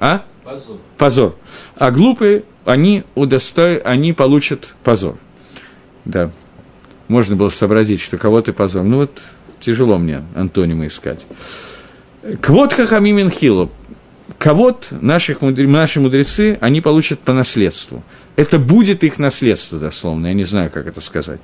А? 0.00 0.24
Позор. 0.44 0.76
Позор. 0.98 1.36
А 1.76 1.90
глупые, 1.90 2.44
они, 2.64 3.04
удосто... 3.14 3.80
они 3.84 4.12
получат 4.12 4.74
позор. 4.84 5.16
Да. 6.04 6.30
Можно 7.08 7.36
было 7.36 7.48
сообразить, 7.48 8.00
что 8.00 8.18
кого-то 8.18 8.52
позор. 8.52 8.82
Ну 8.82 8.98
вот 8.98 9.22
тяжело 9.60 9.98
мне 9.98 10.22
антонимы 10.34 10.86
искать. 10.86 11.26
Квот 12.40 12.72
хахамимен 12.72 13.30
хилу. 13.30 13.70
Кого-то 14.38 14.96
наших, 15.02 15.42
наши 15.42 16.00
мудрецы, 16.00 16.58
они 16.60 16.80
получат 16.80 17.20
по 17.20 17.32
наследству. 17.34 18.02
Это 18.36 18.58
будет 18.58 19.04
их 19.04 19.18
наследство, 19.18 19.78
дословно, 19.78 20.28
я 20.28 20.32
не 20.32 20.44
знаю, 20.44 20.70
как 20.70 20.86
это 20.86 21.00
сказать. 21.00 21.40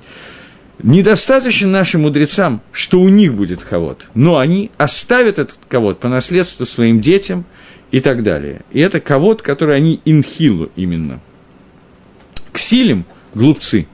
Недостаточно 0.83 1.69
нашим 1.69 2.03
мудрецам, 2.03 2.63
что 2.73 3.01
у 3.01 3.09
них 3.09 3.35
будет 3.35 3.63
кого-то, 3.63 4.07
но 4.15 4.39
они 4.39 4.71
оставят 4.79 5.39
этот 5.39 5.59
кого-то 5.69 6.01
по 6.01 6.09
наследству 6.09 6.65
своим 6.65 7.01
детям 7.01 7.45
и 7.91 8.01
так 8.01 8.23
далее. 8.23 8.63
И 8.73 8.81
это 8.81 9.01
кого-то, 9.01 9.43
который 9.43 9.77
они 9.77 10.01
инхилу 10.05 10.71
именно. 10.77 11.21
Ксилим, 12.53 13.05
глупцы, 13.35 13.87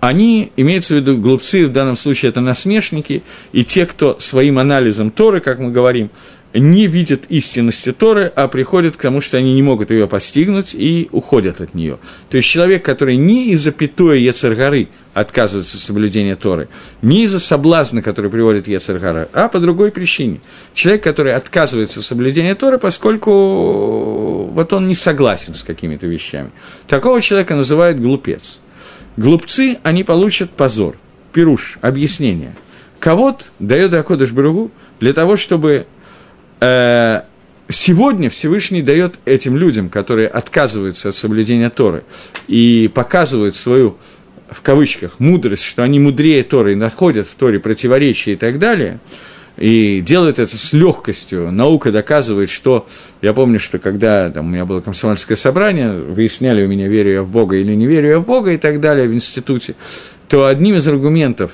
они, 0.00 0.52
имеется 0.56 0.94
в 0.94 0.98
виду 0.98 1.16
глупцы, 1.16 1.66
в 1.66 1.72
данном 1.72 1.96
случае 1.96 2.30
это 2.30 2.40
насмешники, 2.40 3.22
и 3.52 3.64
те, 3.64 3.86
кто 3.86 4.18
своим 4.18 4.58
анализом 4.58 5.10
Торы, 5.10 5.40
как 5.40 5.58
мы 5.58 5.70
говорим, 5.70 6.10
не 6.58 6.86
видят 6.86 7.24
истинности 7.28 7.92
Торы, 7.92 8.32
а 8.34 8.48
приходят 8.48 8.96
к 8.96 9.00
тому, 9.00 9.20
что 9.20 9.36
они 9.36 9.54
не 9.54 9.62
могут 9.62 9.90
ее 9.90 10.06
постигнуть 10.06 10.74
и 10.74 11.08
уходят 11.12 11.60
от 11.60 11.74
нее. 11.74 11.98
То 12.30 12.36
есть 12.36 12.48
человек, 12.48 12.84
который 12.84 13.16
не 13.16 13.50
из-за 13.50 13.72
пятуя 13.72 14.16
Ецаргары 14.16 14.88
отказывается 15.14 15.76
от 15.76 15.82
соблюдения 15.82 16.36
Торы, 16.36 16.68
не 17.02 17.24
из-за 17.24 17.40
соблазна, 17.40 18.02
который 18.02 18.30
приводит 18.30 18.68
Ецаргара, 18.68 19.28
а 19.32 19.48
по 19.48 19.60
другой 19.60 19.90
причине. 19.90 20.40
Человек, 20.74 21.02
который 21.02 21.34
отказывается 21.34 22.00
от 22.00 22.06
соблюдения 22.06 22.54
Торы, 22.54 22.78
поскольку 22.78 24.50
вот 24.52 24.72
он 24.72 24.88
не 24.88 24.94
согласен 24.94 25.54
с 25.54 25.62
какими-то 25.62 26.06
вещами. 26.06 26.50
Такого 26.88 27.20
человека 27.20 27.54
называют 27.54 27.98
глупец. 27.98 28.60
Глупцы, 29.16 29.78
они 29.82 30.04
получат 30.04 30.50
позор, 30.50 30.96
пируш, 31.32 31.78
объяснение. 31.80 32.54
Кого-то 32.98 33.44
дает 33.58 33.94
Акодыш 33.94 34.32
Баругу 34.32 34.70
для 35.00 35.12
того, 35.12 35.36
чтобы 35.36 35.86
сегодня 36.60 38.30
Всевышний 38.30 38.82
дает 38.82 39.18
этим 39.24 39.56
людям, 39.56 39.88
которые 39.88 40.28
отказываются 40.28 41.10
от 41.10 41.14
соблюдения 41.14 41.70
Торы 41.70 42.04
и 42.48 42.90
показывают 42.92 43.56
свою, 43.56 43.96
в 44.50 44.62
кавычках, 44.62 45.18
мудрость, 45.20 45.64
что 45.64 45.82
они 45.82 45.98
мудрее 45.98 46.42
Торы 46.42 46.72
и 46.72 46.76
находят 46.76 47.26
в 47.26 47.34
Торе 47.34 47.58
противоречия 47.58 48.32
и 48.32 48.36
так 48.36 48.58
далее, 48.58 49.00
и 49.56 50.02
делают 50.02 50.38
это 50.38 50.56
с 50.56 50.72
легкостью. 50.72 51.50
Наука 51.50 51.90
доказывает, 51.90 52.50
что... 52.50 52.86
Я 53.22 53.32
помню, 53.32 53.58
что 53.58 53.78
когда 53.78 54.30
там, 54.30 54.46
у 54.46 54.50
меня 54.50 54.66
было 54.66 54.80
комсомольское 54.80 55.36
собрание, 55.36 55.92
выясняли 55.92 56.64
у 56.64 56.68
меня, 56.68 56.88
верю 56.88 57.12
я 57.12 57.22
в 57.22 57.28
Бога 57.28 57.56
или 57.56 57.74
не 57.74 57.86
верю 57.86 58.08
я 58.08 58.18
в 58.18 58.26
Бога 58.26 58.52
и 58.52 58.58
так 58.58 58.80
далее 58.80 59.08
в 59.08 59.14
институте, 59.14 59.74
то 60.28 60.46
одним 60.46 60.76
из 60.76 60.86
аргументов 60.86 61.52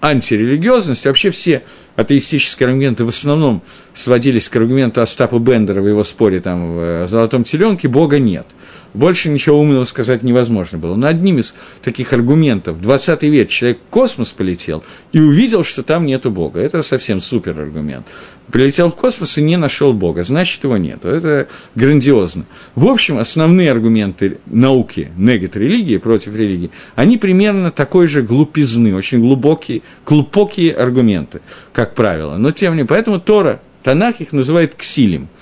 антирелигиозности, 0.00 1.08
вообще 1.08 1.30
все 1.30 1.62
атеистические 1.98 2.68
аргументы 2.68 3.04
в 3.04 3.08
основном 3.08 3.60
сводились 3.92 4.48
к 4.48 4.54
аргументу 4.54 5.02
Остапа 5.02 5.40
Бендера 5.40 5.82
в 5.82 5.88
его 5.88 6.04
споре 6.04 6.38
там, 6.38 6.76
в 6.76 7.08
«Золотом 7.08 7.42
теленке»– 7.42 7.88
Бога 7.88 8.20
нет. 8.20 8.46
Больше 8.94 9.28
ничего 9.28 9.60
умного 9.60 9.84
сказать 9.84 10.22
невозможно 10.22 10.78
было. 10.78 10.96
Но 10.96 11.06
одним 11.06 11.38
из 11.38 11.54
таких 11.82 12.12
аргументов, 12.12 12.80
20 12.80 13.22
век, 13.24 13.48
человек 13.48 13.78
в 13.86 13.90
космос 13.90 14.32
полетел 14.32 14.82
и 15.12 15.20
увидел, 15.20 15.62
что 15.62 15.82
там 15.82 16.06
нету 16.06 16.30
Бога. 16.30 16.60
Это 16.60 16.82
совсем 16.82 17.20
супер 17.20 17.60
аргумент. 17.60 18.06
Прилетел 18.50 18.90
в 18.90 18.94
космос 18.94 19.36
и 19.36 19.42
не 19.42 19.58
нашел 19.58 19.92
Бога, 19.92 20.24
значит, 20.24 20.64
его 20.64 20.78
нет. 20.78 21.04
Это 21.04 21.48
грандиозно. 21.74 22.46
В 22.74 22.86
общем, 22.86 23.18
основные 23.18 23.70
аргументы 23.70 24.38
науки, 24.46 25.10
негат 25.18 25.54
религии, 25.56 25.98
против 25.98 26.34
религии, 26.34 26.70
они 26.94 27.18
примерно 27.18 27.70
такой 27.70 28.06
же 28.06 28.22
глупизны, 28.22 28.94
очень 28.94 29.20
глубокие, 29.20 29.82
глубокие 30.06 30.72
аргументы, 30.72 31.42
как 31.72 31.94
правило. 31.94 32.38
Но 32.38 32.50
тем 32.50 32.72
не 32.72 32.78
менее, 32.78 32.88
поэтому 32.88 33.20
Тора, 33.20 33.60
Танах 33.82 34.20
их 34.20 34.32
называет 34.32 34.74
ксилем– 34.74 35.28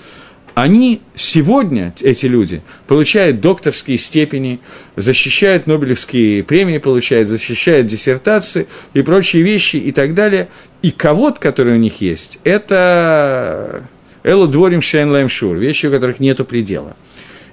они 0.57 1.03
сегодня, 1.13 1.93
эти 2.01 2.25
люди, 2.25 2.63
получают 2.87 3.41
докторские 3.41 3.99
степени, 3.99 4.59
защищают 4.95 5.67
Нобелевские 5.67 6.43
премии, 6.43 6.79
получают, 6.79 7.29
защищают 7.29 7.85
диссертации 7.85 8.65
и 8.95 9.03
прочие 9.03 9.43
вещи 9.43 9.75
и 9.75 9.91
так 9.91 10.15
далее. 10.15 10.47
И 10.81 10.89
кого-то, 10.89 11.39
который 11.39 11.73
у 11.73 11.77
них 11.77 12.01
есть, 12.01 12.39
это 12.43 13.83
Элу 14.23 14.47
Дворим 14.47 14.81
Шейн 14.81 15.11
Лаймшур, 15.11 15.57
вещи, 15.57 15.85
у 15.85 15.91
которых 15.91 16.19
нет 16.19 16.39
предела. 16.47 16.97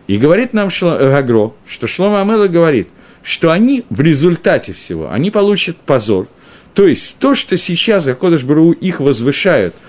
И 0.07 0.17
говорит 0.17 0.55
нам 0.55 0.71
Гагро, 0.81 1.53
что 1.69 1.87
Шлома 1.87 2.23
Амела 2.23 2.49
говорит, 2.49 2.89
что 3.23 3.51
они 3.51 3.85
в 3.91 4.01
результате 4.01 4.73
всего, 4.73 5.11
они 5.13 5.31
получат 5.31 5.77
позор. 5.77 6.27
То 6.73 6.87
есть 6.87 7.19
то, 7.19 7.35
что 7.35 7.59
сейчас 7.59 8.07
Акодыш 8.07 8.45
Бару 8.45 8.73
их 8.73 9.01
возвышают– 9.01 9.75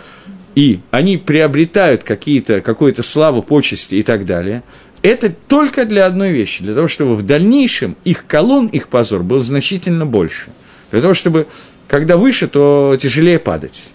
и 0.56 0.80
они 0.92 1.18
приобретают 1.18 2.04
какую-то 2.04 3.04
славу, 3.04 3.44
почести 3.44 3.96
и 3.96 4.02
так 4.02 4.26
далее, 4.26 4.64
это 5.02 5.30
только 5.30 5.86
для 5.86 6.06
одной 6.06 6.32
вещи, 6.32 6.64
для 6.64 6.74
того, 6.74 6.88
чтобы 6.88 7.16
в 7.16 7.24
дальнейшем 7.24 7.96
их 8.06 8.26
колонн, 8.26 8.68
их 8.68 8.88
позор 8.88 9.22
был 9.22 9.40
значительно 9.40 10.06
больше. 10.06 10.50
Для 10.92 11.02
того, 11.02 11.14
чтобы, 11.14 11.46
когда 11.88 12.18
выше, 12.18 12.48
то 12.48 12.98
тяжелее 13.00 13.38
падать. 13.38 13.92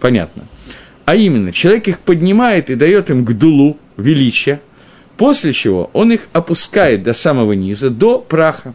Понятно. 0.00 0.44
А 1.04 1.16
именно, 1.16 1.52
человек 1.52 1.88
их 1.88 1.98
поднимает 1.98 2.70
и 2.70 2.76
дает 2.76 3.10
им 3.10 3.24
гдулу, 3.24 3.76
величие, 3.96 4.60
после 5.16 5.52
чего 5.52 5.90
он 5.92 6.12
их 6.12 6.28
опускает 6.32 7.02
до 7.02 7.12
самого 7.12 7.52
низа, 7.52 7.90
до 7.90 8.18
праха. 8.18 8.72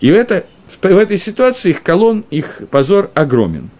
И 0.00 0.08
это, 0.08 0.44
в 0.80 0.84
этой 0.84 1.16
ситуации 1.16 1.70
их 1.70 1.82
колонн, 1.82 2.24
их 2.30 2.62
позор 2.70 3.10
огромен 3.14 3.70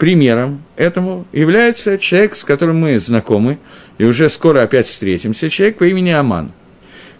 примером 0.00 0.62
этому 0.76 1.26
является 1.30 1.98
человек, 1.98 2.34
с 2.34 2.42
которым 2.42 2.80
мы 2.80 2.98
знакомы, 2.98 3.58
и 3.98 4.04
уже 4.04 4.30
скоро 4.30 4.62
опять 4.62 4.86
встретимся, 4.86 5.50
человек 5.50 5.76
по 5.76 5.84
имени 5.84 6.08
Аман, 6.08 6.52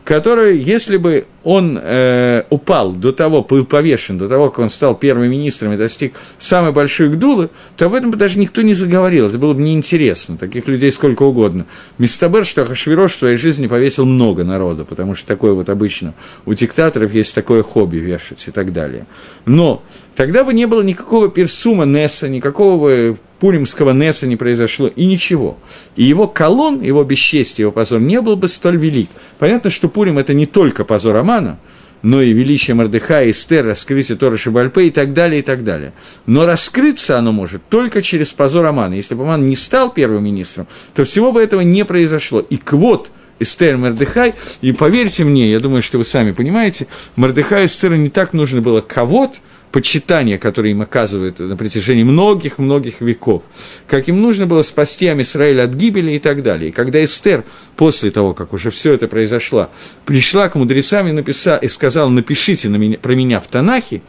который, 0.04 0.58
если 0.58 0.96
бы 0.96 1.26
он 1.42 1.78
э, 1.80 2.44
упал 2.50 2.92
до 2.92 3.12
того, 3.12 3.42
был 3.42 3.64
повешен, 3.64 4.18
до 4.18 4.28
того, 4.28 4.50
как 4.50 4.58
он 4.58 4.70
стал 4.70 4.94
первым 4.94 5.30
министром 5.30 5.72
и 5.72 5.76
достиг 5.76 6.14
самой 6.38 6.72
большой 6.72 7.08
гдулы, 7.10 7.50
то 7.76 7.86
об 7.86 7.94
этом 7.94 8.10
бы 8.10 8.16
даже 8.16 8.38
никто 8.38 8.62
не 8.62 8.74
заговорил, 8.74 9.28
это 9.28 9.38
было 9.38 9.54
бы 9.54 9.62
неинтересно, 9.62 10.36
таких 10.36 10.68
людей 10.68 10.92
сколько 10.92 11.22
угодно. 11.22 11.66
Мистабер, 11.98 12.44
что 12.44 12.64
Хашвирош 12.64 13.12
в 13.12 13.18
своей 13.18 13.36
жизни 13.36 13.66
повесил 13.66 14.04
много 14.04 14.44
народа, 14.44 14.84
потому 14.84 15.14
что 15.14 15.26
такое 15.26 15.52
вот 15.52 15.68
обычно 15.68 16.14
у 16.44 16.54
диктаторов 16.54 17.12
есть 17.12 17.34
такое 17.34 17.62
хобби 17.62 17.98
вешать 17.98 18.46
и 18.46 18.50
так 18.50 18.72
далее. 18.72 19.06
Но 19.46 19.82
тогда 20.14 20.44
бы 20.44 20.52
не 20.52 20.66
было 20.66 20.82
никакого 20.82 21.30
персума 21.30 21.84
Несса, 21.84 22.28
никакого 22.28 23.16
Пуримского 23.40 23.92
Несса 23.92 24.26
не 24.26 24.36
произошло, 24.36 24.86
и 24.88 25.06
ничего. 25.06 25.58
И 25.96 26.04
его 26.04 26.28
колонн, 26.28 26.82
его 26.82 27.02
бесчестие, 27.02 27.64
его 27.64 27.72
позор 27.72 27.98
не 28.00 28.20
был 28.20 28.36
бы 28.36 28.48
столь 28.48 28.76
велик. 28.76 29.08
Понятно, 29.38 29.70
что 29.70 29.88
Пурим– 29.88 30.18
это 30.20 30.34
не 30.34 30.44
только 30.46 30.84
позор 30.84 31.16
Амана, 31.16 31.58
но 32.02 32.20
и 32.20 32.32
величие 32.32 32.74
Мордыха, 32.74 33.28
Эстер, 33.30 33.64
раскрытие 33.64 34.18
Тора 34.18 34.36
Шибальпе 34.36 34.86
и 34.86 34.90
так 34.90 35.14
далее, 35.14 35.40
и 35.40 35.42
так 35.42 35.64
далее. 35.64 35.94
Но 36.26 36.44
раскрыться 36.44 37.18
оно 37.18 37.32
может 37.32 37.62
только 37.68 38.02
через 38.02 38.32
позор 38.32 38.66
Амана. 38.66 38.94
Если 38.94 39.14
бы 39.14 39.24
Аман 39.24 39.48
не 39.48 39.56
стал 39.56 39.90
первым 39.90 40.24
министром, 40.24 40.66
то 40.94 41.04
всего 41.04 41.32
бы 41.32 41.42
этого 41.42 41.62
не 41.62 41.84
произошло. 41.86 42.40
И 42.40 42.58
квот 42.58 43.10
Эстер 43.38 43.78
Мордыхай, 43.78 44.34
и 44.60 44.72
поверьте 44.72 45.24
мне, 45.24 45.50
я 45.50 45.60
думаю, 45.60 45.80
что 45.80 45.96
вы 45.96 46.04
сами 46.04 46.32
понимаете, 46.32 46.86
Мордыхай 47.16 47.62
и 47.62 47.66
Эстера 47.66 47.94
не 47.94 48.10
так 48.10 48.34
нужно 48.34 48.60
было 48.60 48.82
кого-то, 48.82 49.38
почитание, 49.72 50.38
которое 50.38 50.70
им 50.70 50.82
оказывают 50.82 51.38
на 51.38 51.56
протяжении 51.56 52.02
многих-многих 52.02 53.00
веков, 53.00 53.44
как 53.86 54.08
им 54.08 54.20
нужно 54.20 54.46
было 54.46 54.62
спасти 54.62 55.06
Амисраиль 55.06 55.60
от 55.60 55.74
гибели 55.74 56.12
и 56.12 56.18
так 56.18 56.42
далее. 56.42 56.70
И 56.70 56.72
когда 56.72 57.02
Эстер, 57.04 57.44
после 57.76 58.10
того, 58.10 58.34
как 58.34 58.52
уже 58.52 58.70
все 58.70 58.92
это 58.92 59.08
произошло, 59.08 59.70
пришла 60.04 60.48
к 60.48 60.54
мудрецам 60.56 61.08
и, 61.08 61.12
написала, 61.12 61.58
и 61.58 61.68
сказала, 61.68 62.08
напишите 62.08 62.68
на 62.68 62.76
меня, 62.76 62.98
про 62.98 63.14
меня 63.14 63.40
в 63.40 63.46
Танахе, 63.46 64.02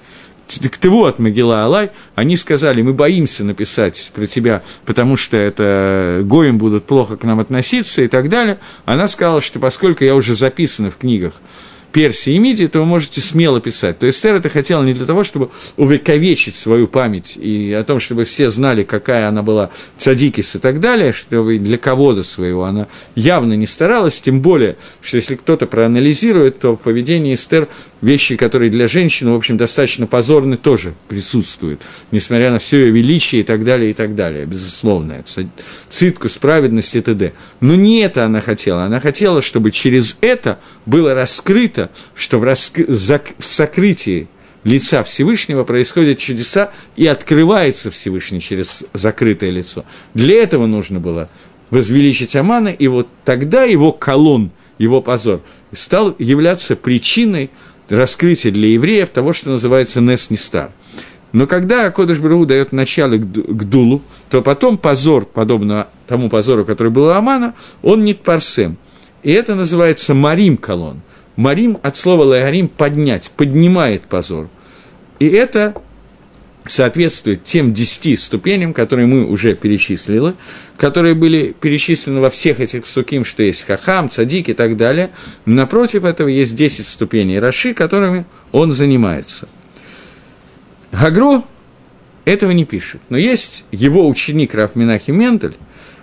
к 0.47 0.77
того 0.77 1.05
от 1.05 1.19
Могила 1.19 1.63
Алай, 1.63 1.91
они 2.15 2.35
сказали, 2.35 2.81
мы 2.81 2.93
боимся 2.93 3.43
написать 3.43 4.11
про 4.13 4.25
тебя, 4.25 4.63
потому 4.85 5.15
что 5.15 5.37
это 5.37 6.21
гоем 6.23 6.57
будут 6.57 6.85
плохо 6.85 7.15
к 7.15 7.23
нам 7.23 7.39
относиться 7.39 8.01
и 8.01 8.07
так 8.07 8.27
далее. 8.27 8.59
Она 8.85 9.07
сказала, 9.07 9.39
что 9.39 9.59
поскольку 9.59 10.03
я 10.03 10.13
уже 10.15 10.35
записана 10.35 10.91
в 10.91 10.97
книгах 10.97 11.33
Персии 11.91 12.33
и 12.33 12.39
Мидии, 12.39 12.67
то 12.67 12.79
вы 12.79 12.85
можете 12.85 13.21
смело 13.21 13.59
писать. 13.59 13.99
То 13.99 14.09
Эстер 14.09 14.35
это 14.35 14.49
хотела 14.49 14.83
не 14.83 14.93
для 14.93 15.05
того, 15.05 15.23
чтобы 15.23 15.49
увековечить 15.77 16.55
свою 16.55 16.87
память 16.87 17.37
и 17.37 17.73
о 17.73 17.83
том, 17.83 17.99
чтобы 17.99 18.25
все 18.25 18.49
знали, 18.49 18.83
какая 18.83 19.27
она 19.27 19.43
была 19.43 19.71
цадикис 19.97 20.55
и 20.55 20.59
так 20.59 20.79
далее, 20.79 21.13
чтобы 21.13 21.59
для 21.59 21.77
кого-то 21.77 22.23
своего 22.23 22.63
она 22.65 22.87
явно 23.15 23.53
не 23.53 23.67
старалась, 23.67 24.19
тем 24.21 24.41
более, 24.41 24.77
что 25.01 25.17
если 25.17 25.35
кто-то 25.35 25.65
проанализирует, 25.67 26.59
то 26.59 26.75
в 26.75 26.79
поведении 26.79 27.33
Эстер 27.33 27.67
вещи, 28.01 28.35
которые 28.35 28.71
для 28.71 28.87
женщины, 28.87 29.31
в 29.31 29.35
общем, 29.35 29.57
достаточно 29.57 30.07
позорны, 30.07 30.57
тоже 30.57 30.93
присутствуют, 31.07 31.81
несмотря 32.11 32.51
на 32.51 32.59
все 32.59 32.85
ее 32.85 32.91
величие 32.91 33.41
и 33.41 33.43
так 33.43 33.63
далее, 33.63 33.91
и 33.91 33.93
так 33.93 34.15
далее, 34.15 34.45
безусловно, 34.45 35.23
цитку, 35.89 36.29
справедность 36.29 36.95
и 36.95 37.01
т.д. 37.01 37.33
Но 37.59 37.75
не 37.75 37.99
это 37.99 38.25
она 38.25 38.41
хотела, 38.41 38.83
она 38.83 38.99
хотела, 38.99 39.41
чтобы 39.41 39.71
через 39.71 40.17
это 40.21 40.59
было 40.85 41.13
раскрыто 41.13 41.80
это, 41.81 41.91
что 42.15 42.39
в, 42.39 42.43
раск... 42.43 42.77
в 42.77 43.45
сокрытии 43.45 44.27
лица 44.63 45.03
Всевышнего 45.03 45.63
происходят 45.63 46.19
чудеса 46.19 46.71
и 46.95 47.07
открывается 47.07 47.89
Всевышний 47.89 48.41
через 48.41 48.85
закрытое 48.93 49.49
лицо. 49.49 49.85
Для 50.13 50.41
этого 50.41 50.67
нужно 50.67 50.99
было 50.99 51.29
возвеличить 51.69 52.35
Амана, 52.35 52.67
и 52.67 52.87
вот 52.87 53.07
тогда 53.23 53.63
его 53.63 53.91
колонн, 53.91 54.51
его 54.77 55.01
позор, 55.01 55.41
стал 55.73 56.15
являться 56.19 56.75
причиной 56.75 57.49
раскрытия 57.89 58.51
для 58.51 58.69
евреев 58.69 59.09
того, 59.09 59.33
что 59.33 59.51
называется 59.51 60.01
Нес 60.01 60.29
Нестар. 60.29 60.71
Но 61.31 61.47
когда 61.47 61.89
Кодыш 61.91 62.19
Бру 62.19 62.45
дает 62.45 62.73
начало 62.73 63.15
к 63.15 63.63
Дулу, 63.69 64.01
то 64.29 64.41
потом 64.41 64.77
позор, 64.77 65.25
подобно 65.25 65.87
тому 66.07 66.29
позору, 66.29 66.65
который 66.65 66.91
был 66.91 67.05
у 67.05 67.09
Амана, 67.09 67.53
он 67.81 68.03
не 68.03 68.13
парсем. 68.13 68.77
И 69.23 69.31
это 69.31 69.55
называется 69.55 70.13
Марим 70.13 70.57
колон. 70.57 71.01
Марим 71.35 71.77
от 71.81 71.95
слова 71.95 72.23
лагарим– 72.23 72.67
поднять, 72.77 73.31
поднимает 73.35 74.03
позор. 74.03 74.49
И 75.19 75.27
это 75.27 75.75
соответствует 76.67 77.43
тем 77.43 77.73
десяти 77.73 78.15
ступеням, 78.15 78.73
которые 78.73 79.07
мы 79.07 79.25
уже 79.25 79.55
перечислили, 79.55 80.33
которые 80.77 81.15
были 81.15 81.55
перечислены 81.59 82.19
во 82.19 82.29
всех 82.29 82.59
этих 82.59 82.85
псуким, 82.85 83.25
что 83.25 83.43
есть 83.43 83.65
хахам, 83.65 84.09
цадик 84.09 84.49
и 84.49 84.53
так 84.53 84.77
далее. 84.77 85.11
Напротив 85.45 86.05
этого 86.05 86.27
есть 86.27 86.55
10 86.55 86.85
ступеней 86.85 87.39
Раши, 87.39 87.73
которыми 87.73 88.25
он 88.51 88.71
занимается. 88.71 89.47
Гагро 90.91 91.43
этого 92.25 92.51
не 92.51 92.65
пишет, 92.65 93.01
но 93.09 93.17
есть 93.17 93.65
его 93.71 94.07
ученик 94.07 94.53
Раф 94.53 94.75
Минахи 94.75 95.11
Мендель, 95.11 95.55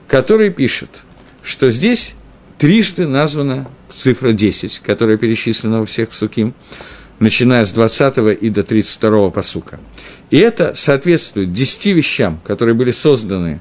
который 0.09 0.51
пишет, 0.51 1.03
что 1.43 1.71
здесь 1.71 2.15
трижды 2.59 3.07
названа 3.07 3.69
цифра 3.93 4.33
10, 4.33 4.81
которая 4.85 5.17
перечислена 5.17 5.81
во 5.81 5.87
всех 5.87 6.11
псуким, 6.11 6.55
начиная 7.19 7.65
с 7.65 7.73
20 7.73 8.41
и 8.41 8.51
до 8.51 8.63
32 8.63 9.31
посука. 9.31 9.81
И 10.31 10.39
это 10.39 10.75
соответствует 10.75 11.53
10 11.53 11.87
вещам, 11.87 12.41
которые 12.45 12.75
были 12.75 12.91
созданы 12.91 13.61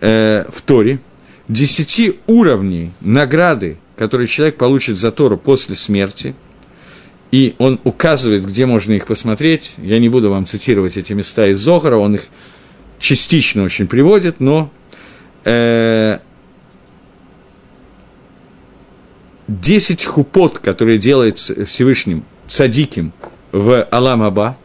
э, 0.00 0.44
в 0.48 0.62
Торе, 0.62 1.00
10 1.48 2.16
уровней 2.26 2.92
награды, 3.00 3.78
которые 3.96 4.26
человек 4.26 4.56
получит 4.56 4.96
за 4.96 5.10
Тору 5.10 5.38
после 5.38 5.74
смерти, 5.74 6.34
и 7.30 7.54
он 7.58 7.80
указывает, 7.84 8.46
где 8.46 8.64
можно 8.64 8.92
их 8.92 9.06
посмотреть. 9.06 9.74
Я 9.78 9.98
не 9.98 10.08
буду 10.08 10.30
вам 10.30 10.46
цитировать 10.46 10.96
эти 10.96 11.12
места 11.12 11.46
из 11.46 11.58
Зохара, 11.58 11.96
он 11.96 12.14
их 12.14 12.22
частично 12.98 13.64
очень 13.64 13.86
приводит, 13.86 14.40
но 14.40 14.70
э, 15.44 16.18
10 19.48 20.04
хупот, 20.04 20.58
которые 20.58 20.98
делает 20.98 21.38
Всевышним 21.38 22.24
цадиким 22.46 23.12
в 23.50 23.82
Алам 23.90 24.22
Аба, 24.22 24.56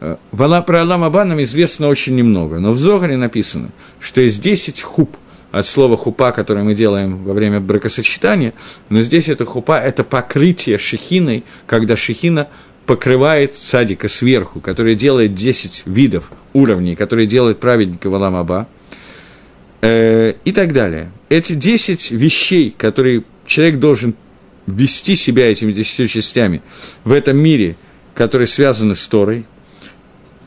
э, 0.00 0.16
про 0.30 0.80
Алам 0.80 1.04
Аба 1.04 1.24
нам 1.24 1.42
известно 1.42 1.88
очень 1.88 2.14
немного, 2.14 2.58
но 2.60 2.72
в 2.72 2.78
Зогаре 2.78 3.16
написано, 3.16 3.70
что 4.00 4.20
есть 4.20 4.40
10 4.40 4.82
хуп 4.82 5.16
от 5.50 5.66
слова 5.66 5.96
хупа, 5.96 6.32
которое 6.32 6.62
мы 6.62 6.74
делаем 6.74 7.24
во 7.24 7.32
время 7.32 7.58
бракосочетания, 7.60 8.52
но 8.90 9.00
здесь 9.00 9.30
это 9.30 9.46
хупа– 9.46 9.78
это 9.80 10.04
покрытие 10.04 10.76
шехиной, 10.76 11.44
когда 11.66 11.96
шехина 11.96 12.48
покрывает 12.84 13.54
садика 13.54 14.08
сверху, 14.08 14.60
который 14.60 14.94
делает 14.94 15.34
10 15.34 15.84
видов 15.86 16.32
уровней, 16.52 16.96
которые 16.96 17.26
делает 17.26 17.60
праведника 17.60 18.10
Валам 18.10 18.36
Аба, 18.36 18.68
э, 19.80 20.34
и 20.44 20.52
так 20.52 20.74
далее. 20.74 21.10
Эти 21.30 21.54
10 21.54 22.10
вещей, 22.10 22.74
которые 22.76 23.24
человек 23.48 23.80
должен 23.80 24.14
вести 24.66 25.16
себя 25.16 25.50
этими 25.50 25.72
десятью 25.72 26.06
частями 26.06 26.62
в 27.02 27.12
этом 27.12 27.36
мире, 27.38 27.76
которые 28.14 28.46
связаны 28.46 28.94
с 28.94 29.08
Торой, 29.08 29.46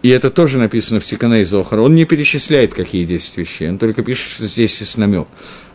и 0.04 0.10
это 0.10 0.30
тоже 0.30 0.58
написано 0.58 1.00
в 1.00 1.06
Тикане 1.06 1.42
и 1.42 1.44
Зохара, 1.44 1.82
он 1.82 1.96
не 1.96 2.06
перечисляет, 2.06 2.74
какие 2.74 3.04
10 3.04 3.38
вещей, 3.38 3.70
он 3.70 3.78
только 3.78 4.04
пишет, 4.04 4.32
что 4.32 4.48
здесь 4.48 4.80
есть 4.80 4.98
намек. 4.98 5.28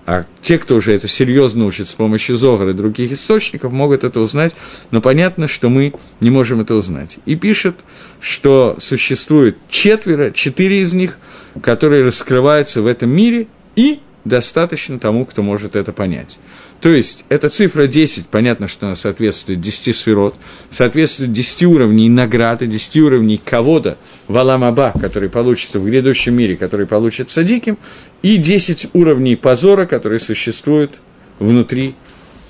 А 0.05 0.24
те, 0.41 0.59
кто 0.59 0.77
уже 0.77 0.95
это 0.95 1.09
серьезно 1.09 1.66
учит 1.66 1.89
с 1.89 1.95
помощью 1.95 2.37
Зогара 2.37 2.70
и 2.70 2.74
других 2.74 3.11
источников, 3.11 3.72
могут 3.72 4.05
это 4.05 4.20
узнать, 4.20 4.55
но 4.93 5.01
понятно, 5.01 5.49
что 5.49 5.68
мы 5.68 5.95
не 6.20 6.31
можем 6.31 6.61
это 6.61 6.77
узнать. 6.77 7.18
И 7.27 7.35
пишет, 7.35 7.81
что 8.20 8.77
существует 8.79 9.57
четверо, 9.68 10.31
четыре 10.31 10.83
из 10.83 10.93
них, 10.93 11.18
которые 11.61 12.05
раскрываются 12.05 12.83
в 12.83 12.87
этом 12.87 13.11
мире, 13.11 13.49
и 13.74 13.99
достаточно 14.27 14.99
тому, 14.99 15.24
кто 15.24 15.43
может 15.43 15.77
это 15.77 15.93
понять. 15.93 16.39
То 16.81 16.91
есть, 16.91 17.24
эта 17.29 17.49
цифра 17.49 17.87
10, 17.87 18.27
понятно, 18.27 18.68
что 18.68 18.87
она 18.87 18.97
соответствует 18.97 19.61
10 19.61 19.97
сферот, 19.97 20.35
соответствует 20.70 21.33
10 21.33 21.62
уровней 21.64 22.09
награды, 22.09 22.66
10 22.66 22.97
уровней 22.99 23.41
кого-то 23.43 23.97
в 24.29 24.37
Аламаба, 24.37 24.93
который 25.01 25.31
получится 25.31 25.79
в 25.79 25.87
грядущем 25.87 26.35
мире, 26.35 26.57
который 26.57 26.87
получит 26.87 27.31
садиким, 27.31 27.79
и 28.22 28.37
10 28.37 28.91
уровней 28.93 29.37
позора, 29.37 29.87
которые 29.87 30.18
существуют 30.18 31.01
внутри 31.39 31.95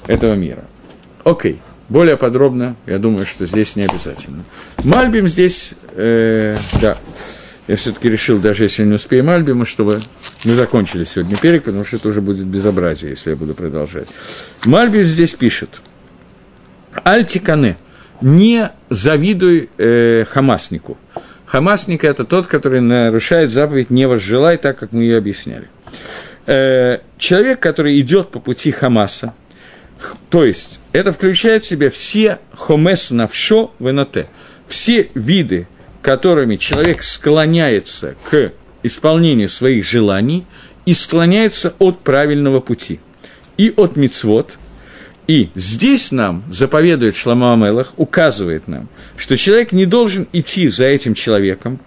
этого 0.06 0.34
мира. 0.34 0.64
Окей. 1.24 1.60
Более 1.88 2.16
подробно, 2.16 2.74
я 2.86 2.98
думаю, 2.98 3.26
что 3.26 3.46
здесь 3.46 3.76
не 3.76 3.84
обязательно. 3.84 4.42
Мальбим 4.82 5.28
здесь, 5.28 5.74
э, 5.92 6.56
да, 6.80 6.98
я 7.68 7.76
все-таки 7.76 8.08
решил, 8.08 8.38
даже 8.38 8.64
если 8.64 8.84
не 8.84 8.94
успеем 8.94 9.28
Альбима, 9.28 9.64
чтобы 9.64 10.00
мы 10.44 10.52
закончили 10.52 11.04
сегодня 11.04 11.36
перек, 11.36 11.64
потому 11.64 11.84
что 11.84 11.96
это 11.96 12.08
уже 12.08 12.20
будет 12.20 12.46
безобразие, 12.46 13.10
если 13.10 13.30
я 13.30 13.36
буду 13.36 13.54
продолжать. 13.54 14.08
Мальбим 14.64 15.04
здесь 15.04 15.34
пишет. 15.34 15.80
Альтикане, 17.04 17.76
не 18.20 18.70
завидуй 18.88 19.68
э, 19.78 20.24
хамаснику. 20.28 20.96
Хамасник– 21.44 22.04
это 22.04 22.24
тот, 22.24 22.46
который 22.46 22.80
нарушает 22.80 23.50
заповедь 23.50 23.90
«не 23.90 24.06
возжелай», 24.06 24.56
так 24.56 24.78
как 24.78 24.92
мы 24.92 25.02
ее 25.02 25.18
объясняли. 25.18 25.68
Э, 26.46 26.98
человек, 27.18 27.60
который 27.60 28.00
идет 28.00 28.30
по 28.30 28.40
пути 28.40 28.70
Хамаса, 28.70 29.34
то 30.30 30.44
есть 30.44 30.80
это 30.92 31.12
включает 31.12 31.64
в 31.64 31.66
себя 31.66 31.90
все 31.90 32.38
хомес 32.52 33.10
навшо 33.10 33.72
веноте, 33.78 34.28
все 34.68 35.08
виды 35.14 35.66
которыми 36.06 36.54
человек 36.54 37.02
склоняется 37.02 38.14
к 38.30 38.52
исполнению 38.84 39.48
своих 39.48 39.84
желаний 39.84 40.46
и 40.84 40.94
склоняется 40.94 41.74
от 41.80 41.98
правильного 41.98 42.60
пути 42.60 43.00
и 43.56 43.74
от 43.76 43.96
мицвод. 43.96 44.56
И 45.26 45.50
здесь 45.56 46.12
нам 46.12 46.44
заповедует 46.48 47.16
Шлама 47.16 47.54
Амелах, 47.54 47.92
указывает 47.96 48.68
нам, 48.68 48.88
что 49.16 49.36
человек 49.36 49.72
не 49.72 49.84
должен 49.84 50.28
идти 50.32 50.68
за 50.68 50.84
этим 50.84 51.14
человеком 51.14 51.80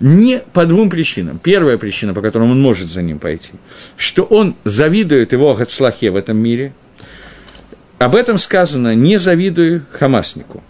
не 0.00 0.40
по 0.52 0.66
двум 0.66 0.90
причинам. 0.90 1.40
Первая 1.42 1.78
причина, 1.78 2.12
по 2.12 2.20
которой 2.20 2.50
он 2.50 2.60
может 2.60 2.90
за 2.90 3.00
ним 3.00 3.18
пойти, 3.18 3.54
что 3.96 4.24
он 4.24 4.54
завидует 4.64 5.32
его 5.32 5.54
Гацлахе 5.54 6.10
в 6.10 6.16
этом 6.16 6.36
мире. 6.36 6.74
Об 7.98 8.16
этом 8.16 8.36
сказано 8.36 8.94
«не 8.94 9.16
завидую 9.16 9.86
Хамаснику». 9.92 10.62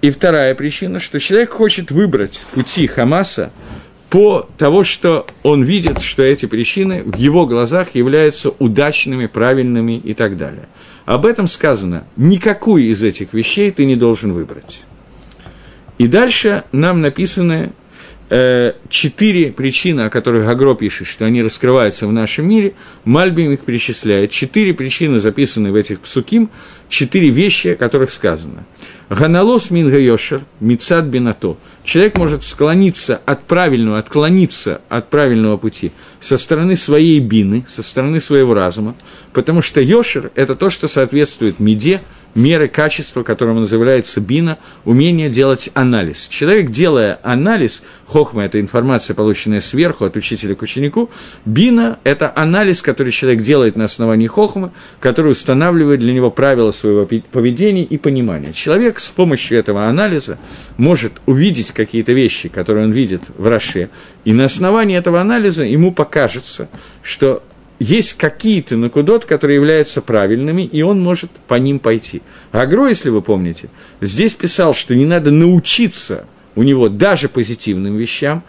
И 0.00 0.10
вторая 0.10 0.54
причина, 0.54 1.00
что 1.00 1.18
человек 1.18 1.50
хочет 1.50 1.90
выбрать 1.90 2.44
пути 2.54 2.86
Хамаса 2.86 3.50
по 4.10 4.48
того, 4.56 4.84
что 4.84 5.26
он 5.42 5.64
видит, 5.64 6.00
что 6.00 6.22
эти 6.22 6.46
причины 6.46 7.02
в 7.02 7.16
его 7.16 7.46
глазах 7.46 7.94
являются 7.94 8.50
удачными, 8.58 9.26
правильными 9.26 9.98
и 9.98 10.14
так 10.14 10.36
далее. 10.36 10.68
Об 11.04 11.26
этом 11.26 11.46
сказано, 11.46 12.04
никакую 12.16 12.84
из 12.84 13.02
этих 13.02 13.32
вещей 13.32 13.70
ты 13.70 13.84
не 13.84 13.96
должен 13.96 14.32
выбрать. 14.32 14.82
И 15.98 16.06
дальше 16.06 16.62
нам 16.70 17.00
написаны 17.00 17.72
четыре 18.28 19.52
причины, 19.52 20.02
о 20.02 20.10
которых 20.10 20.44
Гагро 20.44 20.74
пишет, 20.74 21.06
что 21.06 21.24
они 21.24 21.42
раскрываются 21.42 22.06
в 22.06 22.12
нашем 22.12 22.48
мире, 22.48 22.74
Мальбим 23.04 23.52
их 23.52 23.60
перечисляет. 23.60 24.30
Четыре 24.30 24.74
причины 24.74 25.18
записаны 25.18 25.72
в 25.72 25.74
этих 25.74 26.00
псуким, 26.00 26.50
четыре 26.88 27.30
вещи, 27.30 27.68
о 27.68 27.76
которых 27.76 28.10
сказано– 28.10 28.64
Ганалос 29.10 29.70
минга 29.70 29.98
йошер, 29.98 30.42
мицад 30.60 31.06
бинато. 31.06 31.56
Человек 31.82 32.18
может 32.18 32.42
склониться 32.42 33.20
от 33.24 33.46
правильного, 33.46 33.96
отклониться 33.96 34.82
от 34.90 35.08
правильного 35.08 35.56
пути 35.56 35.92
со 36.20 36.36
стороны 36.36 36.76
своей 36.76 37.18
бины, 37.18 37.64
со 37.66 37.82
стороны 37.82 38.20
своего 38.20 38.52
разума, 38.52 38.94
потому 39.32 39.62
что 39.62 39.80
йошер– 39.80 40.30
это 40.34 40.54
то, 40.54 40.68
что 40.68 40.88
соответствует 40.88 41.58
меде– 41.58 42.02
меры 42.34 42.68
качества, 42.68 43.22
которым 43.22 43.60
называется 43.60 44.20
бина, 44.20 44.58
умение 44.84 45.28
делать 45.28 45.70
анализ. 45.74 46.28
Человек, 46.28 46.70
делая 46.70 47.18
анализ, 47.22 47.82
хохма– 48.06 48.44
это 48.44 48.60
информация, 48.60 49.14
полученная 49.14 49.60
сверху 49.60 50.04
от 50.04 50.16
учителя 50.16 50.54
к 50.54 50.62
ученику, 50.62 51.10
бина– 51.44 51.98
это 52.04 52.32
анализ, 52.34 52.82
который 52.82 53.12
человек 53.12 53.42
делает 53.42 53.76
на 53.76 53.84
основании 53.84 54.26
хохмы, 54.26 54.70
который 55.00 55.32
устанавливает 55.32 56.00
для 56.00 56.12
него 56.12 56.30
правила 56.30 56.70
своего 56.70 57.06
поведения 57.06 57.84
и 57.84 57.98
понимания. 57.98 58.52
Человек 58.52 59.00
с 59.00 59.10
помощью 59.10 59.58
этого 59.58 59.86
анализа 59.86 60.38
может 60.76 61.14
увидеть 61.26 61.72
какие-то 61.72 62.12
вещи, 62.12 62.48
которые 62.48 62.86
он 62.86 62.92
видит 62.92 63.22
в 63.36 63.46
Роше, 63.46 63.90
и 64.24 64.32
на 64.32 64.44
основании 64.44 64.96
этого 64.96 65.20
анализа 65.20 65.64
ему 65.64 65.92
покажется, 65.92 66.68
что 67.02 67.42
есть 67.78 68.14
какие-то 68.14 68.76
накудот, 68.76 69.24
которые 69.24 69.56
являются 69.56 70.02
правильными, 70.02 70.62
и 70.62 70.82
он 70.82 71.00
может 71.00 71.30
по 71.46 71.54
ним 71.54 71.78
пойти. 71.78 72.22
Агро, 72.50 72.88
если 72.88 73.10
вы 73.10 73.22
помните, 73.22 73.68
здесь 74.00 74.34
писал, 74.34 74.74
что 74.74 74.96
не 74.96 75.06
надо 75.06 75.30
научиться 75.30 76.24
у 76.58 76.64
него 76.64 76.88
даже 76.88 77.28
позитивным 77.28 77.96
вещам. 77.96 78.42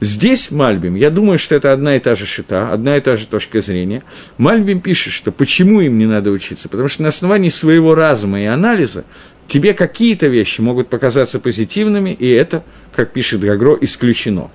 Здесь 0.00 0.50
Мальбим, 0.50 0.96
я 0.96 1.08
думаю, 1.08 1.38
что 1.38 1.54
это 1.54 1.72
одна 1.72 1.94
и 1.94 2.00
та 2.00 2.16
же 2.16 2.26
шита, 2.26 2.72
одна 2.72 2.96
и 2.96 3.00
та 3.00 3.16
же 3.16 3.28
точка 3.28 3.60
зрения. 3.60 4.02
Мальбим 4.38 4.80
пишет, 4.80 5.12
что 5.12 5.30
почему 5.30 5.80
им 5.80 5.96
не 5.96 6.04
надо 6.04 6.30
учиться, 6.30 6.68
потому 6.68 6.88
что 6.88 7.04
на 7.04 7.08
основании 7.08 7.48
своего 7.48 7.94
разума 7.94 8.40
и 8.40 8.44
анализа 8.44 9.04
тебе 9.46 9.72
какие-то 9.72 10.26
вещи 10.26 10.60
могут 10.60 10.88
показаться 10.88 11.38
позитивными, 11.38 12.10
и 12.10 12.28
это, 12.28 12.64
как 12.94 13.12
пишет 13.12 13.40
Гагро, 13.40 13.78
исключено. 13.80 14.50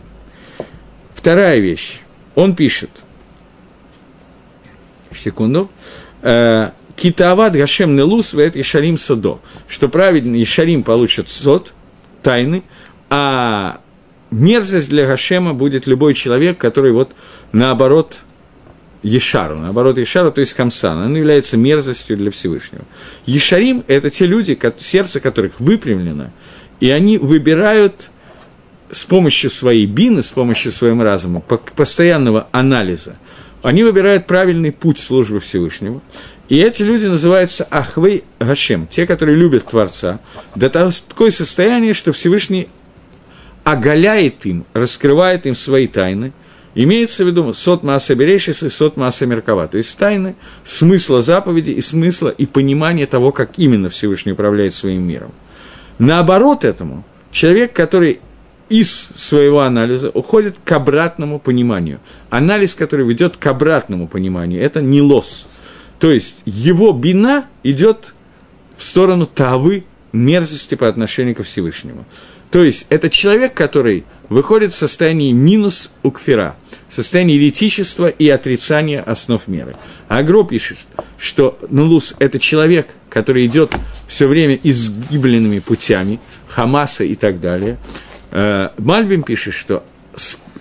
Вторая 1.16 1.60
вещь. 1.60 2.02
Он 2.36 2.54
пишет, 2.54 2.90
секунду, 5.18 5.70
э, 6.22 6.70
Китават 6.96 7.54
Гашем 7.54 7.96
Нелус 7.96 8.34
вет 8.34 8.58
Ишарим 8.58 8.98
Содо, 8.98 9.40
что 9.68 9.88
правильно 9.88 10.42
Ишарим 10.42 10.84
получат 10.84 11.30
сод, 11.30 11.74
тайны, 12.22 12.64
а 13.10 13.80
мерзость 14.32 14.90
для 14.90 15.06
Гашема 15.06 15.54
будет 15.54 15.88
любой 15.88 16.14
человек, 16.14 16.58
который 16.58 16.92
вот 16.92 17.14
наоборот 17.52 18.18
Ешару, 19.02 19.58
наоборот 19.58 19.98
Ешару, 19.98 20.32
то 20.32 20.42
есть 20.42 20.54
Хамсан, 20.54 21.06
он 21.06 21.16
является 21.16 21.56
мерзостью 21.56 22.18
для 22.18 22.32
Всевышнего. 22.32 22.84
Ешарим– 23.26 23.84
это 23.88 24.10
те 24.10 24.26
люди, 24.26 24.60
сердце 24.78 25.22
которых 25.22 25.60
выпрямлено, 25.60 26.32
и 26.82 26.90
они 26.92 27.18
выбирают 27.18 28.12
с 28.92 29.06
помощью 29.06 29.50
своей 29.50 29.86
бины, 29.86 30.22
с 30.22 30.32
помощью 30.32 30.72
своего 30.72 31.04
разума, 31.04 31.40
постоянного 31.40 32.48
анализа, 32.52 33.18
они 33.62 33.84
выбирают 33.84 34.28
правильный 34.28 34.72
путь 34.72 35.00
службы 35.00 35.40
Всевышнего, 35.40 36.02
и 36.50 36.60
эти 36.60 36.82
люди 36.82 37.06
называются 37.06 37.68
Ахвей 37.70 38.24
Гашем, 38.40 38.88
те, 38.88 39.06
которые 39.06 39.38
любят 39.38 39.68
Творца, 39.68 40.20
до 40.56 40.70
такое 40.70 41.30
состояние, 41.30 41.94
что 41.94 42.12
Всевышний 42.12 42.70
оголяет 43.64 44.46
им, 44.46 44.66
раскрывает 44.74 45.46
им 45.46 45.54
свои 45.54 45.86
тайны. 45.86 46.34
Имеется 46.74 47.24
в 47.24 47.28
виду 47.28 47.54
сот 47.54 47.84
Мааса 47.84 48.16
Берешис 48.16 48.64
и 48.64 48.70
сот 48.70 48.96
Мааса 48.96 49.26
Меркава, 49.26 49.68
то 49.68 49.78
есть 49.78 49.98
тайны 49.98 50.36
смысла 50.64 51.22
заповеди 51.22 51.72
и 51.72 51.82
смысла 51.82 52.30
и 52.30 52.46
понимания 52.46 53.06
того, 53.06 53.32
как 53.32 53.58
именно 53.58 53.90
Всевышний 53.90 54.32
управляет 54.32 54.74
своим 54.74 55.04
миром. 55.04 55.32
Наоборот 55.98 56.64
этому, 56.64 57.04
человек, 57.32 57.74
который 57.74 58.22
из 58.70 58.92
своего 58.92 59.62
анализа 59.62 60.10
уходит 60.10 60.58
к 60.64 60.72
обратному 60.72 61.40
пониманию. 61.40 62.00
Анализ, 62.30 62.76
который 62.76 63.06
ведет 63.06 63.38
к 63.38 63.48
обратному 63.48 64.08
пониманию, 64.08 64.62
это 64.62 64.82
не 64.82 65.02
лос– 65.02 65.48
то 66.00 66.12
есть 66.12 66.42
его 66.46 66.94
бина 66.94 67.46
идет 67.64 68.14
в 68.78 68.84
сторону 68.84 69.26
тавы, 69.26 69.84
мерзости 70.12 70.76
по 70.76 70.88
отношению 70.88 71.36
ко 71.36 71.44
Всевышнему. 71.44 72.06
То 72.50 72.64
есть 72.64 72.88
это 72.90 73.12
человек, 73.12 73.54
который 73.54 74.06
выходит 74.30 74.72
в 74.72 74.76
состоянии 74.76 75.32
минус 75.34 75.92
укфера, 76.02 76.56
состояние 76.88 77.38
еретичества 77.38 78.08
и 78.08 78.28
отрицания 78.28 79.04
основ 79.04 79.48
меры. 79.48 79.76
Агро 80.08 80.44
пишет, 80.44 80.78
что 81.18 81.60
Нулус– 81.70 82.16
это 82.20 82.40
человек, 82.40 82.88
который 83.10 83.46
идет 83.46 83.76
все 84.08 84.26
время 84.26 84.58
изгибленными 84.64 85.60
путями, 85.60 86.20
Хамаса 86.48 87.04
и 87.04 87.14
так 87.14 87.40
далее. 87.40 87.78
Э, 88.32 88.70
Мальбим 88.78 89.24
пишет, 89.24 89.54
что 89.54 89.84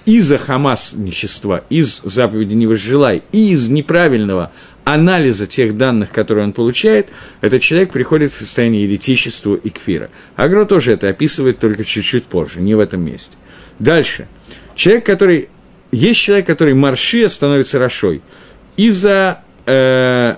из-за 0.05 0.39
хамасничества, 0.39 1.65
из 1.69 2.01
заповеди 2.03 2.55
«не 2.55 2.67
возжелай», 2.67 3.23
и 3.33 3.53
из 3.53 3.69
неправильного 3.69 4.53
анализа 4.85 5.47
тех 5.47 5.77
данных, 5.77 6.11
которые 6.11 6.45
он 6.45 6.53
получает, 6.55 7.09
этот 7.43 7.61
человек 7.61 7.91
приходит 7.91 8.33
в 8.33 8.37
состояние 8.37 8.85
еретичества 8.85 9.55
и 9.55 9.69
кфира. 9.69 10.09
Агро 10.35 10.65
тоже 10.65 10.93
это 10.93 11.09
описывает 11.11 11.59
только 11.59 11.85
чуть-чуть 11.85 12.25
позже, 12.25 12.61
не 12.61 12.75
в 12.75 12.79
этом 12.79 13.03
месте. 13.03 13.37
Дальше. 13.79 14.29
Человек, 14.75 15.05
который... 15.05 15.51
Есть 15.91 16.21
человек, 16.21 16.47
который 16.47 16.75
маршия 16.75 17.29
становится 17.29 17.79
рашой 17.79 18.21
из-за 18.77 19.43
э, 19.65 20.37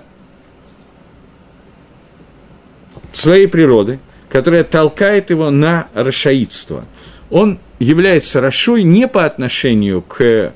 своей 3.13 3.49
природы, 3.49 3.99
которая 4.29 4.63
толкает 4.63 5.31
его 5.31 5.51
на 5.51 5.89
рашаидство. 5.93 6.85
Он 7.31 7.59
является 7.79 8.41
рашой 8.41 8.83
не 8.83 9.09
по 9.09 9.25
отношению 9.25 10.03
к 10.03 10.53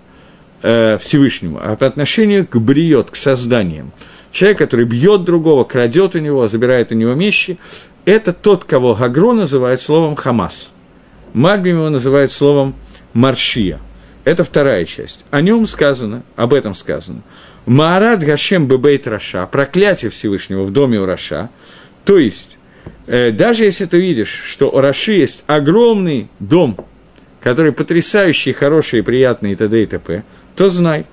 э, 0.63 0.99
Всевышнему, 0.99 1.61
а 1.63 1.77
по 1.77 1.87
отношению 1.87 2.47
к 2.47 2.57
бриот, 2.57 3.11
к 3.11 3.17
созданиям. 3.17 3.93
Человек, 4.33 4.59
который 4.59 4.85
бьет 4.85 5.25
другого, 5.25 5.65
крадет 5.65 6.17
у 6.17 6.19
него, 6.19 6.49
забирает 6.49 6.91
у 6.91 6.97
него 6.97 7.13
вещи, 7.13 7.59
это 8.05 8.33
тот, 8.33 8.65
кого 8.65 8.95
Гагро 8.95 9.33
называет 9.33 9.81
словом 9.81 10.17
Хамас. 10.17 10.73
Мальбим 11.33 11.77
его 11.77 11.89
называет 11.89 12.33
словом 12.33 12.75
Маршия. 13.13 13.81
Это 14.25 14.45
вторая 14.45 14.85
часть. 14.85 15.25
О 15.31 15.41
нем 15.41 15.67
сказано, 15.67 16.23
об 16.37 16.55
этом 16.55 16.75
сказано. 16.75 17.23
מארת 17.67 18.23
השם 18.23 18.67
בבית 18.67 19.07
רשע, 19.07 19.47
проклятие 19.47 20.11
Всевышнего 20.11 20.65
в 20.65 20.73
доме 20.73 21.01
у 21.01 21.07
רשע. 21.07 21.51
То 22.05 22.19
есть, 22.19 22.59
э, 22.59 22.64
даже 23.07 23.65
если 23.65 23.87
ты 23.87 23.99
видишь, 24.01 24.43
что 24.47 24.69
у 24.69 24.81
Раши 24.81 25.13
есть 25.13 25.45
огромный 25.47 26.29
дом, 26.41 26.77
который 27.43 27.73
потрясающий, 27.73 28.53
хороший, 28.53 29.03
приятный 29.03 29.53
и 29.53 29.55
т.д. 29.55 29.83
и 29.83 29.87
т.п., 29.87 30.25
то 30.57 30.69
знай, 30.71 31.05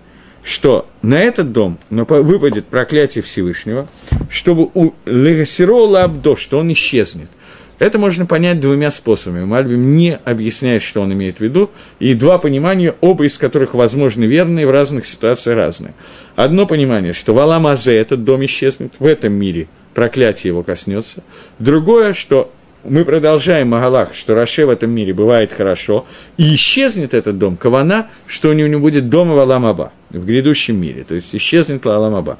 что 0.43 0.87
на 1.01 1.19
этот 1.19 1.51
дом 1.51 1.77
выпадет 1.89 2.65
проклятие 2.65 3.23
Всевышнего, 3.23 3.87
чтобы 4.29 4.69
להסירו 4.73 6.03
לאבדו, 6.03 6.35
что 6.35 6.59
он 6.59 6.71
исчезнет. 6.73 7.29
Это 7.79 7.97
можно 7.97 8.27
понять 8.27 8.59
двумя 8.59 8.91
способами. 8.91 9.43
Мальбим 9.43 9.97
не 9.97 10.15
объясняет, 10.23 10.83
что 10.83 11.01
он 11.01 11.11
имеет 11.13 11.37
в 11.37 11.41
виду, 11.41 11.71
и 11.99 12.13
два 12.13 12.37
понимания, 12.37 12.95
оба 13.01 13.25
из 13.25 13.39
которых, 13.39 13.73
возможно, 13.73 14.23
верные, 14.23 14.67
в 14.67 14.71
разных 14.71 15.05
ситуациях 15.05 15.57
разные. 15.57 15.95
Одно 16.35 16.67
понимание, 16.67 17.13
что 17.13 17.33
в 17.33 17.39
Аламазе 17.39 17.95
этот 17.97 18.23
дом 18.23 18.45
исчезнет, 18.45 18.93
в 18.99 19.05
этом 19.07 19.33
мире 19.33 19.67
проклятие 19.93 20.49
его 20.49 20.63
коснется. 20.63 21.23
Другое, 21.59 22.13
что 22.13 22.51
мы 22.83 23.05
продолжаем 23.05 23.69
Магалах, 23.69 24.13
что 24.13 24.33
Раше 24.33 24.65
в 24.65 24.69
этом 24.69 24.91
мире 24.91 25.13
бывает 25.13 25.53
хорошо, 25.53 26.05
и 26.37 26.55
исчезнет 26.55 27.13
этот 27.13 27.37
дом 27.37 27.55
Кавана, 27.55 28.09
что 28.25 28.49
у 28.49 28.53
него 28.53 28.67
не 28.67 28.77
будет 28.77 29.09
дома 29.09 29.35
в 29.35 29.39
Аламаба, 29.39 29.91
в 30.09 30.25
грядущем 30.25 30.79
мире, 30.79 31.03
то 31.03 31.13
есть 31.13 31.35
исчезнет 31.35 31.85
Аламаба. 31.85 32.39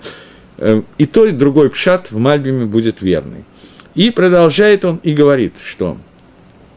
Эм, 0.58 0.86
и 0.98 1.06
то, 1.06 1.26
и 1.26 1.32
другой 1.32 1.70
пшат 1.70 2.12
в 2.12 2.18
Мальбиме 2.18 2.66
будет 2.66 3.02
верный. 3.02 3.46
И 3.94 4.10
продолжает 4.10 4.86
он 4.86 5.00
и 5.04 5.14
говорит, 5.14 5.58
что 5.64 5.98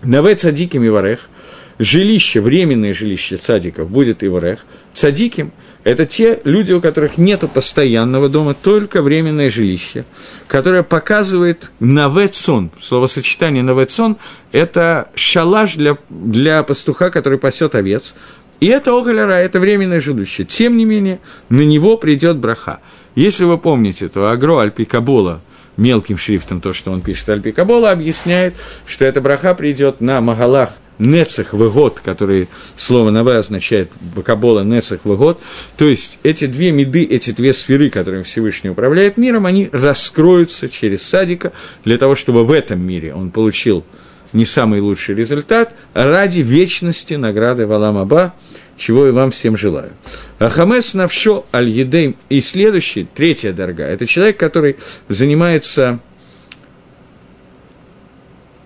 Наве 0.02 0.34
цадиким 0.34 0.84
и 0.84 0.88
варех, 0.90 1.30
жилище, 1.78 2.40
временное 2.40 2.92
жилище 2.92 3.36
цадиков 3.36 3.88
будет 3.90 4.22
и 4.22 4.28
варех, 4.28 4.66
цадиким– 4.92 5.52
это 5.84 6.06
те 6.06 6.40
люди, 6.44 6.72
у 6.72 6.80
которых 6.80 7.18
нет 7.18 7.44
постоянного 7.52 8.30
дома, 8.30 8.54
только 8.54 9.02
временное 9.02 9.50
жилище, 9.50 10.06
которое 10.48 10.82
показывает 10.82 11.70
навецон. 11.78 12.70
Словосочетание 12.80 13.62
навецон– 13.62 14.16
это 14.52 15.08
шалаш 15.14 15.74
для, 15.74 15.98
для 16.08 16.62
пастуха, 16.62 17.10
который 17.10 17.38
пасет 17.38 17.74
овец. 17.74 18.14
И 18.60 18.66
это 18.66 18.98
оголяра, 18.98 19.34
это 19.34 19.60
временное 19.60 20.00
жилище. 20.00 20.44
Тем 20.44 20.78
не 20.78 20.86
менее, 20.86 21.20
на 21.50 21.60
него 21.60 21.98
придет 21.98 22.38
браха. 22.38 22.80
Если 23.14 23.44
вы 23.44 23.58
помните, 23.58 24.08
то 24.08 24.30
Агро 24.30 24.62
Альпикабола 24.62 25.42
мелким 25.76 26.16
шрифтом 26.16 26.62
то, 26.62 26.72
что 26.72 26.92
он 26.92 27.02
пишет 27.02 27.28
Альпикабола, 27.28 27.90
объясняет, 27.90 28.56
что 28.86 29.04
эта 29.04 29.20
браха 29.20 29.54
придет 29.54 30.00
на 30.00 30.20
Магалах 30.22 30.70
Нецех 30.98 31.52
Вегод, 31.52 32.00
который 32.00 32.48
слово 32.76 33.10
Наве 33.10 33.38
означает 33.38 33.90
Бакабола 34.14 34.62
Нецех 34.62 35.00
Вегод, 35.04 35.40
то 35.76 35.88
есть 35.88 36.18
эти 36.22 36.46
две 36.46 36.70
меды, 36.72 37.04
эти 37.04 37.30
две 37.30 37.52
сферы, 37.52 37.90
которыми 37.90 38.22
Всевышний 38.22 38.70
управляет 38.70 39.16
миром, 39.16 39.46
они 39.46 39.68
раскроются 39.72 40.68
через 40.68 41.02
садика 41.02 41.52
для 41.84 41.98
того, 41.98 42.14
чтобы 42.14 42.44
в 42.44 42.52
этом 42.52 42.80
мире 42.80 43.14
он 43.14 43.30
получил 43.30 43.84
не 44.32 44.44
самый 44.44 44.80
лучший 44.80 45.14
результат, 45.14 45.74
ради 45.94 46.40
вечности 46.40 47.14
награды 47.14 47.66
Валам 47.66 47.98
Аба, 47.98 48.34
чего 48.76 49.06
и 49.06 49.12
вам 49.12 49.30
всем 49.30 49.56
желаю. 49.56 49.92
Ахамес 50.40 50.94
Навшо 50.94 51.46
Аль-Едейм. 51.54 52.16
И 52.28 52.40
следующий, 52.40 53.06
третья 53.14 53.52
дорога, 53.52 53.84
это 53.84 54.06
человек, 54.06 54.36
который 54.36 54.76
занимается 55.08 56.00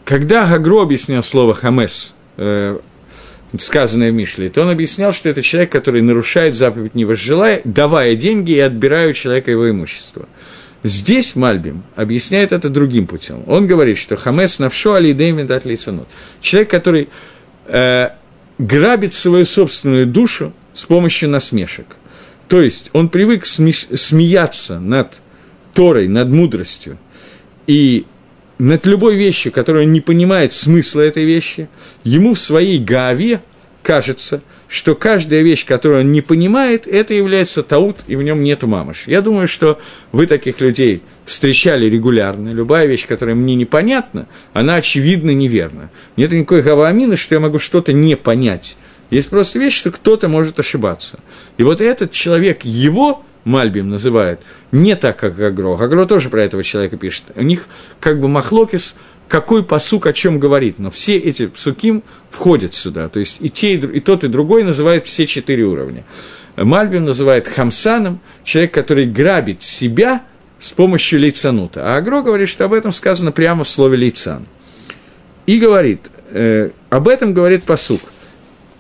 когда 0.09 0.47
Гагро 0.47 0.81
объяснял 0.81 1.23
слово 1.23 1.53
«хамес», 1.53 2.15
э, 2.39 2.79
сказанное 3.59 4.11
в 4.11 4.15
Мишле, 4.15 4.49
то 4.49 4.63
он 4.63 4.71
объяснял, 4.71 5.13
что 5.13 5.29
это 5.29 5.43
человек, 5.43 5.71
который 5.71 6.01
нарушает 6.01 6.55
заповедь 6.55 6.95
не 6.95 7.05
возжелая, 7.05 7.61
давая 7.65 8.17
деньги 8.17 8.53
и 8.53 8.61
отбирая 8.61 9.11
у 9.11 9.13
человека 9.13 9.51
его 9.51 9.71
имущество. 9.71 10.29
Здесь 10.85 11.35
Мальбим 11.35 11.83
объясняет 11.97 12.53
это 12.53 12.69
другим 12.69 13.07
путем. 13.07 13.43
Он 13.47 13.67
говорит, 13.67 13.99
что 13.99 14.17
Хамес 14.17 14.59
навшо 14.59 14.95
алидейми 14.95 15.43
дат 15.43 15.65
лицанот. 15.65 16.09
Человек, 16.41 16.71
который 16.71 17.09
э, 17.67 18.11
грабит 18.59 19.15
свою 19.15 19.45
собственную 19.45 20.07
душу 20.07 20.53
с 20.75 20.85
помощью 20.85 21.31
насмешек. 21.31 21.87
То 22.47 22.61
есть 22.63 22.91
он 22.93 23.09
привык 23.09 23.45
сме- 23.45 23.97
смеяться 23.97 24.79
над 24.79 25.21
Торой, 25.75 26.09
над 26.09 26.29
мудростью, 26.29 26.99
и 27.67 28.07
над 28.59 28.87
любой 28.87 29.17
вещью, 29.17 29.53
которую 29.53 29.87
он 29.87 29.93
не 29.93 30.01
понимает 30.01 30.53
смысла 30.53 31.01
этой 31.01 31.25
вещи, 31.25 31.69
ему 32.05 32.35
в 32.35 32.41
своей 32.41 32.79
гаве 32.79 33.41
кажется, 33.83 34.43
что 34.69 34.95
каждая 34.95 35.43
вещь, 35.43 35.65
которую 35.65 36.03
он 36.03 36.13
не 36.13 36.21
понимает, 36.21 36.87
это 36.87 37.15
является 37.15 37.63
таут, 37.63 37.99
и 38.07 38.17
в 38.17 38.23
нем 38.23 38.43
нету 38.43 38.67
мамыш. 38.67 39.05
Я 39.07 39.23
думаю, 39.23 39.49
что 39.49 39.81
вы 40.13 40.27
таких 40.27 40.61
людей 40.61 41.03
встречали 41.25 41.87
регулярно. 41.87 42.51
Любая 42.51 42.87
вещь, 42.87 43.07
которая 43.07 43.35
мне 43.35 43.55
непонятна, 43.55 44.27
она 44.53 44.75
очевидно 44.75 45.31
неверна. 45.31 45.91
Нет 46.17 46.33
никакой 46.33 46.63
гавамины, 46.63 47.17
что 47.17 47.35
я 47.35 47.41
могу 47.41 47.59
что-то 47.59 47.93
не 47.93 48.17
понять. 48.17 48.77
Есть 49.11 49.31
просто 49.31 49.59
вещь, 49.59 49.77
что 49.77 49.91
кто-то 49.91 50.29
может 50.29 50.61
ошибаться. 50.61 51.19
И 51.57 51.63
вот 51.63 51.81
этот 51.81 52.11
человек, 52.11 52.65
его 52.65 53.25
Мальбим 53.49 53.91
называет, 53.91 54.41
не 54.73 54.95
так, 54.95 55.17
как 55.17 55.41
Агро. 55.41 55.77
Агро 55.77 56.07
тоже 56.07 56.29
про 56.29 56.43
этого 56.43 56.63
человека 56.63 56.97
пишет. 56.97 57.25
У 57.35 57.43
них 57.43 57.67
как 58.01 58.21
бы 58.21 58.29
махлокис– 58.29 58.97
какой 59.29 59.63
посук 59.63 60.07
о 60.07 60.13
чем 60.13 60.41
говорит, 60.41 60.79
но 60.79 60.91
все 60.91 61.17
эти 61.17 61.47
псуким 61.47 62.03
входят 62.31 62.75
сюда. 62.75 63.09
То 63.09 63.21
есть 63.21 63.39
и, 63.41 63.51
те, 63.51 63.75
и 63.75 64.01
тот, 64.01 64.25
и 64.25 64.29
другой 64.29 64.65
называют 64.65 65.07
все 65.07 65.27
четыре 65.27 65.65
уровня. 65.65 66.05
Мальбим 66.57 67.05
называет 67.05 67.47
хамсаном, 67.47 68.21
человек, 68.43 68.75
который 68.75 69.07
грабит 69.07 69.63
себя 69.63 70.23
с 70.59 70.73
помощью 70.73 71.21
лицанута. 71.21 71.95
А 71.95 71.99
Агро 71.99 72.23
говорит, 72.23 72.49
что 72.49 72.65
об 72.65 72.73
этом 72.73 72.91
сказано 72.91 73.31
прямо 73.31 73.63
в 73.65 73.69
слове 73.69 73.97
лицан. 73.97 74.47
И 75.47 75.59
говорит, 75.59 76.11
э, 76.31 76.71
об 76.91 77.07
этом 77.07 77.33
говорит 77.33 77.65
посук. 77.65 78.01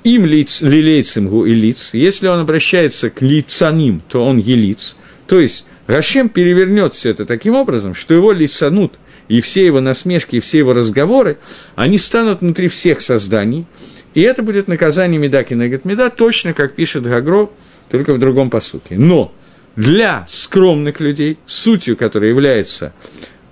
Им 0.09 0.25
лиц, 0.25 0.61
лилейцем 0.63 1.29
гу 1.29 1.45
и 1.45 1.53
лиц. 1.53 1.91
Если 1.93 2.29
он 2.29 2.41
обращается 2.41 3.11
к 3.11 3.21
лицаним, 3.23 4.03
то 4.09 4.25
он 4.25 4.39
елиц. 4.39 4.97
То 5.27 5.39
есть 5.41 5.67
Гашем 5.87 6.29
перевернет 6.29 6.95
все 6.95 7.11
это 7.11 7.25
таким 7.25 7.55
образом, 7.55 7.95
что 7.95 8.15
его 8.15 8.33
лицанут– 8.33 8.99
и 9.29 9.41
все 9.41 9.65
его 9.65 9.81
насмешки, 9.81 10.37
и 10.37 10.41
все 10.41 10.59
его 10.59 10.73
разговоры, 10.73 11.39
они 11.77 11.99
станут 11.99 12.41
внутри 12.41 12.69
всех 12.69 13.01
созданий, 13.01 13.67
и 14.15 14.23
это 14.23 14.43
будет 14.43 14.69
наказание 14.69 15.21
Медаки 15.21 15.55
на 15.55 15.69
Меда, 15.69 16.11
точно 16.11 16.55
как 16.55 16.75
пишет 16.75 17.05
Гагро, 17.05 17.51
только 17.91 18.15
в 18.15 18.19
другом 18.19 18.51
посуке. 18.51 18.97
Но 18.97 19.33
для 19.77 20.25
скромных 20.29 21.01
людей, 21.01 21.39
сутью 21.47 21.97
которой 21.97 22.31
является 22.31 22.93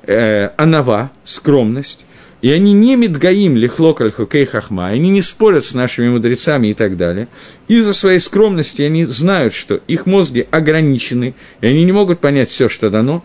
э, 0.02 0.50
анава, 0.56 1.12
скромность, 1.24 2.06
и 2.42 2.52
они 2.52 2.72
не 2.72 2.96
медгаим 2.96 3.56
лихлокаль 3.56 4.10
хокей 4.10 4.44
хахма, 4.44 4.88
они 4.88 5.10
не 5.10 5.22
спорят 5.22 5.64
с 5.64 5.74
нашими 5.74 6.08
мудрецами 6.08 6.68
и 6.68 6.74
так 6.74 6.96
далее. 6.96 7.28
Из-за 7.68 7.92
своей 7.92 8.18
скромности 8.18 8.82
они 8.82 9.04
знают, 9.06 9.54
что 9.54 9.80
их 9.86 10.06
мозги 10.06 10.46
ограничены, 10.50 11.34
и 11.60 11.66
они 11.66 11.84
не 11.84 11.92
могут 11.92 12.20
понять 12.20 12.50
все, 12.50 12.68
что 12.68 12.90
дано. 12.90 13.24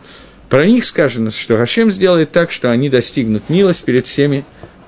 Про 0.49 0.65
них 0.65 0.85
сказано, 0.85 1.31
что 1.31 1.57
Гашем 1.57 1.91
сделает 1.91 2.31
так, 2.31 2.51
что 2.51 2.71
они 2.71 2.89
достигнут 2.89 3.49
милость 3.49 3.83
перед 3.85 4.07
всеми 4.07 4.43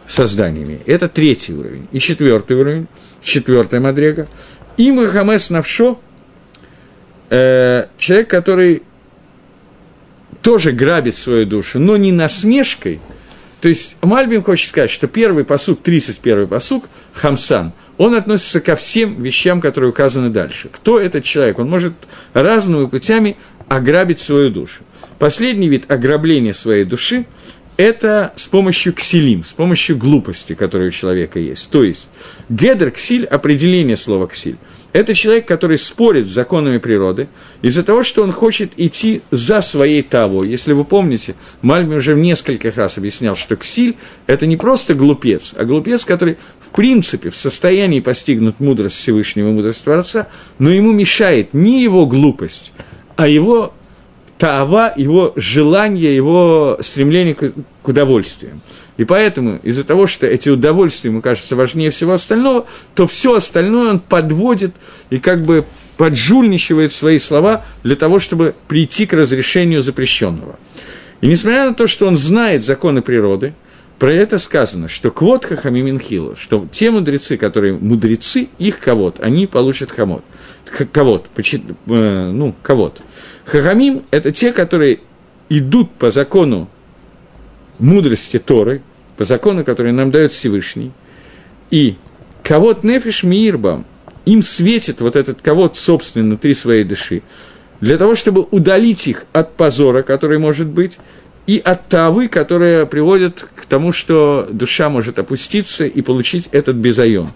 созданиями. 0.07 0.79
Это 0.85 1.07
третий 1.07 1.53
уровень. 1.53 1.87
И 1.91 1.99
четвертый 1.99 2.57
уровень, 2.57 2.87
четвертая 3.21 3.79
мадрега. 3.79 4.27
И 4.77 4.91
Махамес 4.91 5.49
Навшо, 5.49 5.99
э, 7.29 7.85
человек, 7.97 8.29
который 8.29 8.83
тоже 10.41 10.71
грабит 10.71 11.15
свою 11.15 11.45
душу, 11.45 11.79
но 11.79 11.97
не 11.97 12.11
насмешкой. 12.11 12.99
То 13.63 13.69
есть 13.69 13.95
Мальбим 14.01 14.43
хочет 14.43 14.67
сказать, 14.67 14.89
что 14.89 15.07
первый 15.07 15.45
посук, 15.45 15.81
31 15.81 16.49
посук, 16.49 16.83
Хамсан, 17.13 17.71
он 17.97 18.13
относится 18.13 18.59
ко 18.59 18.75
всем 18.75 19.23
вещам, 19.23 19.61
которые 19.61 19.91
указаны 19.91 20.29
дальше. 20.29 20.67
Кто 20.69 20.99
этот 20.99 21.23
человек? 21.23 21.59
Он 21.59 21.69
может 21.69 21.93
разными 22.33 22.87
путями 22.87 23.37
ограбить 23.69 24.19
свою 24.19 24.49
душу. 24.49 24.81
Последний 25.17 25.69
вид 25.69 25.89
ограбления 25.89 26.51
своей 26.51 26.83
души– 26.83 27.25
это 27.77 28.33
с 28.35 28.47
помощью 28.47 28.91
ксилим, 28.91 29.45
с 29.45 29.53
помощью 29.53 29.95
глупости, 29.95 30.55
которая 30.55 30.89
у 30.89 30.91
человека 30.91 31.39
есть. 31.39 31.69
То 31.69 31.85
есть, 31.85 32.09
гедер 32.49 32.91
ксиль, 32.91 33.23
определение 33.23 33.95
слова 33.95 34.27
ксиль, 34.27 34.57
это 34.93 35.15
человек, 35.15 35.47
который 35.47 35.79
спорит 35.79 36.25
с 36.25 36.29
законами 36.29 36.77
природы 36.77 37.27
из-за 37.63 37.83
того, 37.83 38.03
что 38.03 38.23
он 38.23 38.31
хочет 38.31 38.73
идти 38.77 39.23
за 39.31 39.61
своей 39.61 40.03
того. 40.03 40.43
Если 40.43 40.73
вы 40.73 40.85
помните, 40.85 41.35
Мальми 41.63 41.95
уже 41.95 42.15
несколько 42.15 42.71
раз 42.71 42.97
объяснял, 42.97 43.35
что 43.35 43.55
ксиль– 43.55 43.97
это 44.27 44.45
не 44.45 44.55
просто 44.55 44.93
глупец, 44.93 45.53
а 45.57 45.65
глупец, 45.65 46.05
который 46.05 46.37
в 46.59 46.69
принципе 46.69 47.31
в 47.31 47.35
состоянии 47.35 47.99
постигнуть 47.99 48.59
мудрость 48.59 48.97
Всевышнего, 48.97 49.49
мудрость 49.49 49.83
Творца, 49.83 50.27
но 50.59 50.69
ему 50.69 50.91
мешает 50.91 51.53
не 51.53 51.81
его 51.81 52.05
глупость, 52.05 52.71
а 53.15 53.27
его 53.27 53.73
таава, 54.37 54.93
его 54.95 55.33
желание, 55.35 56.15
его 56.15 56.77
стремление 56.81 57.33
к 57.33 57.53
удовольствиям. 57.83 58.61
И 58.97 59.05
поэтому 59.05 59.59
из-за 59.63 59.83
того, 59.83 60.05
что 60.05 60.27
эти 60.27 60.49
удовольствия 60.49 61.09
ему 61.09 61.21
кажутся 61.21 61.55
важнее 61.55 61.89
всего 61.89 62.13
остального, 62.13 62.67
то 62.93 63.07
все 63.07 63.35
остальное 63.35 63.91
он 63.91 63.99
подводит 63.99 64.75
и 65.09 65.19
как 65.19 65.41
бы 65.41 65.65
поджульничивает 65.97 66.93
свои 66.93 67.19
слова 67.19 67.65
для 67.83 67.95
того, 67.95 68.19
чтобы 68.19 68.55
прийти 68.67 69.05
к 69.05 69.13
разрешению 69.13 69.81
запрещенного. 69.81 70.59
И 71.21 71.27
несмотря 71.27 71.69
на 71.69 71.73
то, 71.73 71.87
что 71.87 72.05
он 72.05 72.17
знает 72.17 72.65
законы 72.65 73.01
природы, 73.01 73.53
про 73.99 74.13
это 74.13 74.37
сказано, 74.37 74.89
что 74.89 75.11
квот 75.11 75.45
хахамиминхилу, 75.45 76.35
что 76.35 76.67
те 76.71 76.91
мудрецы, 76.91 77.37
которые 77.37 77.73
мудрецы, 77.73 78.49
их 78.59 78.79
кого 78.79 79.13
они 79.19 79.47
получат 79.47 79.91
хамот. 79.91 80.23
Кого-то, 80.91 81.27
э, 81.37 82.31
ну, 82.33 82.55
кого-то. 82.63 83.01
Хахамим– 83.45 84.03
это 84.11 84.31
те, 84.31 84.51
которые 84.51 84.99
идут 85.49 85.91
по 85.91 86.09
закону 86.09 86.67
мудрости 87.79 88.39
Торы, 88.39 88.81
по 89.17 89.23
закону, 89.23 89.63
который 89.63 89.91
нам 89.91 90.11
дает 90.11 90.31
Всевышний, 90.31 90.91
и 91.69 91.95
кого-то 92.43 92.85
нефиш 92.85 93.23
мирбам, 93.23 93.85
им 94.25 94.41
светит 94.41 95.01
вот 95.01 95.15
этот 95.15 95.41
кого-то 95.41 95.77
собственно 95.77 96.25
внутри 96.25 96.53
своей 96.53 96.83
души, 96.83 97.21
для 97.81 97.97
того, 97.97 98.15
чтобы 98.15 98.47
удалить 98.51 99.07
их 99.07 99.25
от 99.33 99.55
позора, 99.55 100.03
который 100.03 100.39
может 100.39 100.67
быть, 100.67 100.99
и 101.47 101.61
от 101.63 101.89
тавы, 101.89 102.29
которая 102.29 102.85
приводит 102.85 103.47
к 103.55 103.65
тому, 103.65 103.91
что 103.91 104.47
душа 104.49 104.89
может 104.89 105.19
опуститься 105.19 105.85
и 105.85 106.01
получить 106.01 106.47
этот 106.51 106.77
безайон. 106.77 107.29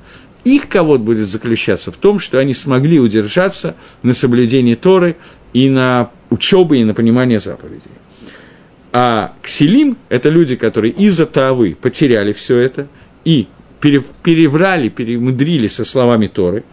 Их 0.45 0.69
кого-то 0.69 1.03
будет 1.03 1.27
заключаться 1.27 1.91
в 1.91 1.97
том, 1.97 2.19
что 2.19 2.39
они 2.39 2.53
смогли 2.53 3.01
удержаться 3.01 3.75
на 4.03 4.13
соблюдении 4.13 4.75
Торы 4.75 5.17
и 5.51 5.69
на 5.69 6.11
учебу, 6.29 6.75
и 6.75 6.85
на 6.85 6.93
понимание 6.93 7.39
заповедей. 7.41 7.91
А 8.91 9.33
кселим– 9.41 9.97
это 10.09 10.29
люди, 10.29 10.55
которые 10.55 10.93
из-за 10.93 11.25
тавы 11.25 11.75
потеряли 11.79 12.33
все 12.33 12.57
это 12.57 12.87
и 13.25 13.47
переврали, 13.81 14.89
перемудрили 14.89 15.67
со 15.67 15.85
словами 15.85 16.27
Торы, 16.27 16.63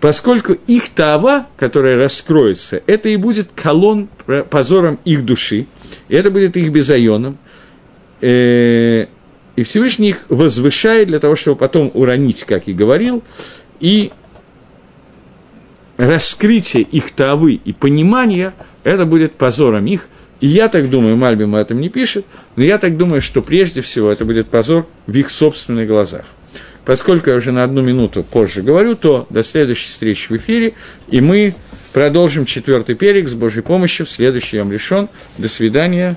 поскольку 0.00 0.54
их 0.66 0.88
тава, 0.88 1.46
которая 1.56 1.96
раскроется, 1.96 2.82
это 2.86 3.08
и 3.08 3.16
будет 3.16 3.50
колон 3.54 4.08
позором 4.50 4.98
их 5.04 5.24
души, 5.24 5.66
это 6.08 6.30
будет 6.30 6.56
их 6.56 6.70
безайоном, 6.72 7.36
э, 8.20 9.06
и 9.54 9.62
Всевышний 9.62 10.10
их 10.10 10.24
возвышает 10.28 11.08
для 11.08 11.18
того, 11.18 11.36
чтобы 11.36 11.58
потом 11.58 11.90
уронить, 11.92 12.44
как 12.44 12.68
и 12.68 12.72
говорил, 12.72 13.22
и 13.80 14.10
раскрытие 15.98 16.84
их 16.84 17.10
тавы 17.10 17.60
и 17.62 17.72
понимания, 17.72 18.54
это 18.82 19.04
будет 19.04 19.34
позором 19.34 19.86
их. 19.86 20.08
И 20.42 20.48
я 20.48 20.68
так 20.68 20.90
думаю, 20.90 21.16
Мальбим 21.16 21.54
об 21.54 21.60
этом 21.60 21.80
не 21.80 21.88
пишет, 21.88 22.26
но 22.56 22.64
я 22.64 22.76
так 22.76 22.96
думаю, 22.96 23.22
что 23.22 23.42
прежде 23.42 23.80
всего 23.80 24.10
это 24.10 24.24
будет 24.24 24.48
позор 24.48 24.88
в 25.06 25.16
их 25.16 25.30
собственных 25.30 25.86
глазах. 25.86 26.24
Поскольку 26.84 27.30
я 27.30 27.36
уже 27.36 27.52
на 27.52 27.62
одну 27.62 27.80
минуту 27.80 28.24
позже 28.24 28.60
говорю, 28.60 28.96
то 28.96 29.24
до 29.30 29.44
следующей 29.44 29.86
встречи 29.86 30.32
в 30.32 30.36
эфире, 30.36 30.74
и 31.08 31.20
мы 31.20 31.54
продолжим 31.92 32.44
четвертый 32.44 32.96
перек 32.96 33.28
с 33.28 33.34
Божьей 33.34 33.62
помощью 33.62 34.04
в 34.04 34.10
следующий 34.10 34.56
Йом 34.56 34.72
решен. 34.72 35.08
До 35.38 35.48
свидания. 35.48 36.16